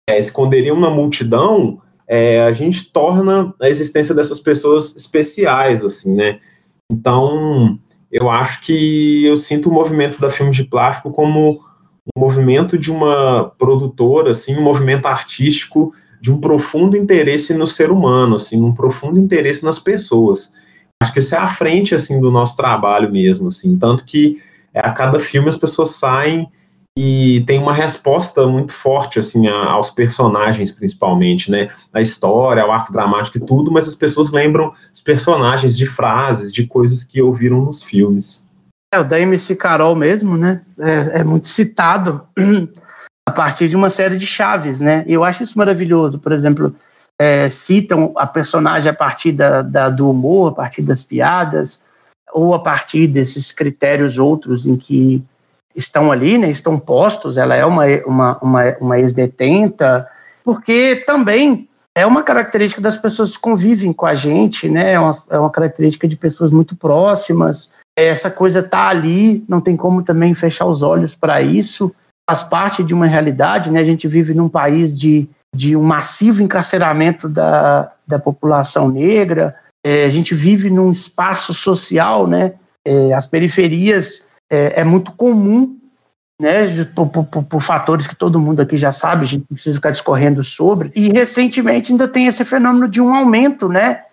é, 0.09 0.17
esconderiam 0.17 0.79
na 0.79 0.89
multidão, 0.89 1.79
é, 2.07 2.41
a 2.41 2.51
gente 2.51 2.91
torna 2.91 3.53
a 3.61 3.69
existência 3.69 4.15
dessas 4.15 4.39
pessoas 4.39 4.95
especiais, 4.95 5.85
assim, 5.85 6.15
né? 6.15 6.39
Então, 6.91 7.77
eu 8.11 8.29
acho 8.29 8.61
que 8.61 9.25
eu 9.25 9.37
sinto 9.37 9.69
o 9.69 9.73
movimento 9.73 10.19
da 10.19 10.29
Filme 10.29 10.51
de 10.51 10.63
Plástico 10.63 11.11
como 11.11 11.61
um 12.15 12.19
movimento 12.19 12.77
de 12.77 12.91
uma 12.91 13.51
produtora, 13.57 14.31
assim, 14.31 14.57
um 14.57 14.63
movimento 14.63 15.05
artístico 15.05 15.93
de 16.19 16.31
um 16.31 16.39
profundo 16.39 16.97
interesse 16.97 17.53
no 17.53 17.67
ser 17.67 17.91
humano, 17.91 18.35
assim, 18.35 18.61
um 18.61 18.73
profundo 18.73 19.19
interesse 19.19 19.63
nas 19.63 19.79
pessoas. 19.79 20.51
Acho 21.01 21.13
que 21.13 21.19
isso 21.19 21.35
é 21.35 21.37
a 21.37 21.47
frente, 21.47 21.95
assim, 21.95 22.19
do 22.19 22.31
nosso 22.31 22.57
trabalho 22.57 23.11
mesmo, 23.11 23.47
assim, 23.47 23.77
tanto 23.77 24.03
que 24.03 24.41
é, 24.73 24.79
a 24.79 24.91
cada 24.91 25.19
filme 25.19 25.47
as 25.47 25.57
pessoas 25.57 25.91
saem 25.91 26.49
e 26.97 27.43
tem 27.45 27.59
uma 27.59 27.73
resposta 27.73 28.45
muito 28.47 28.73
forte 28.73 29.19
assim 29.19 29.47
a, 29.47 29.71
aos 29.71 29.89
personagens 29.89 30.71
principalmente, 30.71 31.49
né? 31.49 31.69
A 31.93 32.01
história, 32.01 32.65
o 32.65 32.71
arco 32.71 32.91
dramático 32.91 33.37
e 33.37 33.45
tudo, 33.45 33.71
mas 33.71 33.87
as 33.87 33.95
pessoas 33.95 34.31
lembram 34.31 34.73
os 34.93 35.01
personagens 35.01 35.77
de 35.77 35.85
frases, 35.85 36.51
de 36.51 36.67
coisas 36.67 37.03
que 37.03 37.21
ouviram 37.21 37.61
nos 37.61 37.83
filmes. 37.83 38.49
É, 38.93 38.99
o 38.99 39.03
da 39.03 39.19
MC 39.19 39.55
Carol 39.55 39.95
mesmo, 39.95 40.35
né? 40.35 40.61
É, 40.79 41.19
é 41.19 41.23
muito 41.23 41.47
citado 41.47 42.21
a 43.27 43.31
partir 43.31 43.69
de 43.69 43.75
uma 43.75 43.89
série 43.89 44.17
de 44.17 44.25
chaves, 44.25 44.79
né? 44.79 45.03
E 45.07 45.13
eu 45.13 45.23
acho 45.23 45.43
isso 45.43 45.57
maravilhoso. 45.57 46.19
Por 46.19 46.31
exemplo, 46.31 46.75
é, 47.19 47.47
citam 47.49 48.13
a 48.15 48.25
personagem 48.25 48.89
a 48.89 48.93
partir 48.93 49.31
da, 49.31 49.61
da, 49.61 49.89
do 49.89 50.09
humor, 50.09 50.51
a 50.51 50.55
partir 50.55 50.81
das 50.81 51.03
piadas, 51.03 51.85
ou 52.33 52.53
a 52.53 52.59
partir 52.59 53.07
desses 53.07 53.51
critérios 53.51 54.17
outros 54.17 54.65
em 54.65 54.75
que 54.75 55.23
estão 55.79 56.11
ali, 56.11 56.37
né, 56.37 56.49
estão 56.49 56.77
postos, 56.77 57.37
ela 57.37 57.55
é 57.55 57.65
uma, 57.65 57.85
uma, 58.05 58.37
uma, 58.41 58.77
uma 58.79 58.99
ex-detenta, 58.99 60.07
porque 60.43 61.03
também 61.07 61.67
é 61.95 62.05
uma 62.05 62.21
característica 62.21 62.81
das 62.81 62.97
pessoas 62.97 63.35
que 63.35 63.41
convivem 63.41 63.93
com 63.93 64.05
a 64.05 64.13
gente, 64.13 64.69
né, 64.69 64.93
é 64.93 64.99
uma, 64.99 65.17
é 65.29 65.39
uma 65.39 65.49
característica 65.49 66.07
de 66.07 66.15
pessoas 66.15 66.51
muito 66.51 66.75
próximas, 66.75 67.73
essa 67.97 68.29
coisa 68.29 68.61
tá 68.61 68.87
ali, 68.87 69.43
não 69.47 69.61
tem 69.61 69.75
como 69.75 70.03
também 70.03 70.35
fechar 70.35 70.65
os 70.65 70.83
olhos 70.83 71.15
para 71.15 71.41
isso, 71.41 71.93
faz 72.29 72.43
parte 72.43 72.83
de 72.83 72.93
uma 72.93 73.05
realidade, 73.05 73.71
né, 73.71 73.79
a 73.79 73.85
gente 73.85 74.07
vive 74.07 74.33
num 74.33 74.49
país 74.49 74.97
de, 74.97 75.27
de 75.55 75.75
um 75.75 75.83
massivo 75.83 76.43
encarceramento 76.43 77.27
da, 77.27 77.91
da 78.05 78.19
população 78.19 78.89
negra, 78.89 79.55
é, 79.85 80.03
a 80.03 80.09
gente 80.09 80.35
vive 80.35 80.69
num 80.69 80.91
espaço 80.91 81.53
social, 81.53 82.27
né, 82.27 82.53
é, 82.85 83.13
as 83.13 83.27
periferias 83.27 84.28
é, 84.49 84.81
é 84.81 84.83
muito 84.83 85.11
comum, 85.11 85.77
né, 86.41 86.67
por, 86.95 87.07
por, 87.09 87.43
por, 87.43 87.61
fatores 87.61 88.07
que 88.07 88.15
todo 88.15 88.39
mundo 88.39 88.61
aqui 88.61 88.77
já 88.77 88.91
sabe, 88.91 89.23
a 89.23 89.27
gente 89.27 89.45
precisa 89.45 89.75
ficar 89.75 89.91
discorrendo 89.91 90.43
sobre. 90.43 90.91
E 90.95 91.09
recentemente 91.09 91.91
ainda 91.91 92.07
tem 92.07 92.27
esse 92.27 92.45
fenômeno 92.45 92.87
de 92.87 93.01
um 93.01 93.13
aumento, 93.13 93.67
né, 93.67 94.03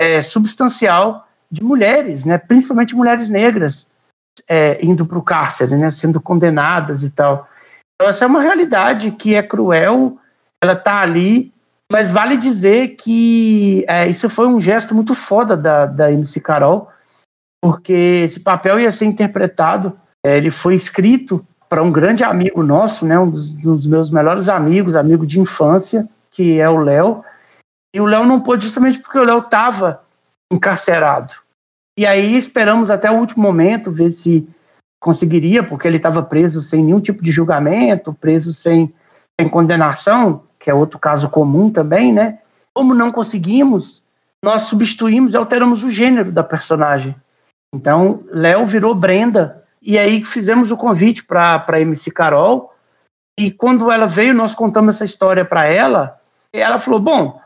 é, 0.00 0.20
substancial 0.20 1.26
de 1.50 1.62
mulheres, 1.62 2.24
né, 2.24 2.36
principalmente 2.36 2.94
mulheres 2.94 3.28
negras, 3.28 3.90
é, 4.48 4.84
indo 4.84 5.06
para 5.06 5.18
o 5.18 5.22
cárcere, 5.22 5.76
né, 5.76 5.90
sendo 5.90 6.20
condenadas 6.20 7.02
e 7.02 7.10
tal. 7.10 7.48
Então 7.94 8.10
essa 8.10 8.24
é 8.24 8.28
uma 8.28 8.42
realidade 8.42 9.12
que 9.12 9.34
é 9.34 9.42
cruel, 9.42 10.18
ela 10.62 10.72
está 10.72 11.00
ali, 11.00 11.52
mas 11.90 12.10
vale 12.10 12.36
dizer 12.36 12.96
que 12.96 13.84
é, 13.88 14.06
isso 14.08 14.28
foi 14.28 14.46
um 14.46 14.60
gesto 14.60 14.94
muito 14.94 15.14
foda 15.14 15.56
da, 15.56 15.86
da 15.86 16.12
MC 16.12 16.40
Carol, 16.40 16.90
porque 17.62 18.22
esse 18.24 18.40
papel 18.40 18.80
ia 18.80 18.92
ser 18.92 19.06
interpretado, 19.06 19.98
é, 20.24 20.36
ele 20.36 20.50
foi 20.50 20.74
escrito 20.74 21.44
para 21.68 21.82
um 21.82 21.92
grande 21.92 22.24
amigo 22.24 22.62
nosso, 22.62 23.04
né, 23.04 23.18
um 23.18 23.30
dos, 23.30 23.52
dos, 23.52 23.86
meus 23.86 24.10
melhores 24.10 24.48
amigos, 24.48 24.96
amigo 24.96 25.26
de 25.26 25.38
infância, 25.38 26.08
que 26.30 26.58
é 26.58 26.68
o 26.68 26.78
Léo. 26.78 27.22
E 27.94 28.00
o 28.00 28.06
Léo 28.06 28.24
não 28.24 28.40
pôde 28.40 28.64
justamente 28.64 29.00
porque 29.00 29.18
o 29.18 29.24
Léo 29.24 29.38
estava 29.38 30.02
encarcerado. 30.52 31.34
E 31.98 32.06
aí 32.06 32.36
esperamos 32.36 32.90
até 32.90 33.10
o 33.10 33.16
último 33.18 33.42
momento 33.42 33.90
ver 33.90 34.10
se 34.10 34.48
conseguiria, 35.00 35.62
porque 35.62 35.86
ele 35.86 35.96
estava 35.96 36.22
preso 36.22 36.62
sem 36.62 36.84
nenhum 36.84 37.00
tipo 37.00 37.22
de 37.22 37.30
julgamento, 37.30 38.14
preso 38.14 38.54
sem, 38.54 38.92
sem 39.38 39.48
condenação, 39.48 40.44
que 40.58 40.70
é 40.70 40.74
outro 40.74 40.98
caso 40.98 41.28
comum 41.28 41.70
também, 41.70 42.12
né? 42.12 42.38
Como 42.74 42.94
não 42.94 43.12
conseguimos, 43.12 44.08
nós 44.42 44.62
substituímos 44.62 45.34
e 45.34 45.36
alteramos 45.36 45.82
o 45.84 45.90
gênero 45.90 46.32
da 46.32 46.42
personagem. 46.42 47.14
Então, 47.74 48.24
Léo 48.30 48.66
virou 48.66 48.94
Brenda. 48.94 49.64
E 49.80 49.98
aí 49.98 50.24
fizemos 50.24 50.70
o 50.70 50.76
convite 50.76 51.24
para 51.24 51.64
a 51.66 51.80
MC 51.80 52.10
Carol. 52.10 52.74
E 53.38 53.50
quando 53.50 53.90
ela 53.90 54.06
veio, 54.06 54.34
nós 54.34 54.54
contamos 54.54 54.96
essa 54.96 55.04
história 55.04 55.44
para 55.44 55.64
ela. 55.64 56.20
E 56.52 56.58
ela 56.58 56.78
falou: 56.78 56.98
Bom, 56.98 57.40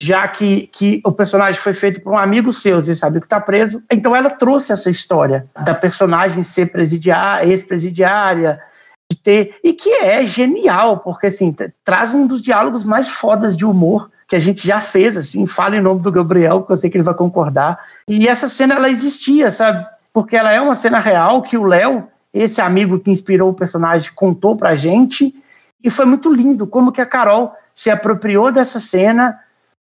já 0.00 0.26
que, 0.28 0.66
que 0.68 1.00
o 1.04 1.12
personagem 1.12 1.60
foi 1.60 1.72
feito 1.72 2.00
por 2.00 2.12
um 2.12 2.18
amigo 2.18 2.52
seu, 2.52 2.80
você 2.80 2.94
sabe 2.94 3.20
que 3.20 3.26
está 3.26 3.40
preso. 3.40 3.82
Então 3.90 4.14
ela 4.14 4.30
trouxe 4.30 4.72
essa 4.72 4.90
história 4.90 5.46
da 5.64 5.74
personagem 5.74 6.42
ser 6.42 6.66
presidiária, 6.66 7.48
ex-presidiária, 7.48 8.62
de 9.10 9.18
ter. 9.18 9.58
E 9.62 9.72
que 9.72 9.90
é 9.90 10.26
genial, 10.26 10.98
porque 10.98 11.26
assim, 11.26 11.54
traz 11.84 12.14
um 12.14 12.26
dos 12.26 12.42
diálogos 12.42 12.84
mais 12.84 13.08
fodas 13.08 13.56
de 13.56 13.64
humor 13.64 14.10
que 14.28 14.34
a 14.34 14.38
gente 14.38 14.66
já 14.66 14.80
fez, 14.80 15.16
assim, 15.16 15.46
fala 15.46 15.76
em 15.76 15.80
nome 15.80 16.00
do 16.00 16.10
Gabriel, 16.10 16.62
que 16.62 16.72
eu 16.72 16.76
sei 16.76 16.90
que 16.90 16.96
ele 16.96 17.04
vai 17.04 17.14
concordar. 17.14 17.78
E 18.08 18.26
essa 18.26 18.48
cena, 18.48 18.74
ela 18.74 18.90
existia, 18.90 19.50
sabe? 19.50 19.86
Porque 20.12 20.36
ela 20.36 20.52
é 20.52 20.60
uma 20.60 20.74
cena 20.74 20.98
real 20.98 21.42
que 21.42 21.56
o 21.56 21.62
Léo, 21.62 22.08
esse 22.34 22.60
amigo 22.60 22.98
que 22.98 23.10
inspirou 23.10 23.50
o 23.50 23.54
personagem, 23.54 24.10
contou 24.14 24.56
pra 24.56 24.74
gente. 24.74 25.34
E 25.82 25.90
foi 25.90 26.04
muito 26.04 26.32
lindo 26.32 26.66
como 26.66 26.90
que 26.90 27.00
a 27.00 27.06
Carol 27.06 27.54
se 27.72 27.90
apropriou 27.90 28.50
dessa 28.50 28.80
cena, 28.80 29.38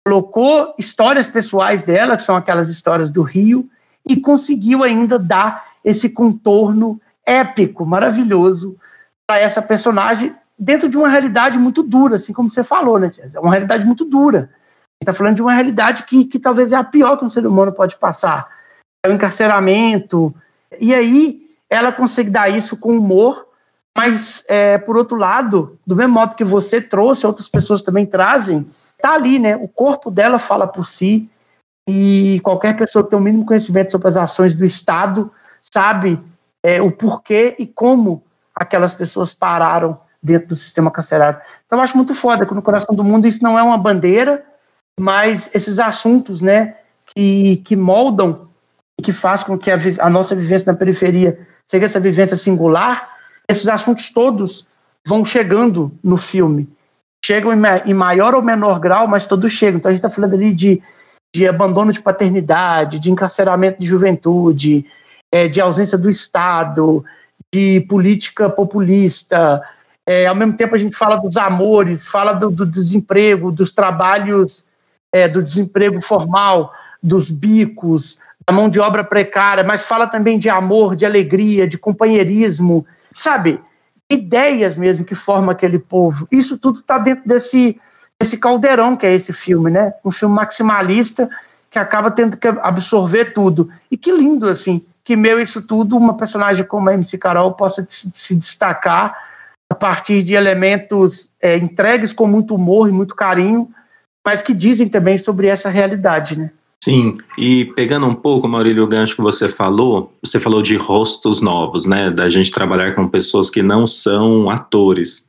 colocou 0.06 0.74
histórias 0.78 1.28
pessoais 1.28 1.84
dela, 1.84 2.16
que 2.16 2.22
são 2.22 2.36
aquelas 2.36 2.70
histórias 2.70 3.10
do 3.10 3.22
Rio, 3.22 3.68
e 4.06 4.16
conseguiu 4.16 4.84
ainda 4.84 5.18
dar 5.18 5.70
esse 5.84 6.10
contorno 6.10 7.00
épico, 7.26 7.84
maravilhoso 7.84 8.76
para 9.26 9.40
essa 9.40 9.62
personagem 9.62 10.34
dentro 10.60 10.88
de 10.88 10.98
uma 10.98 11.08
realidade 11.08 11.58
muito 11.58 11.82
dura, 11.82 12.16
assim 12.16 12.34
como 12.34 12.50
você 12.50 12.62
falou, 12.62 12.98
né, 12.98 13.08
Tia? 13.08 13.24
É 13.34 13.40
uma 13.40 13.50
realidade 13.50 13.84
muito 13.84 14.04
dura. 14.04 14.50
está 15.00 15.14
falando 15.14 15.36
de 15.36 15.42
uma 15.42 15.54
realidade 15.54 16.02
que, 16.02 16.26
que 16.26 16.38
talvez 16.38 16.70
é 16.70 16.76
a 16.76 16.84
pior 16.84 17.16
que 17.16 17.24
um 17.24 17.30
ser 17.30 17.46
humano 17.46 17.72
pode 17.72 17.96
passar. 17.96 18.46
É 19.04 19.08
o 19.08 19.12
encarceramento. 19.12 20.34
E 20.78 20.94
aí 20.94 21.48
ela 21.70 21.90
consegue 21.90 22.28
dar 22.28 22.50
isso 22.50 22.76
com 22.76 22.98
humor, 22.98 23.46
mas, 23.96 24.44
é, 24.48 24.76
por 24.76 24.96
outro 24.96 25.16
lado, 25.16 25.78
do 25.86 25.96
mesmo 25.96 26.12
modo 26.12 26.36
que 26.36 26.44
você 26.44 26.80
trouxe, 26.80 27.26
outras 27.26 27.48
pessoas 27.48 27.82
também 27.82 28.04
trazem, 28.04 28.70
tá 29.00 29.14
ali, 29.14 29.38
né? 29.38 29.56
O 29.56 29.66
corpo 29.66 30.10
dela 30.10 30.38
fala 30.38 30.66
por 30.66 30.84
si, 30.84 31.28
e 31.88 32.38
qualquer 32.40 32.76
pessoa 32.76 33.02
que 33.02 33.10
tem 33.10 33.18
o 33.18 33.22
mínimo 33.22 33.46
conhecimento 33.46 33.90
sobre 33.90 34.08
as 34.08 34.16
ações 34.16 34.54
do 34.54 34.64
Estado 34.64 35.32
sabe 35.60 36.20
é, 36.62 36.80
o 36.80 36.92
porquê 36.92 37.56
e 37.58 37.66
como 37.66 38.22
aquelas 38.54 38.94
pessoas 38.94 39.34
pararam 39.34 39.98
dentro 40.22 40.48
do 40.48 40.56
sistema 40.56 40.90
carcerário. 40.90 41.40
Então, 41.66 41.78
eu 41.78 41.82
acho 41.82 41.96
muito 41.96 42.14
foda 42.14 42.44
que 42.44 42.54
no 42.54 42.62
coração 42.62 42.94
do 42.94 43.04
mundo 43.04 43.26
isso 43.26 43.42
não 43.42 43.58
é 43.58 43.62
uma 43.62 43.78
bandeira, 43.78 44.44
mas 44.98 45.50
esses 45.54 45.78
assuntos, 45.78 46.42
né, 46.42 46.76
que, 47.06 47.56
que 47.58 47.74
moldam 47.74 48.48
e 48.98 49.02
que 49.02 49.12
faz 49.12 49.42
com 49.42 49.58
que 49.58 49.70
a, 49.70 49.78
a 49.98 50.10
nossa 50.10 50.34
vivência 50.34 50.70
na 50.70 50.78
periferia 50.78 51.46
seja 51.66 51.84
essa 51.86 52.00
vivência 52.00 52.36
singular, 52.36 53.08
esses 53.48 53.68
assuntos 53.68 54.10
todos 54.10 54.68
vão 55.06 55.24
chegando 55.24 55.92
no 56.02 56.16
filme. 56.16 56.68
Chegam 57.24 57.52
em, 57.52 57.60
em 57.86 57.94
maior 57.94 58.34
ou 58.34 58.42
menor 58.42 58.78
grau, 58.78 59.06
mas 59.06 59.26
todos 59.26 59.52
chegam. 59.52 59.78
Então, 59.78 59.88
a 59.88 59.92
gente 59.92 60.04
está 60.04 60.10
falando 60.10 60.34
ali 60.34 60.52
de, 60.52 60.82
de 61.34 61.46
abandono 61.46 61.92
de 61.92 62.00
paternidade, 62.00 62.98
de 62.98 63.10
encarceramento 63.10 63.80
de 63.80 63.86
juventude, 63.86 64.84
é, 65.32 65.48
de 65.48 65.60
ausência 65.60 65.96
do 65.96 66.10
Estado, 66.10 67.04
de 67.52 67.80
política 67.82 68.48
populista, 68.48 69.62
é, 70.06 70.26
ao 70.26 70.34
mesmo 70.34 70.54
tempo, 70.54 70.74
a 70.74 70.78
gente 70.78 70.96
fala 70.96 71.16
dos 71.16 71.36
amores, 71.36 72.06
fala 72.06 72.32
do, 72.32 72.50
do 72.50 72.66
desemprego, 72.66 73.52
dos 73.52 73.72
trabalhos, 73.72 74.70
é, 75.12 75.28
do 75.28 75.42
desemprego 75.42 76.00
formal, 76.00 76.72
dos 77.02 77.30
bicos, 77.30 78.18
da 78.46 78.52
mão 78.52 78.68
de 78.68 78.80
obra 78.80 79.04
precária, 79.04 79.62
mas 79.62 79.82
fala 79.82 80.06
também 80.06 80.38
de 80.38 80.48
amor, 80.48 80.96
de 80.96 81.04
alegria, 81.04 81.66
de 81.68 81.78
companheirismo, 81.78 82.86
sabe? 83.14 83.60
Ideias 84.08 84.76
mesmo 84.76 85.04
que 85.04 85.14
formam 85.14 85.50
aquele 85.50 85.78
povo. 85.78 86.26
Isso 86.30 86.58
tudo 86.58 86.80
está 86.80 86.98
dentro 86.98 87.28
desse, 87.28 87.80
desse 88.18 88.38
caldeirão 88.38 88.96
que 88.96 89.06
é 89.06 89.14
esse 89.14 89.32
filme, 89.32 89.70
né? 89.70 89.94
Um 90.04 90.10
filme 90.10 90.34
maximalista 90.34 91.30
que 91.70 91.78
acaba 91.78 92.10
tendo 92.10 92.36
que 92.36 92.48
absorver 92.48 93.26
tudo. 93.26 93.70
E 93.88 93.96
que 93.96 94.10
lindo, 94.10 94.48
assim, 94.48 94.84
que 95.04 95.14
meu 95.14 95.40
isso 95.40 95.62
tudo, 95.62 95.96
uma 95.96 96.16
personagem 96.16 96.64
como 96.64 96.88
a 96.88 96.94
MC 96.94 97.16
Carol 97.16 97.52
possa 97.52 97.86
se 97.88 98.34
destacar 98.34 99.29
a 99.70 99.74
partir 99.74 100.22
de 100.22 100.34
elementos 100.34 101.30
é, 101.40 101.56
entregues 101.56 102.12
com 102.12 102.26
muito 102.26 102.54
humor 102.54 102.88
e 102.88 102.92
muito 102.92 103.14
carinho 103.14 103.72
mas 104.24 104.42
que 104.42 104.54
dizem 104.54 104.88
também 104.88 105.18
sobre 105.18 105.46
essa 105.46 105.68
realidade, 105.68 106.38
né? 106.38 106.50
Sim, 106.82 107.18
e 107.36 107.66
pegando 107.76 108.06
um 108.06 108.14
pouco, 108.14 108.48
Maurílio, 108.48 108.86
gancho 108.86 109.14
que 109.14 109.20
você 109.20 109.48
falou, 109.48 110.14
você 110.22 110.40
falou 110.40 110.62
de 110.62 110.76
rostos 110.76 111.42
novos, 111.42 111.84
né? 111.84 112.10
Da 112.10 112.28
gente 112.28 112.50
trabalhar 112.50 112.94
com 112.94 113.06
pessoas 113.06 113.50
que 113.50 113.62
não 113.62 113.86
são 113.86 114.48
atores. 114.48 115.28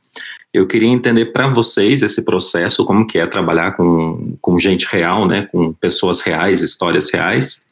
Eu 0.52 0.66
queria 0.66 0.88
entender 0.88 1.26
para 1.26 1.48
vocês 1.48 2.02
esse 2.02 2.24
processo, 2.24 2.84
como 2.84 3.06
que 3.06 3.18
é 3.18 3.26
trabalhar 3.26 3.72
com, 3.72 4.36
com 4.40 4.58
gente 4.58 4.86
real, 4.86 5.26
né? 5.26 5.46
Com 5.50 5.72
pessoas 5.74 6.22
reais, 6.22 6.62
histórias 6.62 7.10
reais. 7.10 7.66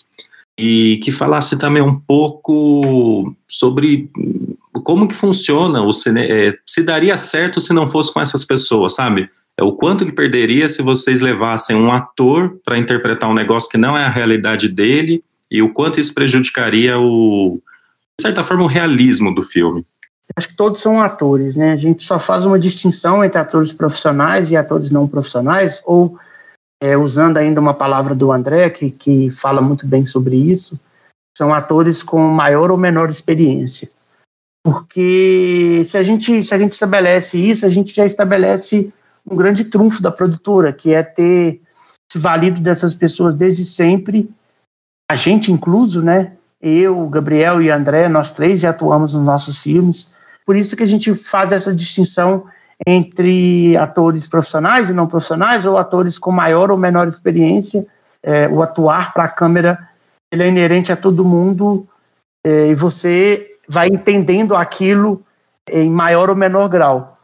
E 0.58 1.00
que 1.02 1.10
falasse 1.10 1.58
também 1.58 1.82
um 1.82 1.98
pouco 1.98 3.34
sobre 3.48 4.10
como 4.84 5.08
que 5.08 5.14
funciona 5.14 5.82
o 5.82 5.90
é, 6.16 6.56
se 6.66 6.82
daria 6.82 7.16
certo 7.16 7.60
se 7.60 7.72
não 7.72 7.86
fosse 7.86 8.12
com 8.12 8.20
essas 8.20 8.44
pessoas, 8.44 8.94
sabe? 8.94 9.28
é 9.60 9.62
o 9.62 9.72
quanto 9.72 10.06
que 10.06 10.12
perderia 10.12 10.66
se 10.66 10.80
vocês 10.80 11.20
levassem 11.20 11.76
um 11.76 11.92
ator 11.92 12.58
para 12.64 12.78
interpretar 12.78 13.28
um 13.28 13.34
negócio 13.34 13.68
que 13.68 13.76
não 13.76 13.96
é 13.96 14.06
a 14.06 14.10
realidade 14.10 14.68
dele 14.68 15.22
e 15.50 15.60
o 15.60 15.70
quanto 15.70 16.00
isso 16.00 16.14
prejudicaria 16.14 16.98
o, 16.98 17.60
de 18.18 18.22
certa 18.22 18.42
forma, 18.42 18.64
o 18.64 18.66
realismo 18.66 19.34
do 19.34 19.42
filme. 19.42 19.84
Acho 20.34 20.48
que 20.48 20.56
todos 20.56 20.80
são 20.80 21.02
atores, 21.02 21.56
né? 21.56 21.72
A 21.72 21.76
gente 21.76 22.06
só 22.06 22.18
faz 22.18 22.46
uma 22.46 22.58
distinção 22.58 23.22
entre 23.22 23.38
atores 23.38 23.70
profissionais 23.70 24.50
e 24.50 24.56
atores 24.56 24.90
não 24.90 25.06
profissionais, 25.06 25.82
ou 25.84 26.16
é, 26.80 26.96
usando 26.96 27.36
ainda 27.36 27.60
uma 27.60 27.74
palavra 27.74 28.14
do 28.14 28.32
André, 28.32 28.70
que, 28.70 28.90
que 28.90 29.30
fala 29.30 29.60
muito 29.60 29.86
bem 29.86 30.06
sobre 30.06 30.36
isso, 30.36 30.80
são 31.36 31.52
atores 31.52 32.02
com 32.02 32.18
maior 32.28 32.70
ou 32.70 32.78
menor 32.78 33.10
experiência. 33.10 33.90
Porque 34.62 35.82
se 35.84 35.96
a 35.96 36.02
gente, 36.02 36.44
se 36.44 36.54
a 36.54 36.58
gente 36.58 36.72
estabelece 36.72 37.38
isso, 37.38 37.64
a 37.64 37.68
gente 37.68 37.94
já 37.94 38.04
estabelece 38.04 38.92
um 39.26 39.36
grande 39.36 39.64
trunfo 39.64 40.02
da 40.02 40.10
produtora, 40.10 40.72
que 40.72 40.92
é 40.92 41.02
ter 41.02 41.62
se 42.10 42.18
valido 42.18 42.60
dessas 42.60 42.94
pessoas 42.94 43.36
desde 43.36 43.64
sempre, 43.64 44.28
a 45.10 45.16
gente 45.16 45.52
incluso, 45.52 46.02
né? 46.02 46.32
Eu, 46.60 47.08
Gabriel 47.08 47.62
e 47.62 47.70
André, 47.70 48.08
nós 48.08 48.32
três 48.32 48.60
já 48.60 48.70
atuamos 48.70 49.14
nos 49.14 49.24
nossos 49.24 49.62
filmes. 49.62 50.16
Por 50.44 50.56
isso 50.56 50.76
que 50.76 50.82
a 50.82 50.86
gente 50.86 51.14
faz 51.14 51.52
essa 51.52 51.74
distinção 51.74 52.44
entre 52.86 53.76
atores 53.76 54.26
profissionais 54.26 54.90
e 54.90 54.92
não 54.92 55.06
profissionais, 55.06 55.64
ou 55.64 55.78
atores 55.78 56.18
com 56.18 56.30
maior 56.30 56.70
ou 56.70 56.76
menor 56.76 57.08
experiência. 57.08 57.86
É, 58.22 58.48
o 58.48 58.62
atuar 58.62 59.14
para 59.14 59.24
a 59.24 59.28
câmera 59.28 59.88
ele 60.30 60.42
é 60.42 60.48
inerente 60.48 60.92
a 60.92 60.96
todo 60.96 61.24
mundo 61.24 61.88
é, 62.44 62.68
e 62.68 62.74
você 62.74 63.56
vai 63.70 63.86
entendendo 63.86 64.56
aquilo 64.56 65.24
em 65.70 65.88
maior 65.88 66.28
ou 66.28 66.34
menor 66.34 66.68
grau. 66.68 67.16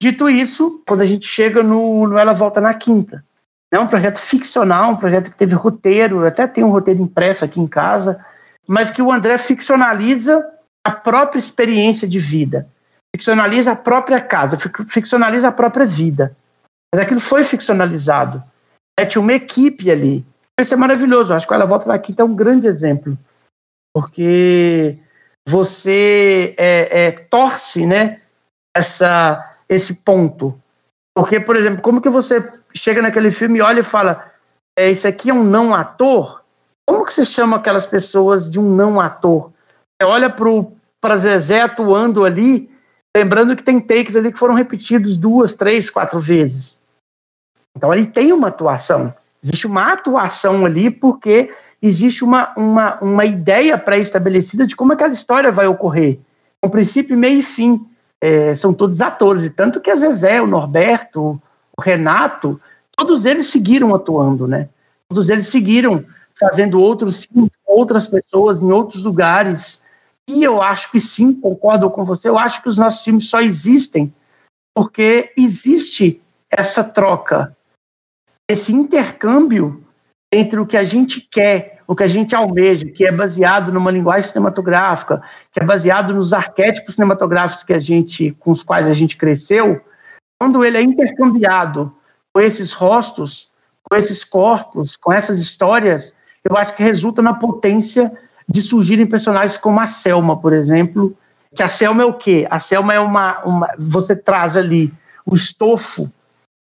Dito 0.00 0.30
isso, 0.30 0.84
quando 0.86 1.00
a 1.00 1.06
gente 1.06 1.26
chega 1.26 1.64
no, 1.64 2.06
no 2.06 2.16
Ela 2.16 2.32
Volta 2.32 2.60
na 2.60 2.72
Quinta, 2.72 3.24
é 3.72 3.78
um 3.78 3.88
projeto 3.88 4.18
ficcional, 4.18 4.92
um 4.92 4.96
projeto 4.96 5.32
que 5.32 5.36
teve 5.36 5.54
roteiro, 5.54 6.24
até 6.24 6.46
tem 6.46 6.62
um 6.62 6.70
roteiro 6.70 7.02
impresso 7.02 7.44
aqui 7.44 7.60
em 7.60 7.66
casa, 7.66 8.24
mas 8.68 8.92
que 8.92 9.02
o 9.02 9.10
André 9.10 9.36
ficcionaliza 9.36 10.48
a 10.86 10.92
própria 10.92 11.40
experiência 11.40 12.06
de 12.06 12.20
vida, 12.20 12.68
ficcionaliza 13.14 13.72
a 13.72 13.76
própria 13.76 14.20
casa, 14.20 14.56
ficcionaliza 14.88 15.48
a 15.48 15.52
própria 15.52 15.84
vida. 15.84 16.36
Mas 16.94 17.02
aquilo 17.02 17.20
foi 17.20 17.42
ficcionalizado. 17.42 18.42
É, 18.96 19.04
tinha 19.04 19.20
uma 19.20 19.32
equipe 19.32 19.90
ali. 19.90 20.24
Isso 20.60 20.72
é 20.72 20.76
maravilhoso. 20.76 21.34
acho 21.34 21.48
que 21.48 21.54
ela 21.54 21.66
volta 21.66 21.86
na 21.86 21.98
quinta 21.98 22.22
é 22.22 22.24
um 22.24 22.34
grande 22.34 22.68
exemplo, 22.68 23.18
porque 23.92 24.98
você 25.50 26.54
é, 26.56 27.06
é, 27.06 27.10
torce, 27.10 27.84
né? 27.84 28.20
Essa 28.74 29.46
esse 29.68 29.96
ponto. 29.96 30.60
Porque, 31.14 31.38
por 31.38 31.56
exemplo, 31.56 31.80
como 31.80 32.00
que 32.00 32.08
você 32.08 32.52
chega 32.74 33.00
naquele 33.02 33.30
filme 33.30 33.58
e 33.58 33.62
olha 33.62 33.80
e 33.80 33.84
fala, 33.84 34.32
é, 34.76 34.90
esse 34.90 35.06
aqui 35.06 35.30
é 35.30 35.34
um 35.34 35.44
não 35.44 35.72
ator? 35.72 36.42
Como 36.88 37.04
que 37.04 37.12
você 37.12 37.24
chama 37.24 37.56
aquelas 37.56 37.86
pessoas 37.86 38.50
de 38.50 38.58
um 38.58 38.74
não 38.74 39.00
ator? 39.00 39.52
Você 40.00 40.08
olha 40.08 40.28
para 41.00 41.16
Zezé 41.16 41.62
atuando 41.62 42.24
ali, 42.24 42.68
lembrando 43.16 43.54
que 43.54 43.62
tem 43.62 43.78
takes 43.78 44.16
ali 44.16 44.32
que 44.32 44.38
foram 44.38 44.54
repetidos 44.54 45.16
duas, 45.16 45.54
três, 45.54 45.88
quatro 45.88 46.18
vezes. 46.18 46.82
Então 47.76 47.92
ali 47.92 48.06
tem 48.06 48.32
uma 48.32 48.48
atuação. 48.48 49.14
Existe 49.42 49.66
uma 49.66 49.92
atuação 49.92 50.66
ali 50.66 50.90
porque 50.90 51.54
existe 51.82 52.24
uma, 52.24 52.52
uma, 52.56 52.98
uma 53.00 53.24
ideia 53.24 53.78
pré-estabelecida 53.78 54.66
de 54.66 54.76
como 54.76 54.92
aquela 54.92 55.12
história 55.12 55.50
vai 55.50 55.66
ocorrer. 55.66 56.18
Um 56.62 56.68
princípio, 56.68 57.16
meio 57.16 57.40
e 57.40 57.42
fim 57.42 57.86
é, 58.20 58.54
são 58.54 58.74
todos 58.74 59.00
atores, 59.00 59.44
e 59.44 59.50
tanto 59.50 59.80
que 59.80 59.90
a 59.90 59.96
Zezé, 59.96 60.42
o 60.42 60.46
Norberto, 60.46 61.40
o 61.76 61.80
Renato, 61.80 62.60
todos 62.94 63.24
eles 63.24 63.46
seguiram 63.46 63.94
atuando, 63.94 64.46
né? 64.46 64.68
Todos 65.08 65.30
eles 65.30 65.46
seguiram 65.46 66.04
fazendo 66.38 66.80
outros 66.80 67.24
filmes 67.24 67.52
com 67.64 67.78
outras 67.78 68.06
pessoas 68.06 68.60
em 68.60 68.70
outros 68.70 69.04
lugares. 69.04 69.86
E 70.28 70.44
eu 70.44 70.62
acho 70.62 70.90
que 70.90 71.00
sim, 71.00 71.32
concordo 71.32 71.90
com 71.90 72.04
você, 72.04 72.28
eu 72.28 72.38
acho 72.38 72.62
que 72.62 72.68
os 72.68 72.76
nossos 72.76 73.02
filmes 73.02 73.28
só 73.28 73.40
existem 73.40 74.12
porque 74.74 75.32
existe 75.36 76.22
essa 76.50 76.84
troca, 76.84 77.56
esse 78.48 78.72
intercâmbio 78.72 79.84
entre 80.32 80.60
o 80.60 80.66
que 80.66 80.76
a 80.76 80.84
gente 80.84 81.20
quer 81.20 81.80
o 81.90 81.96
que 81.96 82.04
a 82.04 82.06
gente 82.06 82.36
almeja, 82.36 82.86
que 82.86 83.04
é 83.04 83.10
baseado 83.10 83.72
numa 83.72 83.90
linguagem 83.90 84.30
cinematográfica, 84.30 85.20
que 85.52 85.58
é 85.58 85.64
baseado 85.64 86.14
nos 86.14 86.32
arquétipos 86.32 86.94
cinematográficos 86.94 87.64
que 87.64 87.72
a 87.72 87.80
gente, 87.80 88.30
com 88.38 88.52
os 88.52 88.62
quais 88.62 88.88
a 88.88 88.94
gente 88.94 89.16
cresceu, 89.16 89.80
quando 90.38 90.64
ele 90.64 90.78
é 90.78 90.82
intercambiado 90.82 91.92
com 92.32 92.40
esses 92.40 92.72
rostos, 92.72 93.50
com 93.82 93.96
esses 93.96 94.22
corpos, 94.22 94.94
com 94.94 95.12
essas 95.12 95.40
histórias, 95.40 96.16
eu 96.48 96.56
acho 96.56 96.76
que 96.76 96.82
resulta 96.84 97.20
na 97.20 97.34
potência 97.34 98.16
de 98.48 98.62
surgirem 98.62 99.04
personagens 99.04 99.56
como 99.56 99.80
a 99.80 99.88
Selma, 99.88 100.40
por 100.40 100.52
exemplo, 100.52 101.18
que 101.52 101.62
a 101.64 101.68
Selma 101.68 102.04
é 102.04 102.06
o 102.06 102.14
quê? 102.14 102.46
A 102.48 102.60
Selma 102.60 102.94
é 102.94 103.00
uma, 103.00 103.40
uma 103.40 103.74
você 103.76 104.14
traz 104.14 104.56
ali 104.56 104.94
o 105.26 105.34
estofo, 105.34 106.08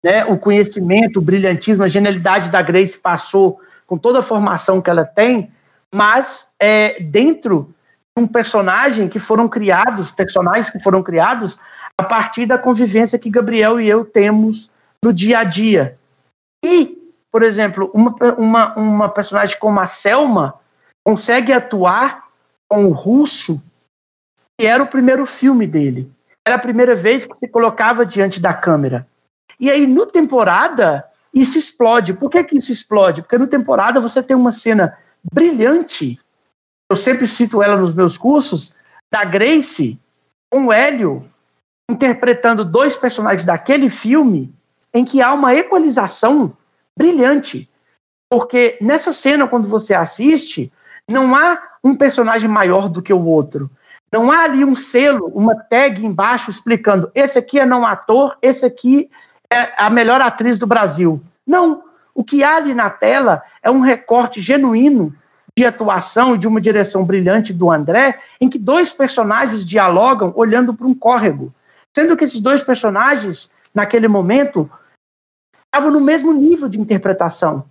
né, 0.03 0.25
o 0.25 0.37
conhecimento, 0.37 1.19
o 1.19 1.23
brilhantismo, 1.23 1.85
a 1.85 1.89
genialidade 1.89 2.51
da 2.51 2.61
Grace 2.61 2.99
passou 2.99 3.61
com 3.87 3.97
toda 3.97 4.19
a 4.19 4.23
formação 4.23 4.81
que 4.81 4.91
ela 4.91 5.05
tem, 5.05 5.51
mas 5.95 6.53
é, 6.59 7.01
dentro 7.01 7.75
de 8.17 8.23
um 8.23 8.27
personagem 8.27 9.09
que 9.09 9.19
foram 9.19 9.49
criados, 9.49 10.11
personagens 10.11 10.71
que 10.71 10.81
foram 10.81 11.03
criados 11.03 11.59
a 11.97 12.03
partir 12.03 12.47
da 12.47 12.59
convivência 12.59 13.19
que 13.19 13.31
Gabriel 13.31 13.81
e 13.81 13.89
eu 13.89 14.05
temos 14.05 14.73
no 15.05 15.13
dia 15.13 15.41
a 15.41 15.45
dia. 15.45 15.99
E, 16.65 16.99
por 17.31 17.43
exemplo, 17.43 17.91
uma, 17.93 18.15
uma, 18.37 18.75
uma 18.75 19.09
personagem 19.09 19.59
como 19.59 19.79
a 19.81 19.87
Selma 19.87 20.55
consegue 21.05 21.53
atuar 21.53 22.29
com 22.69 22.87
o 22.87 22.93
russo, 22.93 23.63
que 24.59 24.67
era 24.67 24.83
o 24.83 24.87
primeiro 24.87 25.27
filme 25.27 25.67
dele. 25.67 26.11
Era 26.47 26.57
a 26.57 26.61
primeira 26.61 26.95
vez 26.95 27.27
que 27.27 27.37
se 27.37 27.49
colocava 27.49 28.07
diante 28.07 28.41
da 28.41 28.55
câmera. 28.55 29.07
E 29.63 29.71
aí, 29.71 29.87
no 29.87 30.07
temporada, 30.07 31.09
isso 31.33 31.57
explode. 31.57 32.15
Por 32.15 32.29
que, 32.29 32.43
que 32.43 32.59
isso 32.59 32.73
explode? 32.73 33.23
Porque 33.23 33.39
no 33.39 33.47
temporada 33.47 34.01
você 34.01 34.21
tem 34.21 34.35
uma 34.35 34.51
cena 34.51 34.99
brilhante, 35.33 36.19
eu 36.91 36.97
sempre 36.97 37.29
cito 37.29 37.63
ela 37.63 37.77
nos 37.77 37.95
meus 37.95 38.19
cursos, 38.19 38.77
da 39.09 39.25
Grace 39.25 40.01
com 40.51 40.67
o 40.67 40.73
Hélio 40.73 41.31
interpretando 41.89 42.65
dois 42.65 42.97
personagens 42.97 43.45
daquele 43.45 43.89
filme 43.89 44.53
em 44.93 45.05
que 45.05 45.23
há 45.23 45.33
uma 45.33 45.55
equalização 45.55 46.57
brilhante. 46.99 47.71
Porque 48.29 48.77
nessa 48.81 49.13
cena, 49.13 49.47
quando 49.47 49.69
você 49.69 49.95
assiste, 49.95 50.73
não 51.09 51.37
há 51.37 51.63
um 51.85 51.95
personagem 51.95 52.49
maior 52.49 52.89
do 52.89 53.01
que 53.01 53.13
o 53.13 53.25
outro. 53.25 53.71
Não 54.11 54.33
há 54.33 54.43
ali 54.43 54.65
um 54.65 54.75
selo, 54.75 55.27
uma 55.29 55.55
tag 55.55 56.05
embaixo 56.05 56.51
explicando 56.51 57.13
esse 57.15 57.39
aqui 57.39 57.61
é 57.61 57.65
não 57.65 57.87
ator, 57.87 58.37
esse 58.43 58.67
aqui 58.67 59.09
é 59.53 59.75
a 59.77 59.91
melhor 59.91 60.21
atriz 60.21 60.59
do 60.59 60.67
Brasil. 60.67 61.23
Não. 61.47 61.85
O 62.15 62.23
que 62.23 62.45
há 62.45 62.57
ali 62.57 62.75
na 62.75 62.91
tela 62.91 63.43
é 63.63 63.71
um 63.71 63.81
recorte 63.81 64.41
genuíno 64.41 65.15
de 65.57 65.65
atuação 65.65 66.35
e 66.35 66.39
de 66.39 66.47
uma 66.47 66.61
direção 66.61 67.05
brilhante 67.05 67.53
do 67.53 67.71
André, 67.71 68.19
em 68.41 68.49
que 68.49 68.59
dois 68.59 68.93
personagens 68.93 69.67
dialogam 69.67 70.33
olhando 70.35 70.75
para 70.75 70.87
um 70.87 70.95
córrego. 70.95 71.53
Sendo 71.95 72.17
que 72.17 72.25
esses 72.25 72.41
dois 72.41 72.63
personagens, 72.63 73.55
naquele 73.75 74.09
momento, 74.09 74.71
estavam 75.67 75.91
no 75.91 76.01
mesmo 76.01 76.33
nível 76.33 76.69
de 76.69 76.81
interpretação. 76.81 77.65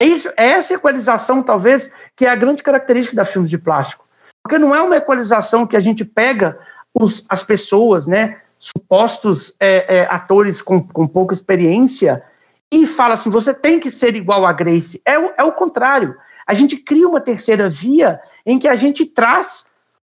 É 0.00 0.06
isso, 0.06 0.28
é 0.36 0.50
essa 0.50 0.74
equalização, 0.74 1.42
talvez, 1.42 1.92
que 2.16 2.26
é 2.26 2.30
a 2.30 2.34
grande 2.34 2.62
característica 2.62 3.16
da 3.16 3.24
filmes 3.24 3.50
de 3.50 3.58
plástico. 3.58 4.04
Porque 4.42 4.58
não 4.58 4.74
é 4.74 4.82
uma 4.82 4.96
equalização 4.96 5.66
que 5.66 5.76
a 5.76 5.80
gente 5.80 6.04
pega 6.04 6.58
os, 6.94 7.24
as 7.28 7.42
pessoas, 7.42 8.06
né, 8.06 8.41
supostos 8.62 9.56
é, 9.58 9.96
é, 9.96 10.06
atores 10.08 10.62
com, 10.62 10.80
com 10.80 11.08
pouca 11.08 11.34
experiência, 11.34 12.22
e 12.70 12.86
fala 12.86 13.14
assim: 13.14 13.28
você 13.28 13.52
tem 13.52 13.80
que 13.80 13.90
ser 13.90 14.14
igual 14.14 14.46
a 14.46 14.52
Grace. 14.52 15.02
É 15.04 15.18
o, 15.18 15.32
é 15.36 15.42
o 15.42 15.52
contrário. 15.52 16.16
A 16.46 16.54
gente 16.54 16.76
cria 16.76 17.08
uma 17.08 17.20
terceira 17.20 17.68
via 17.68 18.20
em 18.46 18.60
que 18.60 18.68
a 18.68 18.76
gente 18.76 19.04
traz 19.04 19.66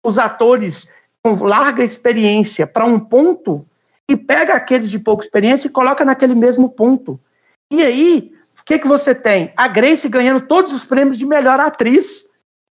os 0.02 0.18
atores 0.18 0.90
com 1.22 1.34
larga 1.44 1.84
experiência 1.84 2.66
para 2.66 2.86
um 2.86 2.98
ponto 2.98 3.66
e 4.08 4.16
pega 4.16 4.54
aqueles 4.54 4.90
de 4.90 4.98
pouca 4.98 5.24
experiência 5.24 5.68
e 5.68 5.72
coloca 5.72 6.04
naquele 6.04 6.34
mesmo 6.34 6.70
ponto. 6.70 7.20
E 7.70 7.82
aí, 7.82 8.32
o 8.58 8.64
que, 8.64 8.78
que 8.78 8.88
você 8.88 9.14
tem? 9.14 9.52
A 9.56 9.68
Grace 9.68 10.08
ganhando 10.08 10.46
todos 10.46 10.72
os 10.72 10.86
prêmios 10.86 11.18
de 11.18 11.26
melhor 11.26 11.60
atriz, 11.60 12.24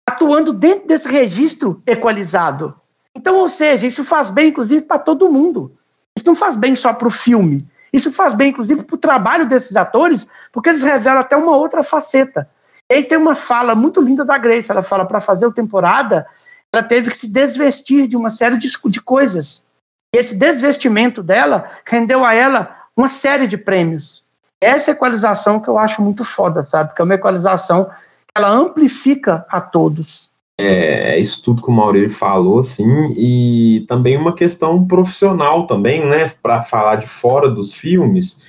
atuando 0.08 0.52
dentro 0.52 0.88
desse 0.88 1.08
registro 1.08 1.82
equalizado. 1.86 2.74
Então, 3.18 3.34
ou 3.34 3.48
seja, 3.48 3.84
isso 3.84 4.04
faz 4.04 4.30
bem, 4.30 4.50
inclusive, 4.50 4.80
para 4.80 4.96
todo 4.96 5.28
mundo. 5.28 5.72
Isso 6.16 6.24
não 6.24 6.36
faz 6.36 6.54
bem 6.54 6.76
só 6.76 6.92
para 6.92 7.08
o 7.08 7.10
filme. 7.10 7.66
Isso 7.92 8.12
faz 8.12 8.32
bem, 8.32 8.50
inclusive, 8.50 8.84
para 8.84 8.94
o 8.94 8.98
trabalho 8.98 9.44
desses 9.44 9.74
atores, 9.76 10.28
porque 10.52 10.68
eles 10.68 10.84
revelam 10.84 11.18
até 11.18 11.36
uma 11.36 11.56
outra 11.56 11.82
faceta. 11.82 12.48
E 12.88 12.94
aí 12.94 13.02
tem 13.02 13.18
uma 13.18 13.34
fala 13.34 13.74
muito 13.74 14.00
linda 14.00 14.24
da 14.24 14.38
Grace. 14.38 14.70
Ela 14.70 14.82
fala: 14.82 15.04
para 15.04 15.18
fazer 15.18 15.46
a 15.46 15.50
temporada, 15.50 16.28
ela 16.72 16.80
teve 16.80 17.10
que 17.10 17.18
se 17.18 17.26
desvestir 17.26 18.06
de 18.06 18.16
uma 18.16 18.30
série 18.30 18.56
de, 18.56 18.70
de 18.86 19.00
coisas. 19.00 19.66
E 20.14 20.18
esse 20.18 20.36
desvestimento 20.36 21.20
dela 21.20 21.68
rendeu 21.84 22.24
a 22.24 22.32
ela 22.32 22.76
uma 22.96 23.08
série 23.08 23.48
de 23.48 23.58
prêmios. 23.58 24.24
Essa 24.60 24.92
equalização 24.92 25.58
que 25.58 25.66
eu 25.66 25.76
acho 25.76 26.00
muito 26.00 26.24
foda, 26.24 26.62
sabe? 26.62 26.94
Que 26.94 27.02
é 27.02 27.04
uma 27.04 27.14
equalização 27.14 27.86
que 27.86 27.90
ela 28.36 28.48
amplifica 28.48 29.44
a 29.48 29.60
todos. 29.60 30.30
É, 30.60 31.18
isso 31.20 31.40
tudo 31.42 31.62
que 31.62 31.68
o 31.68 31.72
Maurício 31.72 32.18
falou, 32.18 32.58
assim, 32.58 32.84
e 33.16 33.84
também 33.86 34.16
uma 34.16 34.34
questão 34.34 34.84
profissional 34.84 35.68
também, 35.68 36.04
né, 36.04 36.28
para 36.42 36.64
falar 36.64 36.96
de 36.96 37.06
fora 37.06 37.48
dos 37.48 37.72
filmes, 37.72 38.42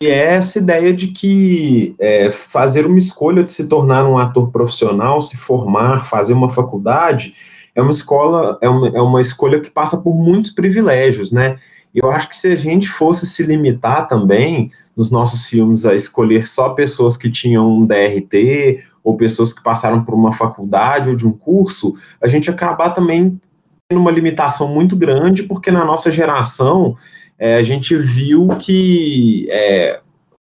que 0.00 0.08
é 0.08 0.34
essa 0.34 0.58
ideia 0.58 0.92
de 0.92 1.08
que 1.08 1.94
é, 2.00 2.32
fazer 2.32 2.84
uma 2.84 2.98
escolha 2.98 3.44
de 3.44 3.52
se 3.52 3.68
tornar 3.68 4.04
um 4.04 4.18
ator 4.18 4.50
profissional, 4.50 5.20
se 5.20 5.36
formar, 5.36 6.04
fazer 6.04 6.32
uma 6.32 6.48
faculdade, 6.48 7.32
é 7.72 7.80
uma 7.80 7.92
escola, 7.92 8.58
é 8.60 8.68
uma, 8.68 8.88
é 8.88 9.00
uma 9.00 9.20
escolha 9.20 9.60
que 9.60 9.70
passa 9.70 9.96
por 9.98 10.14
muitos 10.14 10.50
privilégios, 10.50 11.30
né? 11.30 11.56
Eu 11.94 12.10
acho 12.10 12.28
que 12.28 12.36
se 12.36 12.48
a 12.48 12.56
gente 12.56 12.88
fosse 12.88 13.26
se 13.26 13.44
limitar 13.44 14.08
também 14.08 14.72
nos 14.96 15.10
nossos 15.10 15.46
filmes 15.46 15.86
a 15.86 15.94
escolher 15.94 16.48
só 16.48 16.70
pessoas 16.70 17.16
que 17.16 17.30
tinham 17.30 17.70
um 17.70 17.86
DRT 17.86 18.82
ou 19.02 19.16
pessoas 19.16 19.52
que 19.52 19.62
passaram 19.62 20.04
por 20.04 20.14
uma 20.14 20.32
faculdade 20.32 21.10
ou 21.10 21.16
de 21.16 21.26
um 21.26 21.32
curso, 21.32 21.94
a 22.20 22.28
gente 22.28 22.50
acabar 22.50 22.90
também 22.90 23.40
tendo 23.88 24.00
uma 24.00 24.10
limitação 24.10 24.68
muito 24.68 24.96
grande, 24.96 25.42
porque 25.42 25.70
na 25.70 25.84
nossa 25.84 26.10
geração 26.10 26.96
é, 27.38 27.56
a 27.56 27.62
gente 27.62 27.96
viu 27.96 28.48
que 28.58 29.46
é, 29.50 30.00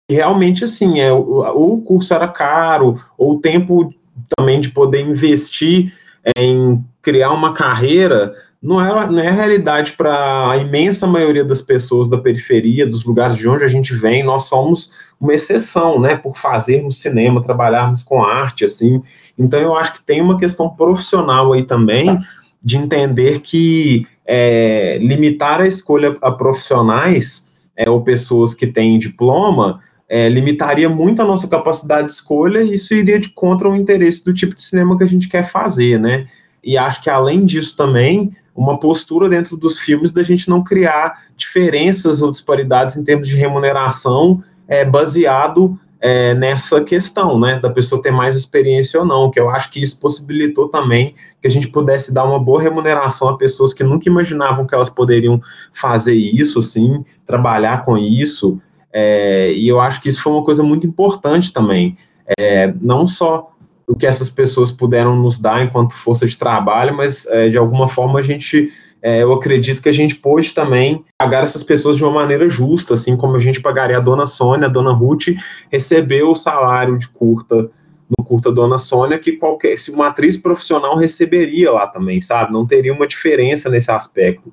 realmente 0.09 0.63
assim, 0.63 0.99
é, 0.99 1.11
ou 1.11 1.75
o 1.75 1.81
curso 1.81 2.13
era 2.13 2.27
caro, 2.27 2.99
ou 3.17 3.35
o 3.35 3.39
tempo 3.39 3.93
também 4.35 4.59
de 4.59 4.69
poder 4.69 5.01
investir 5.01 5.93
em 6.37 6.83
criar 7.01 7.31
uma 7.31 7.53
carreira 7.53 8.33
não 8.61 8.81
é, 8.81 9.07
não 9.07 9.19
é 9.19 9.29
realidade 9.29 9.93
para 9.93 10.51
a 10.51 10.57
imensa 10.57 11.05
maioria 11.05 11.43
das 11.43 11.61
pessoas 11.61 12.09
da 12.09 12.17
periferia, 12.17 12.87
dos 12.87 13.05
lugares 13.05 13.37
de 13.37 13.47
onde 13.47 13.63
a 13.63 13.67
gente 13.67 13.93
vem, 13.93 14.23
nós 14.23 14.43
somos 14.43 14.89
uma 15.19 15.33
exceção, 15.33 15.99
né, 15.99 16.15
por 16.15 16.35
fazermos 16.37 16.99
cinema, 16.99 17.43
trabalharmos 17.43 18.03
com 18.03 18.23
arte, 18.23 18.65
assim. 18.65 19.01
Então 19.37 19.59
eu 19.59 19.75
acho 19.75 19.93
que 19.93 20.03
tem 20.03 20.21
uma 20.21 20.37
questão 20.37 20.69
profissional 20.69 21.53
aí 21.53 21.63
também 21.63 22.19
de 22.61 22.77
entender 22.77 23.39
que 23.39 24.05
é, 24.25 24.97
limitar 25.01 25.61
a 25.61 25.67
escolha 25.67 26.15
a 26.21 26.31
profissionais 26.31 27.49
é, 27.75 27.89
ou 27.89 28.01
pessoas 28.01 28.53
que 28.53 28.67
têm 28.67 28.97
diploma 28.97 29.79
é, 30.09 30.29
limitaria 30.29 30.87
muito 30.89 31.21
a 31.21 31.25
nossa 31.25 31.47
capacidade 31.47 32.07
de 32.07 32.13
escolha 32.13 32.61
e 32.61 32.73
isso 32.73 32.93
iria 32.93 33.19
de 33.19 33.29
contra 33.29 33.69
o 33.69 33.75
interesse 33.75 34.23
do 34.23 34.33
tipo 34.33 34.55
de 34.55 34.63
cinema 34.63 34.97
que 34.97 35.03
a 35.03 35.07
gente 35.07 35.27
quer 35.27 35.45
fazer, 35.45 35.99
né? 35.99 36.27
E 36.63 36.77
acho 36.77 37.01
que 37.01 37.09
além 37.09 37.45
disso 37.45 37.75
também 37.75 38.31
uma 38.57 38.79
postura 38.79 39.29
dentro 39.29 39.55
dos 39.55 39.79
filmes 39.79 40.11
da 40.11 40.23
gente 40.23 40.49
não 40.49 40.63
criar 40.63 41.21
diferenças 41.37 42.23
ou 42.23 42.31
disparidades 42.31 42.97
em 42.97 43.03
termos 43.03 43.27
de 43.27 43.35
remuneração 43.35 44.43
é, 44.67 44.83
baseado 44.83 45.79
é, 45.99 46.33
nessa 46.33 46.83
questão, 46.83 47.39
né, 47.39 47.59
da 47.59 47.69
pessoa 47.69 48.01
ter 48.01 48.11
mais 48.11 48.35
experiência 48.35 48.99
ou 48.99 49.05
não, 49.05 49.29
que 49.29 49.39
eu 49.39 49.49
acho 49.49 49.69
que 49.69 49.81
isso 49.81 49.99
possibilitou 49.99 50.69
também 50.69 51.13
que 51.39 51.47
a 51.47 51.49
gente 51.49 51.67
pudesse 51.69 52.13
dar 52.13 52.23
uma 52.23 52.39
boa 52.39 52.61
remuneração 52.61 53.29
a 53.29 53.37
pessoas 53.37 53.73
que 53.73 53.83
nunca 53.83 54.09
imaginavam 54.09 54.65
que 54.65 54.75
elas 54.75 54.89
poderiam 54.89 55.41
fazer 55.71 56.15
isso, 56.15 56.61
sim, 56.61 57.03
trabalhar 57.25 57.83
com 57.83 57.97
isso, 57.97 58.59
é, 58.91 59.51
e 59.53 59.67
eu 59.67 59.79
acho 59.79 60.01
que 60.01 60.09
isso 60.09 60.21
foi 60.21 60.33
uma 60.33 60.43
coisa 60.43 60.63
muito 60.63 60.85
importante 60.85 61.51
também, 61.53 61.95
é, 62.37 62.73
não 62.81 63.07
só 63.07 63.51
o 63.87 63.95
que 63.95 64.05
essas 64.05 64.29
pessoas 64.29 64.71
puderam 64.71 65.15
nos 65.15 65.37
dar 65.37 65.63
enquanto 65.63 65.93
força 65.93 66.27
de 66.27 66.37
trabalho, 66.37 66.95
mas 66.95 67.25
é, 67.27 67.47
de 67.47 67.57
alguma 67.57 67.87
forma 67.87 68.19
a 68.19 68.21
gente, 68.21 68.69
é, 69.01 69.23
eu 69.23 69.31
acredito 69.31 69.81
que 69.81 69.87
a 69.87 69.93
gente 69.93 70.15
pôde 70.15 70.53
também 70.53 71.05
pagar 71.17 71.43
essas 71.43 71.63
pessoas 71.63 71.95
de 71.95 72.03
uma 72.03 72.11
maneira 72.11 72.49
justa, 72.49 72.95
assim 72.95 73.15
como 73.15 73.35
a 73.35 73.39
gente 73.39 73.61
pagaria 73.61 73.97
a 73.97 74.01
dona 74.01 74.27
Sônia, 74.27 74.67
a 74.67 74.71
dona 74.71 74.91
Ruth 74.91 75.29
recebeu 75.71 76.31
o 76.31 76.35
salário 76.35 76.97
de 76.97 77.07
curta 77.07 77.69
no 78.17 78.23
curta 78.23 78.51
Dona 78.51 78.77
Sônia 78.77 79.19
que 79.19 79.33
qualquer 79.33 79.77
se 79.77 79.91
uma 79.91 80.07
atriz 80.07 80.37
profissional 80.37 80.95
receberia 80.97 81.71
lá 81.71 81.87
também, 81.87 82.21
sabe? 82.21 82.53
Não 82.53 82.65
teria 82.65 82.93
uma 82.93 83.07
diferença 83.07 83.69
nesse 83.69 83.91
aspecto. 83.91 84.51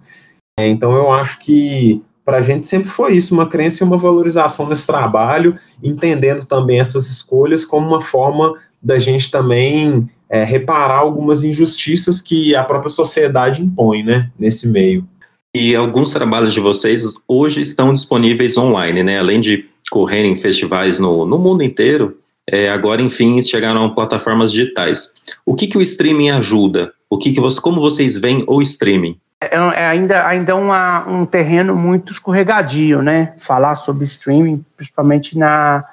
É, 0.59 0.67
então 0.67 0.93
eu 0.93 1.11
acho 1.13 1.39
que 1.39 2.03
para 2.25 2.39
a 2.39 2.41
gente 2.41 2.67
sempre 2.67 2.89
foi 2.89 3.13
isso, 3.13 3.35
uma 3.35 3.47
crença 3.47 3.85
e 3.85 3.87
uma 3.87 3.99
valorização 3.99 4.67
nesse 4.67 4.87
trabalho, 4.87 5.55
entendendo 5.83 6.47
também 6.47 6.81
essas 6.81 7.11
escolhas 7.11 7.65
como 7.67 7.87
uma 7.87 8.01
forma 8.01 8.55
da 8.85 8.99
gente 8.99 9.31
também 9.31 10.09
é, 10.29 10.45
reparar 10.45 10.99
algumas 10.99 11.43
injustiças 11.43 12.21
que 12.21 12.55
a 12.55 12.63
própria 12.63 12.91
sociedade 12.91 13.63
impõe, 13.63 14.03
né, 14.03 14.31
nesse 14.39 14.69
meio. 14.69 15.07
E 15.55 15.75
alguns 15.75 16.13
trabalhos 16.13 16.53
de 16.53 16.61
vocês 16.61 17.15
hoje 17.27 17.61
estão 17.61 17.93
disponíveis 17.93 18.59
online, 18.59 19.03
né, 19.03 19.19
além 19.19 19.41
de 19.41 19.65
correrem 19.91 20.33
em 20.33 20.37
festivais 20.37 20.99
no, 20.99 21.25
no 21.25 21.39
mundo 21.39 21.63
inteiro, 21.63 22.19
é, 22.51 22.69
agora, 22.69 23.01
enfim, 23.01 23.41
chegaram 23.41 23.85
a 23.85 23.95
plataformas 23.95 24.53
digitais. 24.53 25.15
O 25.47 25.55
que, 25.55 25.67
que 25.67 25.79
o 25.79 25.81
streaming 25.81 26.31
ajuda? 26.31 26.93
O 27.09 27.17
que, 27.17 27.33
que 27.33 27.41
você, 27.41 27.61
como 27.61 27.81
vocês 27.81 28.19
veem 28.19 28.45
o 28.47 28.61
streaming? 28.61 29.17
É, 29.41 29.57
é 29.57 29.87
ainda, 29.87 30.27
ainda 30.27 30.55
uma, 30.57 31.09
um 31.09 31.25
terreno 31.25 31.75
muito 31.75 32.13
escorregadio, 32.13 33.03
né? 33.03 33.35
Falar 33.39 33.77
sobre 33.77 34.05
streaming, 34.05 34.65
principalmente 34.77 35.39
na 35.39 35.85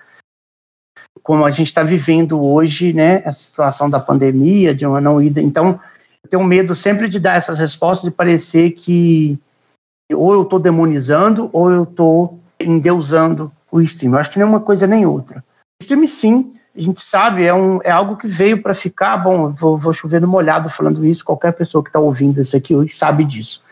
como 1.24 1.46
a 1.46 1.52
gente 1.52 1.68
está 1.68 1.84
vivendo 1.84 2.42
hoje, 2.42 2.94
né? 2.94 3.22
A 3.26 3.32
situação 3.32 3.90
da 3.90 4.00
pandemia, 4.00 4.74
de 4.74 4.86
uma 4.86 5.02
não 5.02 5.22
ida. 5.22 5.42
Então, 5.42 5.80
eu 6.24 6.30
tenho 6.30 6.44
medo 6.44 6.76
sempre 6.76 7.08
de 7.08 7.20
dar 7.20 7.36
essas 7.36 7.60
respostas 7.60 8.12
e 8.12 8.16
parecer 8.16 8.72
que 8.72 9.40
ou 10.14 10.34
eu 10.34 10.44
estou 10.44 10.60
demonizando 10.60 11.50
ou 11.54 11.72
eu 11.72 11.84
estou 11.84 12.40
endeusando 12.60 13.52
o 13.72 13.82
streaming. 13.82 14.16
Eu 14.16 14.20
acho 14.20 14.32
que 14.32 14.40
nem 14.40 14.48
uma 14.48 14.60
coisa 14.60 14.86
nem 14.86 15.06
outra. 15.06 15.44
O 15.80 15.84
streaming, 15.84 16.08
sim, 16.08 16.54
a 16.76 16.82
gente 16.82 17.02
sabe, 17.02 17.44
é, 17.44 17.54
um, 17.54 17.80
é 17.84 17.92
algo 17.92 18.18
que 18.18 18.28
veio 18.28 18.62
para 18.62 18.74
ficar. 18.74 19.18
Bom, 19.18 19.52
vou, 19.52 19.78
vou 19.78 19.94
chover 19.94 20.22
no 20.22 20.28
molhado 20.28 20.70
falando 20.70 21.06
isso, 21.06 21.26
qualquer 21.26 21.54
pessoa 21.54 21.84
que 21.84 21.90
está 21.90 22.00
ouvindo 22.00 22.42
isso 22.42 22.56
aqui 22.56 22.76
hoje 22.76 22.94
sabe 22.94 23.24
disso. 23.24 23.64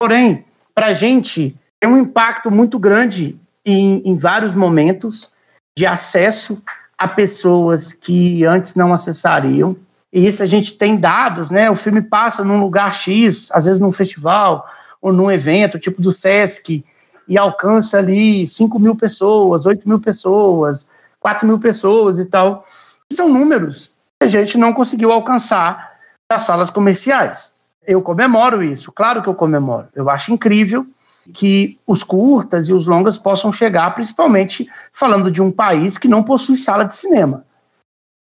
Porém, 0.00 0.44
para 0.74 0.86
a 0.86 0.92
gente, 0.92 1.56
tem 1.80 1.90
um 1.90 1.98
impacto 1.98 2.50
muito 2.50 2.78
grande 2.78 3.38
em, 3.64 4.02
em 4.04 4.16
vários 4.16 4.54
momentos 4.54 5.32
de 5.76 5.86
acesso 5.86 6.62
a 6.96 7.08
pessoas 7.08 7.92
que 7.92 8.44
antes 8.44 8.74
não 8.74 8.92
acessariam. 8.92 9.76
E 10.12 10.26
isso 10.26 10.42
a 10.42 10.46
gente 10.46 10.76
tem 10.76 10.96
dados, 10.96 11.50
né? 11.50 11.70
O 11.70 11.76
filme 11.76 12.02
passa 12.02 12.44
num 12.44 12.60
lugar 12.60 12.94
X, 12.94 13.48
às 13.52 13.64
vezes 13.64 13.80
num 13.80 13.92
festival 13.92 14.66
ou 15.00 15.12
num 15.12 15.30
evento, 15.30 15.78
tipo 15.78 16.00
do 16.00 16.12
Sesc, 16.12 16.84
e 17.26 17.38
alcança 17.38 17.98
ali 17.98 18.46
5 18.46 18.78
mil 18.78 18.94
pessoas, 18.94 19.66
8 19.66 19.88
mil 19.88 20.00
pessoas, 20.00 20.90
4 21.18 21.46
mil 21.46 21.58
pessoas 21.58 22.18
e 22.18 22.24
tal. 22.24 22.64
São 23.10 23.28
números 23.28 23.96
que 24.20 24.26
a 24.26 24.28
gente 24.28 24.58
não 24.58 24.72
conseguiu 24.72 25.10
alcançar 25.10 25.92
nas 26.30 26.42
salas 26.42 26.70
comerciais. 26.70 27.56
Eu 27.86 28.00
comemoro 28.00 28.62
isso, 28.62 28.92
claro 28.92 29.22
que 29.22 29.28
eu 29.28 29.34
comemoro. 29.34 29.88
Eu 29.94 30.08
acho 30.08 30.32
incrível 30.32 30.86
que 31.32 31.78
os 31.86 32.02
curtas 32.02 32.68
e 32.68 32.72
os 32.72 32.86
longas 32.86 33.18
possam 33.18 33.52
chegar, 33.52 33.94
principalmente 33.94 34.68
falando 34.92 35.30
de 35.30 35.40
um 35.40 35.50
país 35.50 35.98
que 35.98 36.08
não 36.08 36.22
possui 36.22 36.56
sala 36.56 36.84
de 36.84 36.96
cinema. 36.96 37.44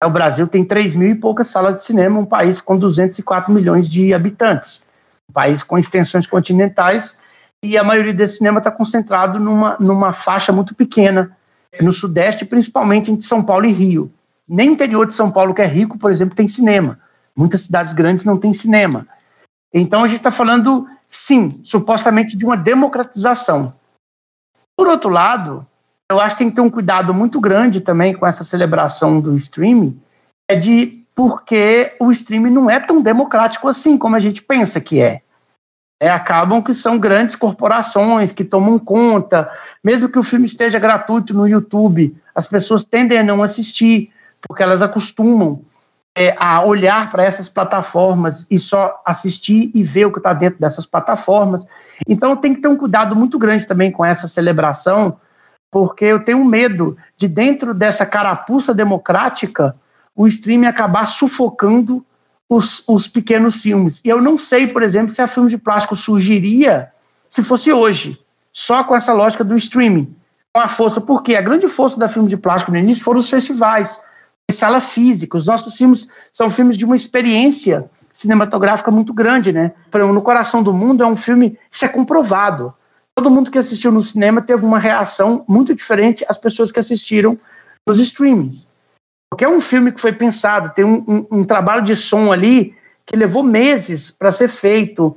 O 0.03 0.09
Brasil 0.09 0.47
tem 0.47 0.65
3 0.65 0.95
mil 0.95 1.11
e 1.11 1.15
poucas 1.15 1.49
salas 1.49 1.77
de 1.77 1.83
cinema, 1.83 2.19
um 2.19 2.25
país 2.25 2.59
com 2.59 2.77
204 2.77 3.53
milhões 3.53 3.89
de 3.89 4.13
habitantes, 4.13 4.89
um 5.29 5.33
país 5.33 5.61
com 5.61 5.77
extensões 5.77 6.25
continentais, 6.25 7.19
e 7.63 7.77
a 7.77 7.83
maioria 7.83 8.13
desse 8.13 8.37
cinema 8.37 8.57
está 8.57 8.71
concentrado 8.71 9.39
numa, 9.39 9.77
numa 9.79 10.11
faixa 10.11 10.51
muito 10.51 10.73
pequena 10.73 11.37
no 11.79 11.91
Sudeste, 11.91 12.45
principalmente 12.45 13.11
em 13.11 13.21
São 13.21 13.43
Paulo 13.43 13.67
e 13.67 13.71
Rio. 13.71 14.11
Nem 14.49 14.69
o 14.69 14.73
interior 14.73 15.05
de 15.05 15.13
São 15.13 15.29
Paulo, 15.29 15.53
que 15.53 15.61
é 15.61 15.67
rico, 15.67 15.97
por 15.97 16.11
exemplo, 16.11 16.35
tem 16.35 16.47
cinema. 16.47 16.99
Muitas 17.35 17.61
cidades 17.61 17.93
grandes 17.93 18.25
não 18.25 18.37
têm 18.37 18.53
cinema. 18.53 19.07
Então 19.71 20.03
a 20.03 20.07
gente 20.07 20.17
está 20.17 20.31
falando, 20.31 20.87
sim, 21.11 21.59
supostamente 21.61 22.37
de 22.37 22.45
uma 22.45 22.55
democratização. 22.55 23.73
Por 24.77 24.87
outro 24.87 25.09
lado, 25.09 25.67
eu 26.09 26.19
acho 26.19 26.37
que 26.37 26.43
tem 26.43 26.49
que 26.49 26.55
ter 26.55 26.61
um 26.61 26.69
cuidado 26.69 27.13
muito 27.13 27.39
grande 27.41 27.81
também 27.81 28.13
com 28.13 28.25
essa 28.25 28.45
celebração 28.45 29.19
do 29.19 29.35
streaming, 29.35 30.01
é 30.49 30.55
de 30.55 31.03
porque 31.13 31.95
o 31.99 32.11
streaming 32.11 32.51
não 32.51 32.69
é 32.69 32.79
tão 32.79 33.01
democrático 33.01 33.67
assim 33.67 33.97
como 33.97 34.15
a 34.15 34.19
gente 34.19 34.41
pensa 34.41 34.79
que 34.79 35.01
é 35.01 35.21
é, 36.01 36.09
acabam 36.09 36.63
que 36.63 36.73
são 36.73 36.97
grandes 36.97 37.35
corporações 37.35 38.31
que 38.31 38.43
tomam 38.43 38.79
conta, 38.79 39.47
mesmo 39.83 40.09
que 40.09 40.17
o 40.17 40.23
filme 40.23 40.47
esteja 40.47 40.79
gratuito 40.79 41.31
no 41.31 41.47
YouTube, 41.47 42.17
as 42.33 42.47
pessoas 42.47 42.83
tendem 42.83 43.19
a 43.19 43.23
não 43.23 43.43
assistir, 43.43 44.11
porque 44.41 44.63
elas 44.63 44.81
acostumam 44.81 45.61
é, 46.15 46.35
a 46.37 46.63
olhar 46.63 47.09
para 47.09 47.23
essas 47.23 47.47
plataformas 47.47 48.45
e 48.49 48.59
só 48.59 49.01
assistir 49.05 49.71
e 49.73 49.83
ver 49.83 50.05
o 50.05 50.11
que 50.11 50.19
está 50.19 50.33
dentro 50.33 50.59
dessas 50.59 50.85
plataformas. 50.85 51.65
Então 52.07 52.35
tem 52.35 52.53
que 52.53 52.61
ter 52.61 52.67
um 52.67 52.75
cuidado 52.75 53.15
muito 53.15 53.37
grande 53.39 53.67
também 53.67 53.91
com 53.91 54.03
essa 54.03 54.27
celebração, 54.27 55.17
porque 55.71 56.05
eu 56.05 56.23
tenho 56.23 56.43
medo 56.43 56.97
de 57.17 57.27
dentro 57.27 57.73
dessa 57.73 58.05
carapuça 58.05 58.73
democrática 58.73 59.75
o 60.15 60.27
streaming 60.27 60.67
acabar 60.67 61.05
sufocando 61.05 62.05
os, 62.49 62.83
os 62.87 63.07
pequenos 63.07 63.61
filmes. 63.61 64.01
E 64.03 64.09
eu 64.09 64.21
não 64.21 64.37
sei, 64.37 64.67
por 64.67 64.83
exemplo, 64.83 65.13
se 65.13 65.21
a 65.21 65.27
filme 65.27 65.49
de 65.49 65.57
plástico 65.57 65.95
surgiria 65.95 66.91
se 67.29 67.41
fosse 67.41 67.71
hoje, 67.71 68.19
só 68.51 68.83
com 68.83 68.93
essa 68.93 69.13
lógica 69.13 69.43
do 69.43 69.55
streaming. 69.55 70.13
Com 70.53 70.59
a 70.59 70.67
força, 70.67 70.99
porque 70.99 71.37
a 71.37 71.41
grande 71.41 71.69
força 71.69 71.97
da 71.97 72.09
filme 72.09 72.27
de 72.27 72.35
plástico 72.35 72.73
no 72.73 72.77
início 72.77 73.01
foram 73.01 73.21
os 73.21 73.29
festivais, 73.29 74.01
sala 74.51 74.81
física. 74.81 75.37
Os 75.37 75.45
nossos 75.45 75.75
filmes 75.75 76.11
são 76.31 76.49
filmes 76.49 76.77
de 76.77 76.85
uma 76.85 76.95
experiência 76.95 77.89
cinematográfica 78.13 78.91
muito 78.91 79.13
grande, 79.13 79.51
né? 79.51 79.71
No 79.93 80.21
Coração 80.21 80.61
do 80.61 80.73
Mundo 80.73 81.03
é 81.03 81.07
um 81.07 81.15
filme, 81.15 81.57
isso 81.71 81.85
é 81.85 81.87
comprovado. 81.87 82.73
Todo 83.15 83.29
mundo 83.29 83.51
que 83.51 83.57
assistiu 83.57 83.91
no 83.91 84.01
cinema 84.01 84.41
teve 84.41 84.65
uma 84.65 84.79
reação 84.79 85.43
muito 85.47 85.75
diferente 85.75 86.25
às 86.27 86.37
pessoas 86.37 86.71
que 86.71 86.79
assistiram 86.79 87.37
nos 87.87 87.99
streamings. 87.99 88.71
Porque 89.29 89.45
é 89.45 89.49
um 89.49 89.61
filme 89.61 89.91
que 89.91 90.01
foi 90.01 90.11
pensado, 90.11 90.73
tem 90.73 90.83
um, 90.83 91.03
um, 91.07 91.39
um 91.39 91.43
trabalho 91.43 91.83
de 91.83 91.95
som 91.95 92.31
ali 92.31 92.75
que 93.05 93.15
levou 93.15 93.43
meses 93.43 94.11
para 94.11 94.31
ser 94.31 94.47
feito, 94.47 95.15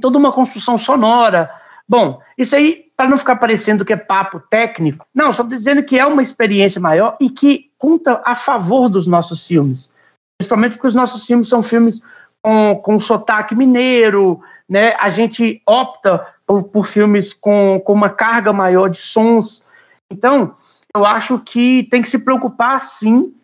toda 0.00 0.18
uma 0.18 0.32
construção 0.32 0.76
sonora. 0.76 1.50
Bom, 1.88 2.20
isso 2.36 2.54
aí, 2.56 2.86
para 2.96 3.08
não 3.08 3.18
ficar 3.18 3.36
parecendo 3.36 3.84
que 3.84 3.92
é 3.92 3.96
papo 3.96 4.40
técnico, 4.50 5.06
não, 5.14 5.32
só 5.32 5.42
dizendo 5.42 5.82
que 5.82 5.98
é 5.98 6.06
uma 6.06 6.22
experiência 6.22 6.80
maior 6.80 7.16
e 7.20 7.30
que 7.30 7.70
conta 7.84 8.22
a 8.24 8.34
favor 8.34 8.88
dos 8.88 9.06
nossos 9.06 9.46
filmes. 9.46 9.94
Principalmente 10.38 10.72
porque 10.72 10.86
os 10.86 10.94
nossos 10.94 11.26
filmes 11.26 11.48
são 11.48 11.62
filmes 11.62 12.00
com, 12.42 12.80
com 12.82 12.98
sotaque 12.98 13.54
mineiro, 13.54 14.40
né? 14.66 14.94
A 14.98 15.10
gente 15.10 15.60
opta 15.66 16.26
por, 16.46 16.62
por 16.62 16.86
filmes 16.86 17.34
com, 17.34 17.78
com 17.84 17.92
uma 17.92 18.08
carga 18.08 18.54
maior 18.54 18.88
de 18.88 19.02
sons. 19.02 19.70
Então, 20.10 20.54
eu 20.96 21.04
acho 21.04 21.38
que 21.40 21.86
tem 21.90 22.00
que 22.00 22.08
se 22.08 22.24
preocupar, 22.24 22.80
sim, 22.80 23.34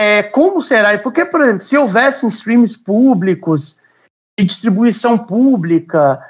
é, 0.00 0.22
como 0.22 0.62
será? 0.62 0.96
Porque, 0.98 1.24
por 1.24 1.40
exemplo, 1.40 1.62
se 1.62 1.76
houvessem 1.76 2.28
streams 2.28 2.76
públicos, 2.76 3.82
de 4.38 4.46
distribuição 4.46 5.18
pública, 5.18 6.24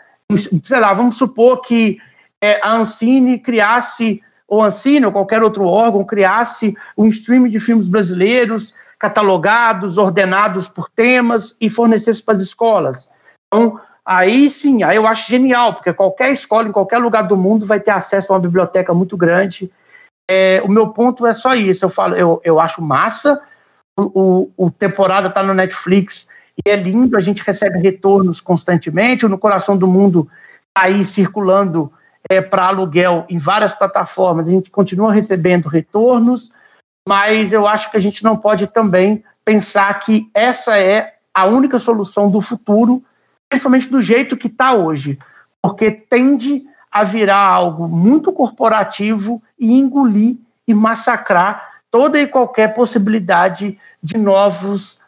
sei 0.64 0.80
lá, 0.80 0.94
vamos 0.94 1.18
supor 1.18 1.60
que 1.60 1.98
é, 2.42 2.58
a 2.62 2.72
Ancine 2.72 3.38
criasse, 3.38 4.22
ou 4.50 4.64
Ancine, 4.64 5.06
ou 5.06 5.12
qualquer 5.12 5.44
outro 5.44 5.64
órgão, 5.64 6.04
criasse 6.04 6.76
um 6.98 7.06
stream 7.06 7.48
de 7.48 7.60
filmes 7.60 7.88
brasileiros 7.88 8.74
catalogados, 8.98 9.96
ordenados 9.96 10.66
por 10.66 10.90
temas 10.90 11.56
e 11.60 11.70
fornecesse 11.70 12.22
para 12.22 12.34
as 12.34 12.42
escolas. 12.42 13.08
Então, 13.46 13.80
aí 14.04 14.50
sim, 14.50 14.82
aí 14.82 14.96
eu 14.96 15.06
acho 15.06 15.30
genial, 15.30 15.74
porque 15.74 15.92
qualquer 15.92 16.32
escola, 16.32 16.68
em 16.68 16.72
qualquer 16.72 16.98
lugar 16.98 17.22
do 17.22 17.36
mundo, 17.36 17.64
vai 17.64 17.78
ter 17.78 17.92
acesso 17.92 18.32
a 18.32 18.34
uma 18.34 18.42
biblioteca 18.42 18.92
muito 18.92 19.16
grande. 19.16 19.70
É, 20.28 20.60
o 20.64 20.68
meu 20.68 20.88
ponto 20.88 21.24
é 21.24 21.32
só 21.32 21.54
isso. 21.54 21.84
Eu 21.84 21.90
falo, 21.90 22.16
eu, 22.16 22.40
eu 22.44 22.58
acho 22.58 22.82
massa, 22.82 23.40
o, 23.96 24.50
o 24.56 24.70
temporada 24.70 25.28
está 25.28 25.42
no 25.44 25.54
Netflix 25.54 26.28
e 26.66 26.68
é 26.68 26.76
lindo, 26.76 27.16
a 27.16 27.20
gente 27.20 27.42
recebe 27.42 27.78
retornos 27.78 28.40
constantemente. 28.40 29.24
O 29.24 29.28
No 29.28 29.38
Coração 29.38 29.76
do 29.76 29.86
Mundo 29.86 30.28
está 30.68 30.88
aí 30.88 31.04
circulando 31.04 31.92
é, 32.30 32.40
para 32.40 32.68
aluguel 32.68 33.26
em 33.28 33.38
várias 33.38 33.74
plataformas, 33.74 34.46
a 34.46 34.52
gente 34.52 34.70
continua 34.70 35.12
recebendo 35.12 35.68
retornos, 35.68 36.52
mas 37.06 37.52
eu 37.52 37.66
acho 37.66 37.90
que 37.90 37.96
a 37.96 38.00
gente 38.00 38.22
não 38.22 38.36
pode 38.36 38.68
também 38.68 39.24
pensar 39.44 39.92
que 39.98 40.30
essa 40.32 40.78
é 40.78 41.14
a 41.34 41.44
única 41.46 41.80
solução 41.80 42.30
do 42.30 42.40
futuro, 42.40 43.02
principalmente 43.48 43.88
do 43.88 44.00
jeito 44.00 44.36
que 44.36 44.46
está 44.46 44.72
hoje, 44.72 45.18
porque 45.60 45.90
tende 45.90 46.62
a 46.88 47.02
virar 47.02 47.42
algo 47.42 47.88
muito 47.88 48.32
corporativo 48.32 49.42
e 49.58 49.76
engolir 49.76 50.36
e 50.68 50.72
massacrar 50.72 51.80
toda 51.90 52.20
e 52.20 52.28
qualquer 52.28 52.74
possibilidade 52.74 53.76
de 54.00 54.16
novos, 54.16 55.00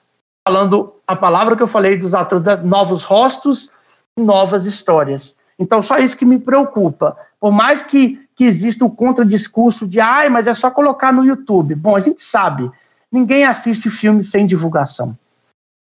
falando 0.45 0.93
a 1.07 1.15
palavra 1.15 1.55
que 1.55 1.63
eu 1.63 1.69
falei 1.69 1.97
dos 1.97 2.15
atores, 2.15 2.65
novos 2.65 3.05
rostos, 3.05 3.73
novas 4.17 4.67
histórias. 4.67 5.41
Então, 5.63 5.83
só 5.83 5.99
isso 5.99 6.17
que 6.17 6.25
me 6.25 6.39
preocupa. 6.39 7.17
Por 7.41 7.53
mais 7.53 7.83
que, 7.83 8.21
que 8.35 8.45
exista 8.45 8.85
o 8.85 8.91
contradiscurso 8.91 9.87
de, 9.87 10.01
ai, 10.01 10.29
mas 10.29 10.47
é 10.47 10.55
só 10.55 10.71
colocar 10.71 11.13
no 11.13 11.25
YouTube. 11.25 11.75
Bom, 11.75 11.97
a 11.97 12.01
gente 12.01 12.23
sabe, 12.23 12.71
ninguém 13.11 13.45
assiste 13.45 13.89
filme 13.91 14.23
sem 14.23 14.47
divulgação. 14.47 15.17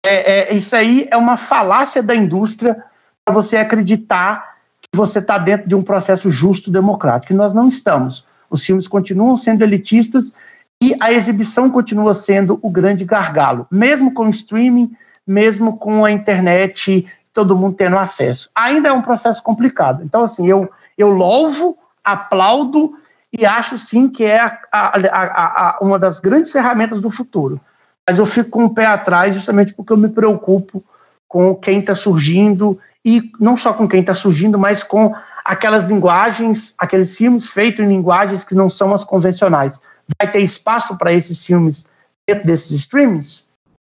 É, 0.04 0.52
é, 0.52 0.54
isso 0.54 0.76
aí 0.76 1.08
é 1.10 1.16
uma 1.16 1.36
falácia 1.36 2.02
da 2.02 2.14
indústria 2.14 2.82
para 3.24 3.34
você 3.34 3.56
acreditar 3.56 4.56
que 4.80 4.96
você 4.96 5.18
está 5.18 5.36
dentro 5.38 5.68
de 5.68 5.74
um 5.74 5.82
processo 5.82 6.30
justo 6.30 6.70
democrático. 6.70 7.32
E 7.32 7.36
nós 7.36 7.52
não 7.52 7.68
estamos. 7.68 8.26
Os 8.50 8.64
filmes 8.64 8.88
continuam 8.88 9.36
sendo 9.36 9.62
elitistas 9.62 10.34
e 10.82 10.94
a 11.00 11.12
exibição 11.12 11.68
continua 11.68 12.14
sendo 12.14 12.58
o 12.62 12.70
grande 12.70 13.04
gargalo, 13.04 13.66
mesmo 13.70 14.14
com 14.14 14.26
o 14.26 14.30
streaming, 14.30 14.92
mesmo 15.26 15.76
com 15.76 16.04
a 16.04 16.10
internet, 16.10 17.06
todo 17.32 17.56
mundo 17.56 17.76
tendo 17.76 17.98
acesso. 17.98 18.50
Ainda 18.54 18.88
é 18.88 18.92
um 18.92 19.02
processo 19.02 19.42
complicado. 19.42 20.02
Então, 20.04 20.24
assim, 20.24 20.46
eu, 20.46 20.70
eu 20.96 21.08
louvo, 21.08 21.78
aplaudo 22.04 22.94
e 23.32 23.44
acho 23.44 23.78
sim 23.78 24.08
que 24.08 24.24
é 24.24 24.40
a, 24.40 24.58
a, 24.72 24.88
a, 24.96 25.78
uma 25.80 25.98
das 25.98 26.20
grandes 26.20 26.50
ferramentas 26.50 27.00
do 27.00 27.10
futuro. 27.10 27.60
Mas 28.06 28.18
eu 28.18 28.26
fico 28.26 28.50
com 28.50 28.64
o 28.64 28.74
pé 28.74 28.86
atrás 28.86 29.34
justamente 29.34 29.74
porque 29.74 29.92
eu 29.92 29.96
me 29.96 30.08
preocupo 30.08 30.82
com 31.26 31.54
quem 31.54 31.80
está 31.80 31.94
surgindo 31.94 32.78
e 33.04 33.30
não 33.38 33.56
só 33.56 33.72
com 33.72 33.86
quem 33.86 34.00
está 34.00 34.14
surgindo, 34.14 34.58
mas 34.58 34.82
com 34.82 35.14
aquelas 35.44 35.84
linguagens, 35.84 36.74
aqueles 36.78 37.16
filmes 37.16 37.46
feitos 37.46 37.84
em 37.84 37.88
linguagens 37.88 38.44
que 38.44 38.54
não 38.54 38.70
são 38.70 38.94
as 38.94 39.04
convencionais 39.04 39.80
vai 40.20 40.30
ter 40.30 40.40
espaço 40.40 40.96
para 40.96 41.12
esses 41.12 41.44
filmes 41.44 41.90
dentro 42.26 42.46
desses 42.46 42.70
streams? 42.72 43.44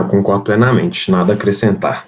Eu 0.01 0.09
concordo 0.09 0.45
plenamente, 0.45 1.11
nada 1.11 1.33
a 1.33 1.37
acrescentar. 1.37 2.07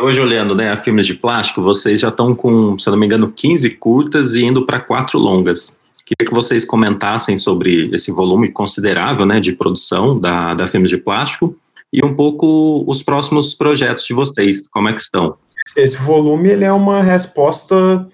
Hoje, 0.00 0.20
olhando 0.20 0.54
né, 0.54 0.70
a 0.70 0.76
filmes 0.76 1.06
de 1.06 1.14
plástico, 1.14 1.62
vocês 1.62 2.00
já 2.00 2.08
estão 2.08 2.34
com, 2.34 2.78
se 2.78 2.90
não 2.90 2.98
me 2.98 3.06
engano, 3.06 3.32
15 3.32 3.70
curtas 3.70 4.34
e 4.34 4.44
indo 4.44 4.66
para 4.66 4.78
quatro 4.78 5.18
longas. 5.18 5.78
Queria 6.04 6.28
que 6.28 6.34
vocês 6.34 6.66
comentassem 6.66 7.34
sobre 7.38 7.88
esse 7.94 8.12
volume 8.12 8.52
considerável 8.52 9.24
né, 9.24 9.40
de 9.40 9.52
produção 9.52 10.20
da, 10.20 10.52
da 10.52 10.68
Filmes 10.68 10.90
de 10.90 10.98
Plástico 10.98 11.56
e 11.90 12.04
um 12.04 12.14
pouco 12.14 12.84
os 12.86 13.02
próximos 13.02 13.54
projetos 13.54 14.04
de 14.04 14.12
vocês, 14.12 14.68
como 14.68 14.90
é 14.90 14.92
que 14.92 15.00
estão? 15.00 15.36
Esse 15.74 15.96
volume 15.96 16.50
ele 16.50 16.64
é 16.64 16.72
uma 16.72 17.02
resposta, 17.02 18.06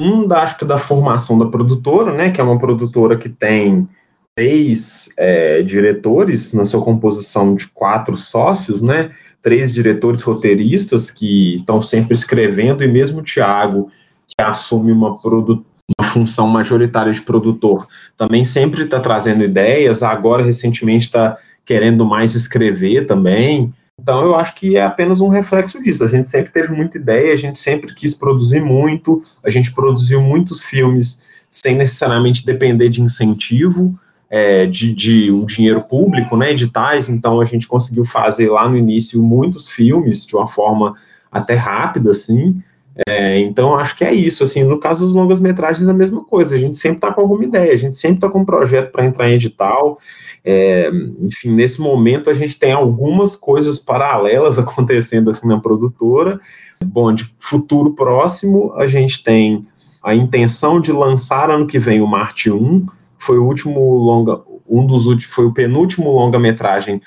um 0.00 0.28
da, 0.28 0.44
acho 0.44 0.56
que 0.56 0.64
da 0.64 0.78
formação 0.78 1.36
da 1.36 1.46
produtora, 1.46 2.14
né, 2.14 2.30
que 2.30 2.40
é 2.40 2.44
uma 2.44 2.58
produtora 2.58 3.16
que 3.16 3.28
tem 3.28 3.88
três 4.36 5.12
é, 5.18 5.62
diretores 5.62 6.52
na 6.52 6.64
sua 6.64 6.82
composição 6.82 7.56
de 7.56 7.66
quatro 7.68 8.16
sócios, 8.16 8.80
né? 8.80 9.10
Três 9.44 9.72
diretores 9.72 10.22
roteiristas 10.22 11.10
que 11.10 11.56
estão 11.56 11.82
sempre 11.82 12.14
escrevendo, 12.14 12.82
e 12.82 12.88
mesmo 12.88 13.20
o 13.20 13.22
Thiago, 13.22 13.90
que 14.26 14.42
assume 14.42 14.90
uma, 14.90 15.10
uma 15.12 16.08
função 16.08 16.48
majoritária 16.48 17.12
de 17.12 17.20
produtor, 17.20 17.86
também 18.16 18.44
sempre 18.44 18.84
está 18.84 18.98
trazendo 18.98 19.44
ideias, 19.44 20.02
agora 20.02 20.42
recentemente 20.42 21.04
está 21.04 21.36
querendo 21.64 22.06
mais 22.06 22.34
escrever 22.34 23.06
também. 23.06 23.72
Então 24.00 24.24
eu 24.24 24.34
acho 24.34 24.54
que 24.54 24.76
é 24.76 24.82
apenas 24.82 25.20
um 25.20 25.28
reflexo 25.28 25.80
disso. 25.82 26.04
A 26.04 26.08
gente 26.08 26.28
sempre 26.28 26.50
teve 26.50 26.72
muita 26.72 26.96
ideia, 26.96 27.32
a 27.32 27.36
gente 27.36 27.58
sempre 27.58 27.94
quis 27.94 28.14
produzir 28.14 28.60
muito, 28.60 29.20
a 29.44 29.50
gente 29.50 29.72
produziu 29.72 30.20
muitos 30.20 30.64
filmes 30.64 31.22
sem 31.50 31.76
necessariamente 31.76 32.44
depender 32.44 32.88
de 32.88 33.00
incentivo 33.00 33.98
é, 34.30 34.66
de, 34.66 34.92
de, 34.92 35.30
um 35.30 35.44
dinheiro 35.44 35.80
público, 35.82 36.36
né, 36.36 36.50
editais, 36.50 37.08
então 37.08 37.40
a 37.40 37.44
gente 37.44 37.68
conseguiu 37.68 38.04
fazer 38.04 38.50
lá 38.50 38.68
no 38.68 38.76
início 38.76 39.22
muitos 39.22 39.70
filmes 39.70 40.26
de 40.26 40.34
uma 40.34 40.48
forma 40.48 40.94
até 41.30 41.54
rápida, 41.54 42.10
assim, 42.10 42.60
é, 43.08 43.40
então 43.40 43.74
acho 43.74 43.96
que 43.96 44.04
é 44.04 44.12
isso, 44.12 44.44
assim, 44.44 44.62
no 44.62 44.78
caso 44.78 45.04
dos 45.04 45.14
longas 45.14 45.40
metragens 45.40 45.88
a 45.88 45.92
mesma 45.92 46.24
coisa, 46.24 46.54
a 46.54 46.58
gente 46.58 46.76
sempre 46.76 46.98
está 46.98 47.12
com 47.12 47.20
alguma 47.20 47.44
ideia, 47.44 47.72
a 47.72 47.76
gente 47.76 47.96
sempre 47.96 48.18
está 48.18 48.28
com 48.28 48.40
um 48.40 48.44
projeto 48.44 48.92
para 48.92 49.04
entrar 49.04 49.28
em 49.28 49.34
edital, 49.34 49.98
é, 50.44 50.90
enfim, 51.20 51.50
nesse 51.50 51.80
momento 51.80 52.30
a 52.30 52.34
gente 52.34 52.58
tem 52.58 52.72
algumas 52.72 53.34
coisas 53.34 53.80
paralelas 53.80 54.58
acontecendo 54.60 55.30
assim 55.30 55.48
na 55.48 55.58
produtora, 55.58 56.38
bom, 56.84 57.12
de 57.12 57.28
futuro 57.36 57.94
próximo 57.94 58.72
a 58.76 58.86
gente 58.86 59.24
tem 59.24 59.66
a 60.02 60.14
intenção 60.14 60.80
de 60.80 60.92
lançar 60.92 61.50
ano 61.50 61.66
que 61.66 61.78
vem 61.78 62.00
o 62.00 62.06
Marte 62.06 62.50
1, 62.50 62.86
foi 63.24 63.38
o 63.38 63.44
último 63.44 63.80
longa, 63.96 64.40
um 64.68 64.86
dos 64.86 65.06
últimos, 65.06 65.34
foi 65.34 65.46
o 65.46 65.52
penúltimo 65.52 66.10
longa-metragem 66.10 67.00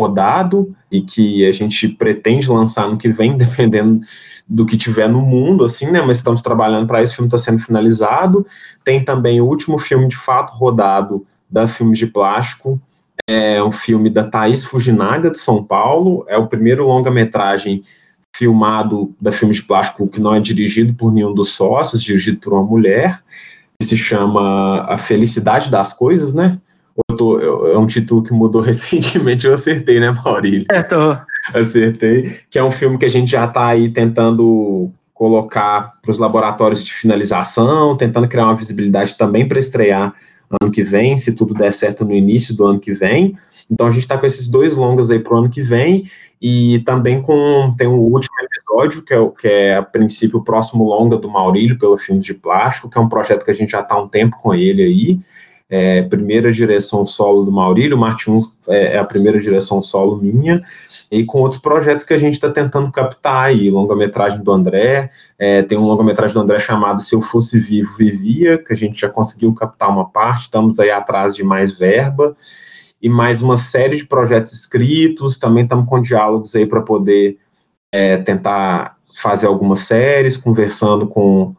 rodado 0.00 0.74
e 0.90 1.00
que 1.00 1.46
a 1.46 1.52
gente 1.52 1.88
pretende 1.88 2.50
lançar 2.50 2.88
no 2.88 2.96
que 2.96 3.08
vem, 3.08 3.36
dependendo 3.38 4.00
do 4.48 4.66
que 4.66 4.76
tiver 4.76 5.08
no 5.08 5.20
mundo, 5.20 5.64
assim, 5.64 5.90
né? 5.90 6.00
Mas 6.00 6.16
estamos 6.16 6.42
trabalhando 6.42 6.86
para 6.86 7.02
esse 7.02 7.14
filme 7.14 7.28
está 7.28 7.38
sendo 7.38 7.60
finalizado. 7.60 8.44
Tem 8.84 9.04
também 9.04 9.40
o 9.40 9.46
último 9.46 9.78
filme 9.78 10.08
de 10.08 10.16
fato 10.16 10.52
rodado 10.52 11.24
da 11.48 11.68
Filmes 11.68 11.98
de 11.98 12.06
Plástico. 12.06 12.80
É 13.28 13.62
um 13.62 13.70
filme 13.70 14.10
da 14.10 14.24
Thaís 14.24 14.64
Fujinaga, 14.64 15.30
de 15.30 15.38
São 15.38 15.62
Paulo. 15.62 16.24
É 16.26 16.36
o 16.36 16.48
primeiro 16.48 16.86
longa-metragem 16.86 17.84
filmado 18.34 19.14
da 19.20 19.30
Filmes 19.30 19.58
de 19.58 19.64
Plástico 19.64 20.08
que 20.08 20.20
não 20.20 20.34
é 20.34 20.40
dirigido 20.40 20.94
por 20.94 21.12
nenhum 21.12 21.34
dos 21.34 21.50
sócios, 21.50 22.02
dirigido 22.02 22.40
por 22.40 22.54
uma 22.54 22.64
mulher. 22.64 23.20
Se 23.80 23.96
chama 23.96 24.82
A 24.88 24.98
Felicidade 24.98 25.70
das 25.70 25.92
Coisas, 25.92 26.34
né? 26.34 26.58
Tô, 27.16 27.40
é 27.40 27.78
um 27.78 27.86
título 27.86 28.22
que 28.22 28.32
mudou 28.32 28.60
recentemente, 28.62 29.46
eu 29.46 29.54
acertei, 29.54 30.00
né, 30.00 30.10
Maurílio? 30.10 30.66
É, 30.70 30.82
tô. 30.82 31.16
Acertei. 31.54 32.38
Que 32.50 32.58
é 32.58 32.64
um 32.64 32.70
filme 32.70 32.98
que 32.98 33.04
a 33.04 33.10
gente 33.10 33.30
já 33.30 33.46
está 33.46 33.66
aí 33.66 33.90
tentando 33.90 34.90
colocar 35.14 35.90
para 36.00 36.10
os 36.10 36.18
laboratórios 36.18 36.82
de 36.82 36.92
finalização, 36.92 37.96
tentando 37.96 38.26
criar 38.26 38.46
uma 38.46 38.56
visibilidade 38.56 39.16
também 39.16 39.46
para 39.46 39.58
estrear 39.58 40.14
ano 40.60 40.72
que 40.72 40.82
vem, 40.82 41.16
se 41.16 41.34
tudo 41.34 41.54
der 41.54 41.72
certo 41.72 42.04
no 42.04 42.12
início 42.12 42.56
do 42.56 42.66
ano 42.66 42.80
que 42.80 42.92
vem. 42.92 43.36
Então 43.70 43.86
a 43.86 43.90
gente 43.90 44.00
está 44.00 44.18
com 44.18 44.26
esses 44.26 44.48
dois 44.48 44.76
longas 44.76 45.10
aí 45.10 45.18
para 45.18 45.34
o 45.34 45.38
ano 45.38 45.50
que 45.50 45.62
vem 45.62 46.10
e 46.40 46.78
também 46.80 47.20
com 47.20 47.74
tem 47.76 47.86
o 47.86 47.96
último 47.96 48.34
episódio 48.42 49.02
que 49.02 49.12
é, 49.12 49.28
que 49.38 49.48
é 49.48 49.76
a 49.76 49.82
princípio 49.82 50.38
o 50.38 50.44
próximo 50.44 50.84
longa 50.84 51.16
do 51.16 51.28
Maurílio 51.28 51.78
pelo 51.78 51.98
filme 51.98 52.20
de 52.20 52.32
plástico, 52.32 52.88
que 52.88 52.96
é 52.96 53.00
um 53.00 53.08
projeto 53.08 53.44
que 53.44 53.50
a 53.50 53.54
gente 53.54 53.72
já 53.72 53.80
está 53.80 53.94
há 53.94 54.00
um 54.00 54.08
tempo 54.08 54.36
com 54.40 54.54
ele 54.54 54.82
aí. 54.82 55.20
É, 55.68 56.02
primeira 56.02 56.50
direção 56.50 57.06
solo 57.06 57.44
do 57.44 57.52
Maurílio, 57.52 57.96
Martin 57.96 58.42
é, 58.68 58.94
é 58.94 58.98
a 58.98 59.04
primeira 59.04 59.38
direção 59.38 59.80
solo 59.80 60.16
minha 60.16 60.60
e 61.10 61.24
com 61.24 61.40
outros 61.40 61.60
projetos 61.60 62.06
que 62.06 62.14
a 62.14 62.18
gente 62.18 62.34
está 62.34 62.50
tentando 62.50 62.90
captar 62.92 63.46
aí, 63.46 63.68
longa-metragem 63.68 64.40
do 64.42 64.52
André, 64.52 65.10
é, 65.38 65.60
tem 65.62 65.76
um 65.76 65.84
longa-metragem 65.84 66.34
do 66.34 66.40
André 66.40 66.58
chamado 66.60 67.00
Se 67.00 67.14
Eu 67.14 67.20
Fosse 67.20 67.58
Vivo, 67.58 67.96
Vivia, 67.96 68.58
que 68.58 68.72
a 68.72 68.76
gente 68.76 69.00
já 69.00 69.08
conseguiu 69.08 69.52
captar 69.52 69.90
uma 69.90 70.08
parte, 70.08 70.42
estamos 70.42 70.78
aí 70.78 70.90
atrás 70.90 71.34
de 71.34 71.42
mais 71.42 71.76
verba, 71.76 72.36
e 73.02 73.08
mais 73.08 73.42
uma 73.42 73.56
série 73.56 73.96
de 73.96 74.06
projetos 74.06 74.52
escritos, 74.52 75.38
também 75.38 75.64
estamos 75.64 75.88
com 75.88 76.00
diálogos 76.00 76.54
aí 76.54 76.66
para 76.66 76.82
poder 76.82 77.38
é, 77.92 78.18
tentar 78.18 78.96
fazer 79.16 79.46
algumas 79.46 79.80
séries, 79.80 80.36
conversando 80.36 81.06
com 81.06 81.54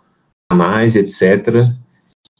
canais, 0.49 0.95
etc. 0.95 1.65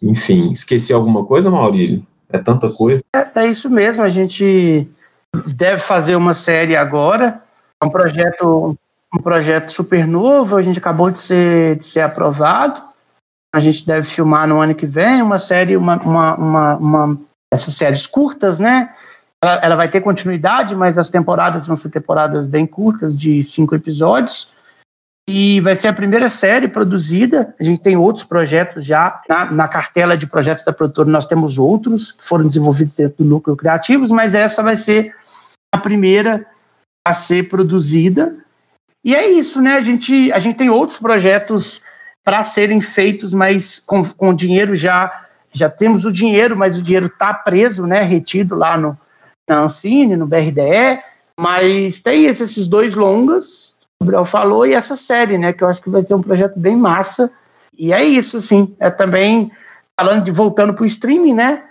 Enfim, 0.01 0.51
esqueci 0.51 0.93
alguma 0.93 1.25
coisa, 1.25 1.49
Maurílio? 1.49 2.05
É 2.29 2.37
tanta 2.37 2.69
coisa. 2.71 3.03
É, 3.13 3.27
é 3.41 3.47
isso 3.47 3.69
mesmo, 3.69 4.03
a 4.03 4.09
gente 4.09 4.87
deve 5.47 5.81
fazer 5.81 6.15
uma 6.15 6.33
série 6.33 6.75
agora. 6.75 7.41
É 7.81 7.85
um 7.85 7.89
projeto, 7.89 8.77
um 9.13 9.19
projeto 9.21 9.71
super 9.71 10.05
novo, 10.05 10.55
a 10.55 10.61
gente 10.61 10.79
acabou 10.79 11.09
de 11.09 11.19
ser, 11.19 11.77
de 11.77 11.85
ser 11.85 12.01
aprovado. 12.01 12.81
A 13.53 13.59
gente 13.59 13.85
deve 13.85 14.07
filmar 14.07 14.47
no 14.47 14.61
ano 14.61 14.73
que 14.73 14.85
vem 14.85 15.21
uma 15.21 15.37
série, 15.37 15.75
uma, 15.75 15.97
uma, 15.97 16.35
uma, 16.35 16.75
uma 16.77 17.21
essas 17.51 17.73
séries 17.75 18.05
curtas, 18.07 18.59
né? 18.59 18.93
Ela, 19.43 19.55
ela, 19.63 19.75
vai 19.75 19.89
ter 19.89 20.01
continuidade, 20.01 20.75
mas 20.75 20.97
as 20.97 21.09
temporadas 21.09 21.67
vão 21.67 21.75
ser 21.75 21.89
temporadas 21.89 22.47
bem 22.47 22.65
curtas, 22.65 23.19
de 23.19 23.43
cinco 23.43 23.75
episódios. 23.75 24.51
E 25.29 25.59
vai 25.61 25.75
ser 25.75 25.87
a 25.87 25.93
primeira 25.93 26.29
série 26.29 26.67
produzida. 26.67 27.53
A 27.59 27.63
gente 27.63 27.81
tem 27.81 27.95
outros 27.97 28.23
projetos 28.23 28.85
já 28.85 29.21
na, 29.27 29.51
na 29.51 29.67
cartela 29.67 30.17
de 30.17 30.27
projetos 30.27 30.63
da 30.63 30.73
produtora. 30.73 31.09
Nós 31.09 31.25
temos 31.25 31.57
outros 31.57 32.11
que 32.11 32.23
foram 32.23 32.47
desenvolvidos 32.47 32.95
dentro 32.95 33.23
do 33.23 33.29
núcleo 33.29 33.55
criativos, 33.55 34.11
mas 34.11 34.35
essa 34.35 34.61
vai 34.63 34.75
ser 34.75 35.15
a 35.73 35.77
primeira 35.77 36.45
a 37.05 37.13
ser 37.13 37.49
produzida. 37.49 38.35
E 39.03 39.15
é 39.15 39.27
isso, 39.27 39.61
né? 39.61 39.75
A 39.75 39.81
gente, 39.81 40.31
a 40.31 40.39
gente 40.39 40.57
tem 40.57 40.69
outros 40.69 40.99
projetos 40.99 41.81
para 42.23 42.43
serem 42.43 42.81
feitos, 42.81 43.33
mas 43.33 43.79
com, 43.79 44.03
com 44.03 44.33
dinheiro 44.33 44.75
já 44.75 45.27
já 45.53 45.69
temos 45.69 46.05
o 46.05 46.11
dinheiro, 46.11 46.55
mas 46.55 46.77
o 46.77 46.81
dinheiro 46.81 47.07
está 47.07 47.33
preso, 47.33 47.85
né? 47.85 48.03
Retido 48.03 48.55
lá 48.55 48.77
no 48.77 48.97
na 49.47 49.59
Ancine, 49.59 50.15
no 50.15 50.27
BRDE. 50.27 51.01
Mas 51.37 52.01
tem 52.01 52.25
esses 52.25 52.67
dois 52.67 52.95
longas, 52.95 53.79
o 53.99 54.05
Gabriel 54.05 54.25
falou, 54.25 54.65
e 54.65 54.73
essa 54.73 54.95
série, 54.95 55.37
né? 55.37 55.51
Que 55.53 55.63
eu 55.63 55.67
acho 55.67 55.81
que 55.81 55.89
vai 55.89 56.03
ser 56.03 56.13
um 56.13 56.21
projeto 56.21 56.57
bem 56.57 56.75
massa. 56.75 57.31
E 57.77 57.91
é 57.91 58.03
isso, 58.03 58.37
assim. 58.37 58.75
É 58.79 58.89
também 58.89 59.51
falando 59.99 60.23
de 60.23 60.31
voltando 60.31 60.73
para 60.73 60.83
o 60.83 60.87
streaming, 60.87 61.33
né? 61.33 61.63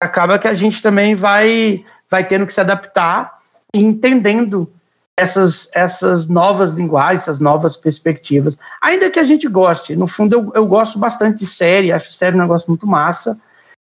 Acaba 0.00 0.38
que 0.38 0.48
a 0.48 0.54
gente 0.54 0.82
também 0.82 1.14
vai 1.14 1.84
vai 2.10 2.26
tendo 2.26 2.46
que 2.46 2.54
se 2.54 2.60
adaptar 2.60 3.38
e 3.74 3.82
entendendo 3.82 4.70
essas, 5.18 5.68
essas 5.74 6.28
novas 6.28 6.72
linguagens, 6.72 7.22
essas 7.22 7.40
novas 7.40 7.76
perspectivas. 7.76 8.56
Ainda 8.80 9.10
que 9.10 9.18
a 9.18 9.24
gente 9.24 9.48
goste, 9.48 9.96
no 9.96 10.06
fundo 10.06 10.34
eu, 10.34 10.52
eu 10.54 10.66
gosto 10.66 10.98
bastante 10.98 11.40
de 11.40 11.46
série, 11.46 11.92
acho 11.92 12.12
série 12.12 12.36
um 12.36 12.40
negócio 12.40 12.70
muito 12.70 12.86
massa, 12.86 13.38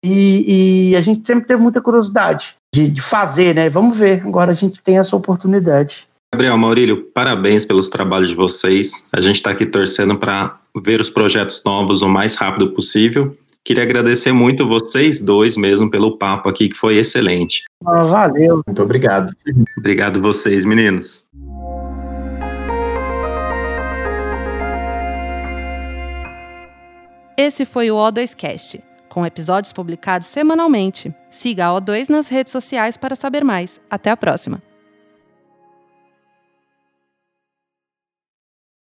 e, 0.03 0.89
e 0.89 0.95
a 0.95 1.01
gente 1.01 1.26
sempre 1.26 1.45
teve 1.45 1.61
muita 1.61 1.80
curiosidade 1.80 2.55
de, 2.74 2.89
de, 2.89 3.01
fazer, 3.01 3.53
né? 3.53 3.69
Vamos 3.69 3.95
ver, 3.95 4.24
agora 4.26 4.51
a 4.51 4.55
gente 4.55 4.82
tem 4.82 4.97
essa 4.97 5.15
oportunidade. 5.15 6.07
Gabriel, 6.34 6.57
Maurílio, 6.57 7.03
parabéns 7.13 7.65
pelos 7.65 7.88
trabalhos 7.88 8.30
de 8.30 8.36
vocês. 8.36 9.05
A 9.11 9.22
gente 9.22 9.36
está 9.36 9.51
aqui 9.51 9.65
torcendo 9.65 10.17
para 10.17 10.57
ver 10.76 10.99
os 10.99 11.09
projetos 11.09 11.61
novos 11.63 12.01
o 12.01 12.09
mais 12.09 12.36
rápido 12.36 12.72
possível 12.72 13.38
Queria 13.64 13.84
agradecer 13.84 14.32
muito 14.32 14.68
vocês 14.68 15.22
dois 15.22 15.55
mesmo 15.55 15.89
pelo 15.89 16.18
papo 16.18 16.49
aqui, 16.49 16.68
que 16.68 16.76
foi 16.76 16.97
excelente. 16.97 17.64
Ah, 17.86 18.03
valeu. 18.03 18.62
Muito 18.66 18.82
obrigado. 18.82 19.36
Obrigado 19.78 20.20
vocês, 20.20 20.66
meninos. 20.66 21.28
Esse 27.38 27.66
foi 27.66 27.89
o 27.89 27.95
O2Cast, 27.95 28.82
com 29.09 29.26
episódios 29.26 29.74
publicados 29.74 30.28
semanalmente. 30.28 31.14
Siga 31.30 31.68
a 31.68 31.82
O2 31.82 32.09
nas 32.09 32.28
redes 32.28 32.51
sociais 32.51 32.97
para 32.97 33.16
saber 33.16 33.43
mais. 33.43 33.82
Até 33.89 34.09
a 34.09 34.18
próxima! 34.18 34.70